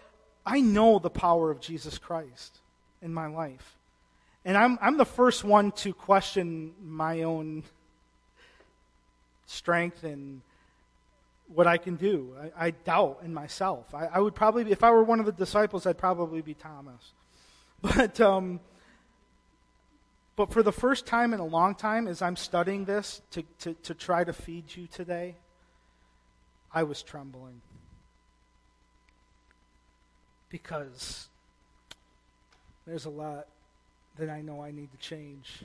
I 0.44 0.60
know 0.60 0.98
the 0.98 1.10
power 1.10 1.50
of 1.50 1.60
Jesus 1.60 1.98
Christ 1.98 2.58
in 3.02 3.12
my 3.12 3.26
life. 3.26 3.76
And 4.44 4.56
I'm, 4.56 4.78
I'm 4.80 4.96
the 4.96 5.04
first 5.04 5.44
one 5.44 5.72
to 5.72 5.92
question 5.92 6.72
my 6.82 7.22
own 7.22 7.62
strength 9.46 10.02
and 10.04 10.40
what 11.52 11.66
I 11.66 11.76
can 11.76 11.96
do. 11.96 12.34
I, 12.56 12.66
I 12.66 12.70
doubt 12.70 13.20
in 13.24 13.34
myself. 13.34 13.94
I, 13.94 14.06
I, 14.06 14.18
would 14.20 14.34
probably, 14.34 14.64
be, 14.64 14.72
if 14.72 14.82
I 14.82 14.90
were 14.90 15.04
one 15.04 15.20
of 15.20 15.26
the 15.26 15.32
disciples, 15.32 15.86
I'd 15.86 15.98
probably 15.98 16.40
be 16.40 16.54
Thomas. 16.54 17.12
But, 17.82 18.20
um, 18.20 18.60
but 20.36 20.52
for 20.52 20.62
the 20.62 20.72
first 20.72 21.06
time 21.06 21.32
in 21.32 21.40
a 21.40 21.46
long 21.46 21.74
time, 21.74 22.06
as 22.06 22.22
I'm 22.22 22.36
studying 22.36 22.84
this 22.84 23.22
to, 23.32 23.42
to, 23.60 23.74
to 23.74 23.94
try 23.94 24.24
to 24.24 24.32
feed 24.32 24.64
you 24.76 24.86
today, 24.86 25.36
I 26.72 26.82
was 26.82 27.02
trembling. 27.02 27.60
Because 30.48 31.28
there's 32.86 33.04
a 33.04 33.10
lot 33.10 33.46
that 34.18 34.28
I 34.28 34.40
know 34.42 34.62
I 34.62 34.70
need 34.70 34.90
to 34.92 34.98
change. 34.98 35.62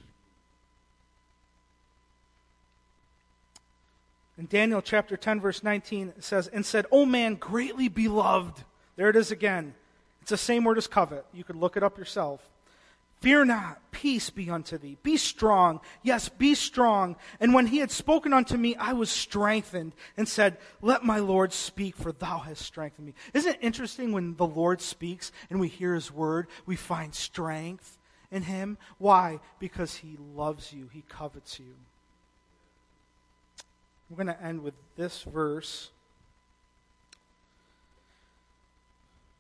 In 4.38 4.48
Daniel 4.48 4.82
chapter 4.82 5.16
10, 5.16 5.40
verse 5.40 5.64
19, 5.64 6.14
it 6.18 6.24
says, 6.24 6.48
And 6.48 6.66
said, 6.66 6.86
O 6.92 7.06
man, 7.06 7.36
greatly 7.36 7.88
beloved. 7.88 8.64
There 8.98 9.10
it 9.10 9.16
is 9.16 9.32
again. 9.32 9.74
It's 10.26 10.32
the 10.32 10.38
same 10.38 10.64
word 10.64 10.80
as 10.80 10.88
covet. 10.88 11.24
You 11.34 11.44
could 11.44 11.56
look 11.56 11.78
it 11.78 11.84
up 11.84 12.00
yourself. 12.00 12.42
Fear 13.22 13.46
not, 13.46 13.80
peace 13.92 14.32
be 14.32 14.50
unto 14.50 14.80
thee. 14.80 14.98
Be 15.04 15.18
strong. 15.18 15.82
Yes, 16.02 16.30
be 16.30 16.56
strong. 16.56 17.16
And 17.40 17.54
when 17.54 17.68
he 17.68 17.78
had 17.78 17.92
spoken 17.92 18.34
unto 18.34 18.58
me, 18.58 18.76
I 18.76 18.94
was 18.94 19.12
strengthened 19.12 19.94
and 20.18 20.28
said, 20.28 20.58
Let 20.82 21.04
my 21.04 21.20
Lord 21.20 21.54
speak, 21.54 21.96
for 21.96 22.12
thou 22.12 22.40
hast 22.40 22.64
strengthened 22.64 23.06
me. 23.06 23.14
Isn't 23.36 23.54
it 23.54 23.60
interesting 23.62 24.14
when 24.14 24.36
the 24.36 24.48
Lord 24.48 24.82
speaks 24.82 25.32
and 25.52 25.60
we 25.60 25.68
hear 25.68 25.94
his 25.94 26.12
word, 26.12 26.48
we 26.66 26.76
find 26.76 27.14
strength 27.14 28.00
in 28.32 28.42
him? 28.42 28.80
Why? 28.98 29.42
Because 29.60 29.94
he 29.94 30.18
loves 30.34 30.74
you, 30.74 30.90
he 30.92 31.04
covets 31.08 31.60
you. 31.60 31.76
We're 34.10 34.24
going 34.24 34.36
to 34.36 34.44
end 34.44 34.64
with 34.64 34.74
this 34.96 35.22
verse. 35.22 35.92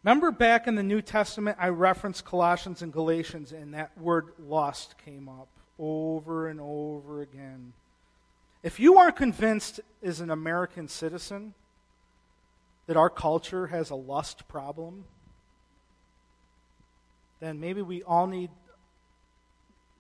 Remember 0.05 0.29
back 0.29 0.67
in 0.67 0.75
the 0.75 0.83
New 0.83 1.01
Testament, 1.01 1.57
I 1.59 1.69
referenced 1.69 2.25
Colossians 2.25 2.83
and 2.83 2.93
Galatians, 2.93 3.51
and 3.51 3.73
that 3.73 3.97
word 3.97 4.33
lust 4.37 4.93
came 5.03 5.27
up 5.27 5.47
over 5.79 6.47
and 6.47 6.59
over 6.61 7.23
again. 7.23 7.73
If 8.61 8.79
you 8.79 8.99
are 8.99 9.11
convinced 9.11 9.79
as 10.03 10.19
an 10.19 10.29
American 10.29 10.87
citizen 10.87 11.55
that 12.85 12.97
our 12.97 13.09
culture 13.09 13.65
has 13.65 13.89
a 13.89 13.95
lust 13.95 14.47
problem, 14.47 15.05
then 17.39 17.59
maybe 17.59 17.81
we 17.81 18.03
all 18.03 18.27
need 18.27 18.51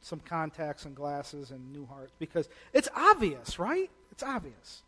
some 0.01 0.19
contacts 0.19 0.85
and 0.85 0.95
glasses 0.95 1.49
and 1.49 1.73
new 1.73 1.87
hearts 1.87 2.13
because 2.19 2.47
it's 2.73 2.89
obvious, 2.95 3.57
right? 3.57 3.89
It's 4.11 4.21
obvious. 4.21 4.83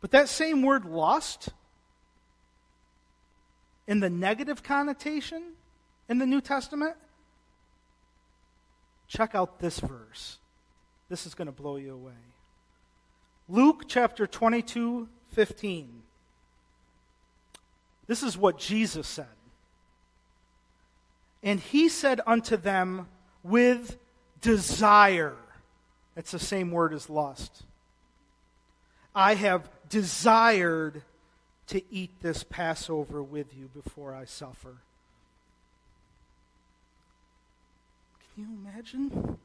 But 0.00 0.10
that 0.10 0.28
same 0.28 0.62
word 0.62 0.84
lust, 0.84 1.50
in 3.88 3.98
the 3.98 4.10
negative 4.10 4.62
connotation 4.62 5.42
in 6.08 6.18
the 6.18 6.26
New 6.26 6.40
Testament, 6.40 6.94
check 9.08 9.34
out 9.34 9.58
this 9.58 9.80
verse. 9.80 10.38
This 11.08 11.26
is 11.26 11.34
going 11.34 11.46
to 11.46 11.52
blow 11.52 11.76
you 11.76 11.94
away. 11.94 12.12
Luke 13.48 13.84
chapter 13.88 14.26
22, 14.26 15.08
15. 15.30 16.02
This 18.06 18.22
is 18.22 18.36
what 18.36 18.58
Jesus 18.58 19.08
said. 19.08 19.26
And 21.42 21.58
he 21.58 21.88
said 21.88 22.20
unto 22.26 22.56
them, 22.56 23.08
with 23.42 23.96
desire. 24.40 25.36
It's 26.16 26.32
the 26.32 26.38
same 26.38 26.70
word 26.70 26.92
as 26.92 27.08
lust. 27.08 27.62
I 29.14 29.34
have 29.34 29.68
desired 29.88 31.02
to 31.68 31.82
eat 31.92 32.10
this 32.22 32.44
Passover 32.44 33.22
with 33.22 33.54
you 33.54 33.68
before 33.68 34.14
I 34.14 34.24
suffer. 34.24 34.78
Can 38.34 38.44
you 38.44 38.48
imagine? 38.70 39.38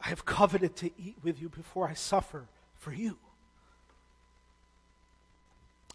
I 0.00 0.08
have 0.08 0.24
coveted 0.24 0.76
to 0.76 0.90
eat 0.98 1.16
with 1.22 1.40
you 1.40 1.48
before 1.48 1.86
I 1.86 1.94
suffer 1.94 2.46
for 2.78 2.92
you. 2.92 3.18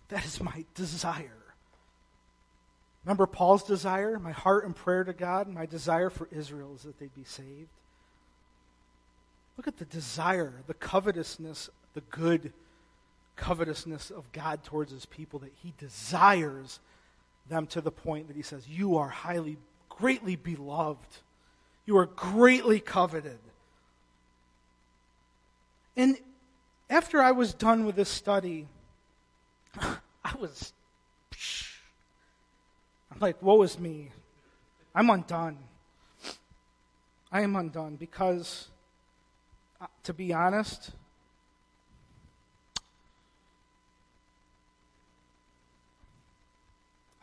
That 0.10 0.26
is 0.26 0.42
my 0.42 0.66
desire. 0.76 1.44
Remember 3.06 3.26
Paul's 3.26 3.64
desire? 3.64 4.18
My 4.20 4.32
heart 4.32 4.66
and 4.66 4.76
prayer 4.76 5.04
to 5.04 5.14
God, 5.14 5.48
my 5.48 5.66
desire 5.66 6.10
for 6.10 6.28
Israel 6.32 6.74
is 6.76 6.84
that 6.84 7.00
they'd 7.00 7.16
be 7.16 7.26
saved. 7.26 7.70
Look 9.58 9.68
at 9.68 9.78
the 9.78 9.86
desire, 9.86 10.54
the 10.68 10.74
covetousness, 10.74 11.70
the 11.94 12.02
good 12.02 12.54
covetousness 13.36 14.10
of 14.10 14.32
God 14.32 14.64
towards 14.64 14.92
his 14.92 15.06
people, 15.06 15.40
that 15.40 15.54
he 15.62 15.74
desires 15.78 16.80
them 17.50 17.68
to 17.68 17.82
the 17.82 17.92
point 17.92 18.28
that 18.28 18.36
he 18.36 18.42
says, 18.42 18.68
You 18.68 18.98
are 18.98 19.10
highly, 19.10 19.58
greatly 19.90 20.36
beloved. 20.36 21.18
You 21.86 21.98
are 21.98 22.06
greatly 22.06 22.80
coveted. 22.80 23.40
And 25.98 26.18
after 26.90 27.22
I 27.22 27.32
was 27.32 27.54
done 27.54 27.86
with 27.86 27.96
this 27.96 28.10
study, 28.10 28.68
I 30.24 30.36
was, 30.40 30.74
I'm 33.12 33.20
like, 33.20 33.42
woe 33.42 33.62
is 33.64 33.80
me. 33.80 34.12
I'm 34.96 35.10
undone. 35.10 35.58
I 37.32 37.42
am 37.42 37.56
undone 37.56 37.96
because, 37.96 38.68
uh, 39.82 39.88
to 40.04 40.14
be 40.14 40.34
honest, 40.34 40.92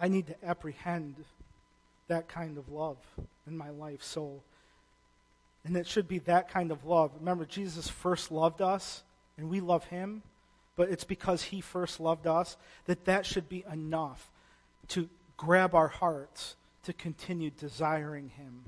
I 0.01 0.09
need 0.09 0.27
to 0.29 0.45
apprehend 0.45 1.15
that 2.09 2.29
kind 2.29 2.59
of 2.59 2.69
love 2.71 2.97
in 3.47 3.57
my 3.57 3.71
life. 3.71 4.03
So, 4.03 4.43
and 5.65 5.77
it 5.77 5.87
should 5.87 6.09
be 6.09 6.19
that 6.21 6.51
kind 6.51 6.73
of 6.73 6.85
love. 6.85 7.13
Remember, 7.21 7.45
Jesus 7.45 7.87
first 7.87 8.33
loved 8.33 8.63
us, 8.63 9.05
and 9.37 9.49
we 9.49 9.61
love 9.61 9.85
him 9.85 10.23
but 10.81 10.89
it's 10.89 11.05
because 11.05 11.43
he 11.43 11.61
first 11.61 12.01
loved 12.01 12.27
us, 12.27 12.57
that 12.87 13.05
that 13.05 13.27
should 13.27 13.51
be 13.51 13.67
enough 13.71 14.31
to 14.89 15.11
grab 15.37 15.75
our 15.75 15.89
hearts 15.89 16.57
to 16.85 16.95
continue 16.95 17.51
desiring 17.51 18.31
him. 18.31 18.63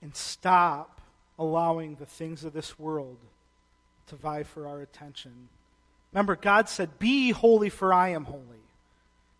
and 0.00 0.14
stop 0.14 1.00
allowing 1.36 1.96
the 1.96 2.06
things 2.06 2.44
of 2.44 2.52
this 2.52 2.78
world 2.78 3.16
to 4.06 4.14
vie 4.14 4.44
for 4.44 4.68
our 4.68 4.80
attention. 4.82 5.48
Remember, 6.12 6.36
God 6.36 6.68
said, 6.68 7.00
Be 7.00 7.30
holy, 7.30 7.70
for 7.70 7.92
I 7.92 8.10
am 8.10 8.26
holy. 8.26 8.62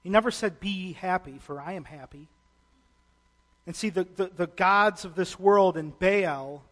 He 0.02 0.08
never 0.08 0.32
said, 0.32 0.58
Be 0.58 0.94
happy, 0.94 1.38
for 1.38 1.60
I 1.60 1.74
am 1.74 1.84
happy. 1.84 2.26
And 3.64 3.76
see, 3.76 3.90
the, 3.90 4.08
the, 4.16 4.26
the, 4.26 4.48
gods 4.48 5.04
of 5.04 5.14
this 5.14 5.38
world 5.38 5.76
and 5.76 5.96
Baal, 5.96 6.64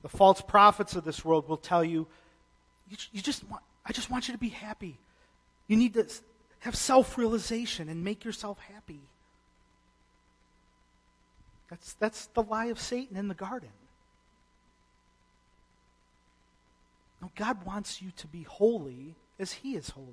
the 0.00 0.08
false 0.08 0.40
prophets 0.40 0.96
of 0.96 1.04
this 1.04 1.22
world, 1.22 1.48
will 1.50 1.58
tell 1.58 1.84
you, 1.84 2.06
you, 2.88 2.96
you 3.12 3.22
just 3.22 3.48
want, 3.48 3.62
I 3.84 3.92
just 3.92 4.10
want 4.10 4.28
you 4.28 4.32
to 4.32 4.38
be 4.38 4.48
happy. 4.48 4.98
You 5.66 5.76
need 5.76 5.94
to 5.94 6.06
have 6.60 6.76
self 6.76 7.18
realization 7.18 7.88
and 7.88 8.04
make 8.04 8.24
yourself 8.24 8.58
happy. 8.72 9.00
That's, 11.68 11.94
that's 11.94 12.26
the 12.26 12.42
lie 12.42 12.66
of 12.66 12.78
Satan 12.78 13.16
in 13.16 13.28
the 13.28 13.34
garden. 13.34 13.70
No, 17.20 17.30
God 17.34 17.64
wants 17.64 18.00
you 18.00 18.12
to 18.18 18.26
be 18.26 18.42
holy 18.42 19.16
as 19.38 19.52
He 19.52 19.74
is 19.74 19.90
holy. 19.90 20.06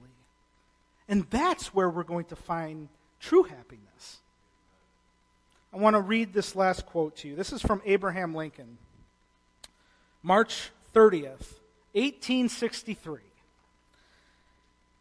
And 1.07 1.25
that's 1.29 1.73
where 1.73 1.89
we're 1.89 2.03
going 2.03 2.25
to 2.25 2.35
find 2.35 2.87
true 3.19 3.43
happiness. 3.43 4.21
I 5.73 5.77
want 5.77 5.95
to 5.95 6.01
read 6.01 6.33
this 6.33 6.55
last 6.55 6.85
quote 6.85 7.17
to 7.17 7.27
you. 7.27 7.35
This 7.35 7.51
is 7.51 7.61
from 7.61 7.81
Abraham 7.85 8.33
Lincoln, 8.35 8.77
March 10.21 10.71
30th, 10.93 11.45
1863. 11.93 13.19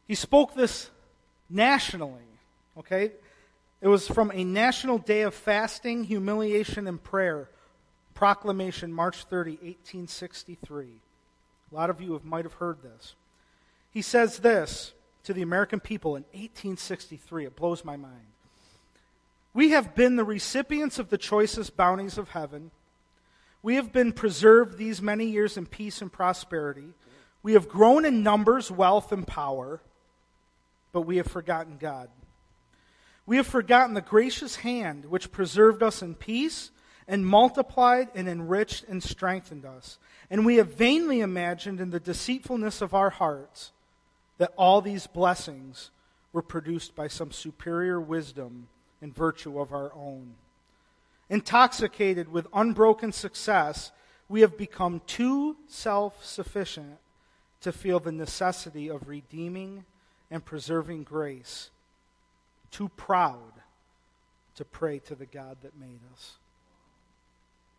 He 0.07 0.14
spoke 0.14 0.55
this 0.55 0.90
nationally, 1.49 2.20
okay? 2.78 3.12
It 3.80 3.88
was 3.88 4.07
from 4.07 4.30
a 4.32 4.45
national 4.45 4.99
day 4.99 5.22
of 5.22 5.34
fasting, 5.34 6.05
humiliation, 6.05 6.86
and 6.86 7.03
prayer. 7.03 7.49
Proclamation, 8.14 8.93
March 8.93 9.24
30, 9.24 9.53
1863. 9.53 10.86
A 11.70 11.74
lot 11.74 11.90
of 11.90 12.01
you 12.01 12.12
have, 12.12 12.24
might 12.24 12.45
have 12.45 12.55
heard 12.55 12.82
this. 12.82 13.14
He 13.90 14.03
says 14.03 14.38
this 14.38 14.93
to 15.24 15.32
the 15.32 15.43
American 15.43 15.80
people 15.80 16.16
in 16.16 16.22
1863. 16.32 17.47
It 17.47 17.57
blows 17.57 17.84
my 17.84 17.97
mind. 17.97 18.26
We 19.55 19.70
have 19.70 19.95
been 19.95 20.16
the 20.16 20.24
recipients 20.24 20.99
of 20.99 21.11
the 21.11 21.18
choicest 21.18 21.76
bounties 21.76 22.18
of 22.18 22.30
heaven. 22.30 22.70
We 23.62 23.76
have 23.76 23.92
been 23.92 24.12
preserved 24.12 24.76
these 24.76 25.00
many 25.00 25.26
years 25.26 25.56
in 25.56 25.66
peace 25.66 26.02
and 26.02 26.12
prosperity. 26.12 26.94
We 27.42 27.52
have 27.54 27.68
grown 27.68 28.04
in 28.04 28.22
numbers, 28.22 28.70
wealth, 28.70 29.12
and 29.12 29.26
power, 29.26 29.80
but 30.92 31.02
we 31.02 31.16
have 31.18 31.26
forgotten 31.26 31.76
God. 31.78 32.08
We 33.24 33.36
have 33.36 33.46
forgotten 33.46 33.94
the 33.94 34.00
gracious 34.00 34.56
hand 34.56 35.04
which 35.06 35.32
preserved 35.32 35.82
us 35.82 36.02
in 36.02 36.14
peace 36.14 36.70
and 37.06 37.26
multiplied 37.26 38.08
and 38.14 38.28
enriched 38.28 38.84
and 38.88 39.02
strengthened 39.02 39.64
us. 39.64 39.98
And 40.30 40.44
we 40.44 40.56
have 40.56 40.74
vainly 40.74 41.20
imagined 41.20 41.80
in 41.80 41.90
the 41.90 42.00
deceitfulness 42.00 42.80
of 42.80 42.94
our 42.94 43.10
hearts 43.10 43.72
that 44.38 44.52
all 44.56 44.80
these 44.80 45.06
blessings 45.06 45.90
were 46.32 46.42
produced 46.42 46.96
by 46.96 47.08
some 47.08 47.30
superior 47.30 48.00
wisdom 48.00 48.68
and 49.00 49.14
virtue 49.14 49.60
of 49.60 49.72
our 49.72 49.92
own. 49.94 50.34
Intoxicated 51.33 52.30
with 52.30 52.47
unbroken 52.53 53.11
success, 53.11 53.91
we 54.28 54.43
have 54.43 54.59
become 54.59 55.01
too 55.07 55.57
self 55.66 56.22
sufficient 56.22 56.99
to 57.62 57.72
feel 57.72 57.99
the 57.99 58.12
necessity 58.12 58.89
of 58.89 59.09
redeeming 59.09 59.87
and 60.30 60.45
preserving 60.45 61.05
grace 61.05 61.70
too 62.70 62.91
proud 62.99 63.62
to 64.57 64.64
pray 64.66 64.99
to 64.99 65.14
the 65.14 65.24
God 65.24 65.57
that 65.62 65.74
made 65.80 66.01
us. 66.12 66.37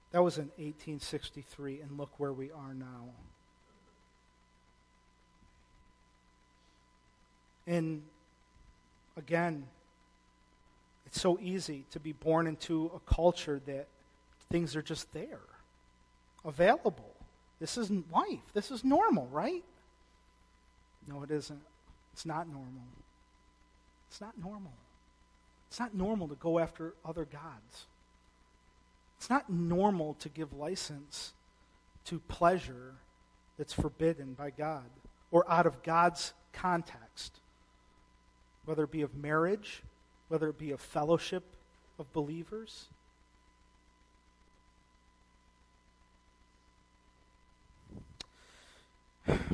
That 0.10 0.24
was 0.24 0.40
in 0.40 0.46
1863, 0.56 1.82
and 1.82 1.96
look 1.96 2.20
where 2.20 2.34
we 2.34 2.50
are 2.52 2.74
now. 2.74 3.10
And 7.68 8.02
again, 9.16 9.68
it's 11.14 11.22
so 11.22 11.38
easy 11.40 11.86
to 11.92 12.00
be 12.00 12.12
born 12.12 12.48
into 12.48 12.90
a 12.96 13.00
culture 13.14 13.62
that 13.68 13.86
things 14.50 14.76
are 14.76 14.82
just 14.82 15.14
there, 15.14 15.44
available. 16.44 17.14
This 17.60 17.78
isn't 17.78 18.12
life. 18.12 18.42
This 18.56 18.72
is 18.72 18.84
normal, 18.84 19.28
right? 19.28 19.64
No, 21.08 21.22
it 21.22 21.30
isn't. 21.30 21.62
It's 22.14 22.26
not 22.26 22.48
normal. 22.48 22.88
It's 24.10 24.22
not 24.22 24.40
normal. 24.40 24.74
It's 25.70 25.80
not 25.80 25.94
normal 25.94 26.28
to 26.30 26.36
go 26.36 26.58
after 26.58 26.96
other 27.06 27.26
gods. 27.26 27.86
It's 29.20 29.30
not 29.30 29.52
normal 29.52 30.16
to 30.16 30.30
give 30.30 30.52
license 30.52 31.34
to 32.06 32.18
pleasure 32.22 32.96
that's 33.60 33.74
forbidden 33.74 34.34
by 34.34 34.50
God 34.50 34.90
or 35.30 35.48
out 35.48 35.68
of 35.68 35.84
God's 35.84 36.34
context, 36.54 37.40
whether 38.66 38.86
it 38.86 38.92
be 38.92 39.04
of 39.04 39.14
marriage, 39.14 39.84
whether 40.34 40.50
it 40.50 40.58
be 40.58 40.72
a 40.72 40.78
fellowship 40.80 41.44
of 42.00 42.12
believers. 42.12 42.86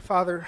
Father, 0.02 0.48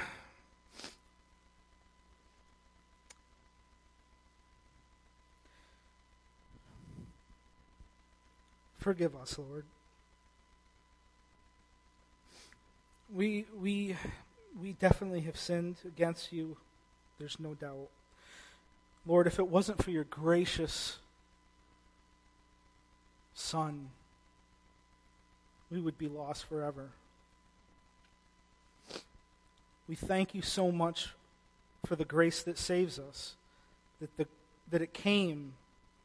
Forgive 8.77 9.15
us, 9.17 9.37
Lord. 9.37 9.65
We, 13.13 13.45
we, 13.55 13.97
we 14.59 14.71
definitely 14.71 15.21
have 15.21 15.37
sinned 15.37 15.75
against 15.85 16.31
you. 16.31 16.57
There's 17.19 17.37
no 17.37 17.53
doubt. 17.53 17.89
Lord, 19.05 19.27
if 19.27 19.39
it 19.39 19.47
wasn't 19.47 19.83
for 19.83 19.91
your 19.91 20.03
gracious 20.03 20.97
Son, 23.33 23.89
we 25.71 25.79
would 25.79 25.97
be 25.97 26.07
lost 26.07 26.45
forever. 26.45 26.89
We 29.87 29.95
thank 29.95 30.35
you 30.35 30.41
so 30.41 30.71
much 30.71 31.09
for 31.85 31.95
the 31.95 32.05
grace 32.05 32.43
that 32.43 32.57
saves 32.57 32.99
us, 32.99 33.35
that, 33.99 34.15
the, 34.17 34.27
that 34.69 34.81
it 34.81 34.93
came 34.93 35.53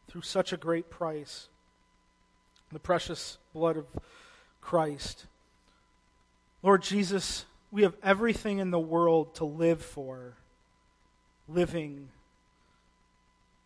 through 0.08 0.22
such 0.22 0.52
a 0.52 0.56
great 0.56 0.90
price 0.90 1.48
the 2.72 2.80
precious 2.80 3.38
blood 3.52 3.76
of 3.76 3.86
Christ. 4.60 5.26
Lord 6.62 6.82
Jesus, 6.82 7.44
we 7.70 7.82
have 7.82 7.94
everything 8.02 8.58
in 8.58 8.70
the 8.70 8.78
world 8.78 9.34
to 9.36 9.44
live 9.44 9.80
for, 9.80 10.34
living 11.48 12.08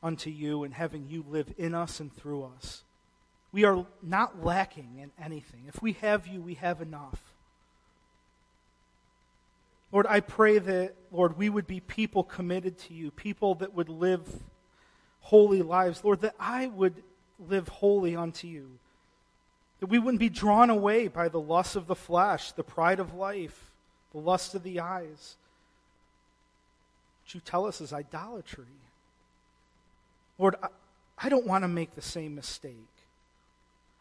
unto 0.03 0.31
you 0.31 0.65
and 0.65 0.75
having 0.75 1.09
you 1.09 1.25
live 1.29 1.53
in 1.59 1.75
us 1.75 2.01
and 2.01 2.15
through 2.17 2.45
us. 2.57 2.83
We 3.53 3.65
are 3.65 3.85
not 4.03 4.45
lacking 4.45 4.99
in 5.01 5.11
anything. 5.23 5.65
If 5.67 5.83
we 5.83 5.93
have 5.95 6.27
you, 6.27 6.41
we 6.41 6.55
have 6.55 6.81
enough. 6.81 7.21
Lord, 9.93 10.07
I 10.09 10.21
pray 10.21 10.59
that, 10.59 10.95
Lord, 11.11 11.37
we 11.37 11.49
would 11.49 11.67
be 11.67 11.81
people 11.81 12.23
committed 12.23 12.79
to 12.81 12.95
you, 12.95 13.11
people 13.11 13.57
that 13.57 13.75
would 13.75 13.89
live 13.89 14.23
holy 15.21 15.63
lives. 15.63 16.05
Lord, 16.05 16.21
that 16.21 16.37
I 16.39 16.69
would 16.69 17.03
live 17.49 17.69
holy 17.69 18.15
unto 18.15 18.47
you. 18.47 18.69
That 19.81 19.87
we 19.87 19.99
wouldn't 19.99 20.21
be 20.21 20.29
drawn 20.29 20.71
away 20.71 21.09
by 21.09 21.29
the 21.29 21.41
lust 21.41 21.75
of 21.75 21.87
the 21.89 21.97
flesh, 21.97 22.53
the 22.53 22.63
pride 22.63 23.01
of 23.01 23.15
life, 23.15 23.71
the 24.13 24.19
lust 24.19 24.55
of 24.55 24.63
the 24.63 24.79
eyes. 24.79 25.37
What 27.25 27.35
you 27.35 27.41
tell 27.41 27.67
us 27.67 27.81
is 27.81 27.93
idolatry. 27.93 28.65
Lord, 30.41 30.57
I, 31.19 31.29
don't 31.29 31.47
want 31.47 31.65
to 31.65 31.69
make 31.69 31.95
the 31.95 32.01
same 32.01 32.35
mistake. 32.35 32.75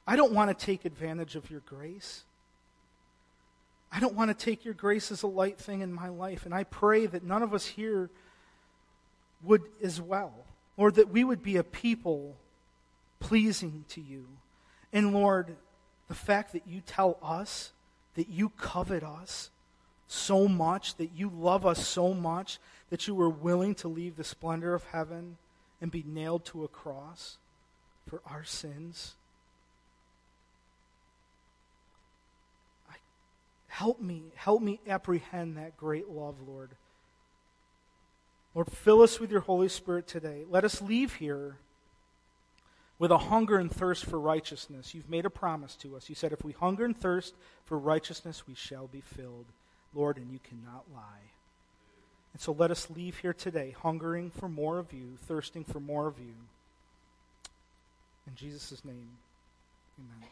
I 0.08 0.16
don't 0.16 0.32
want 0.32 0.58
to 0.58 0.66
take 0.66 0.86
advantage 0.86 1.36
of 1.36 1.52
your 1.52 1.60
grace. 1.60 2.24
I 3.92 4.00
don't 4.00 4.16
want 4.16 4.30
to 4.30 4.46
take 4.46 4.64
your 4.64 4.74
grace 4.74 5.12
as 5.12 5.22
a 5.22 5.28
light 5.28 5.58
thing 5.58 5.82
in 5.82 5.92
my 5.92 6.08
life. 6.08 6.46
And 6.46 6.56
I 6.56 6.64
pray 6.64 7.08
that 7.08 7.24
none 7.24 7.44
of 7.44 7.54
us 7.54 7.66
here 7.66 8.10
would 9.44 9.64
as 9.84 10.00
well. 10.00 10.34
Lord, 10.78 10.96
that 10.96 11.10
we 11.10 11.26
would 11.26 11.44
be 11.44 11.58
a 11.58 11.64
people 11.64 12.38
pleasing 13.20 13.84
to 13.90 14.00
you. 14.00 14.26
And 14.94 15.14
Lord, 15.14 15.58
the 16.08 16.16
fact 16.16 16.54
that 16.54 16.66
you 16.66 16.80
tell 16.80 17.18
us 17.22 17.74
that 18.16 18.30
you 18.30 18.50
covet 18.58 19.04
us 19.04 19.50
so 20.08 20.48
much, 20.48 20.96
that 20.96 21.12
you 21.14 21.30
love 21.36 21.66
us 21.66 21.86
so 21.86 22.14
much, 22.14 22.60
that 22.92 23.08
you 23.08 23.14
were 23.14 23.30
willing 23.30 23.76
to 23.76 23.90
leave 23.90 24.16
the 24.16 24.24
splendor 24.24 24.74
of 24.74 24.86
heaven 24.86 25.38
and 25.82 25.92
be 25.92 26.04
nailed 26.06 26.46
to 26.46 26.64
a 26.64 26.68
cross 26.68 27.38
for 28.08 28.22
our 28.26 28.44
sins. 28.44 29.16
I, 32.90 32.96
help 33.68 34.02
me, 34.02 34.24
help 34.36 34.62
me 34.62 34.80
apprehend 34.88 35.58
that 35.58 35.78
great 35.78 36.10
love, 36.10 36.36
Lord. 36.48 36.72
Lord, 38.56 38.72
fill 38.72 39.02
us 39.02 39.20
with 39.20 39.32
your 39.32 39.42
Holy 39.42 39.70
Spirit 39.70 40.08
today. 40.08 40.44
Let 40.50 40.66
us 40.66 40.82
leave 40.82 41.16
here 41.16 41.58
with 42.98 43.12
a 43.12 43.18
hunger 43.18 43.58
and 43.58 43.72
thirst 43.72 44.06
for 44.06 44.20
righteousness. 44.20 44.94
You've 44.94 45.10
made 45.10 45.26
a 45.26 45.30
promise 45.30 45.76
to 45.78 45.96
us. 45.96 46.10
You 46.10 46.16
said, 46.16 46.34
if 46.34 46.44
we 46.44 46.52
hunger 46.52 46.84
and 46.84 46.98
thirst 46.98 47.36
for 47.64 47.78
righteousness, 47.78 48.48
we 48.48 48.56
shall 48.56 48.88
be 48.88 49.02
filled. 49.02 49.46
Lord, 49.94 50.18
and 50.18 50.32
you 50.32 50.40
cannot 50.40 50.86
lie. 50.94 51.32
And 52.34 52.42
so 52.42 52.52
let 52.52 52.72
us 52.72 52.90
leave 52.90 53.18
here 53.18 53.34
today 53.34 53.76
hungering 53.82 54.30
for 54.30 54.48
more 54.48 54.80
of 54.80 54.94
you, 54.94 55.18
thirsting 55.26 55.64
for 55.64 55.80
more 55.80 56.08
of 56.08 56.20
you. 56.20 56.36
In 58.28 58.36
Jesus' 58.36 58.86
name, 58.86 59.10
amen. 59.98 60.30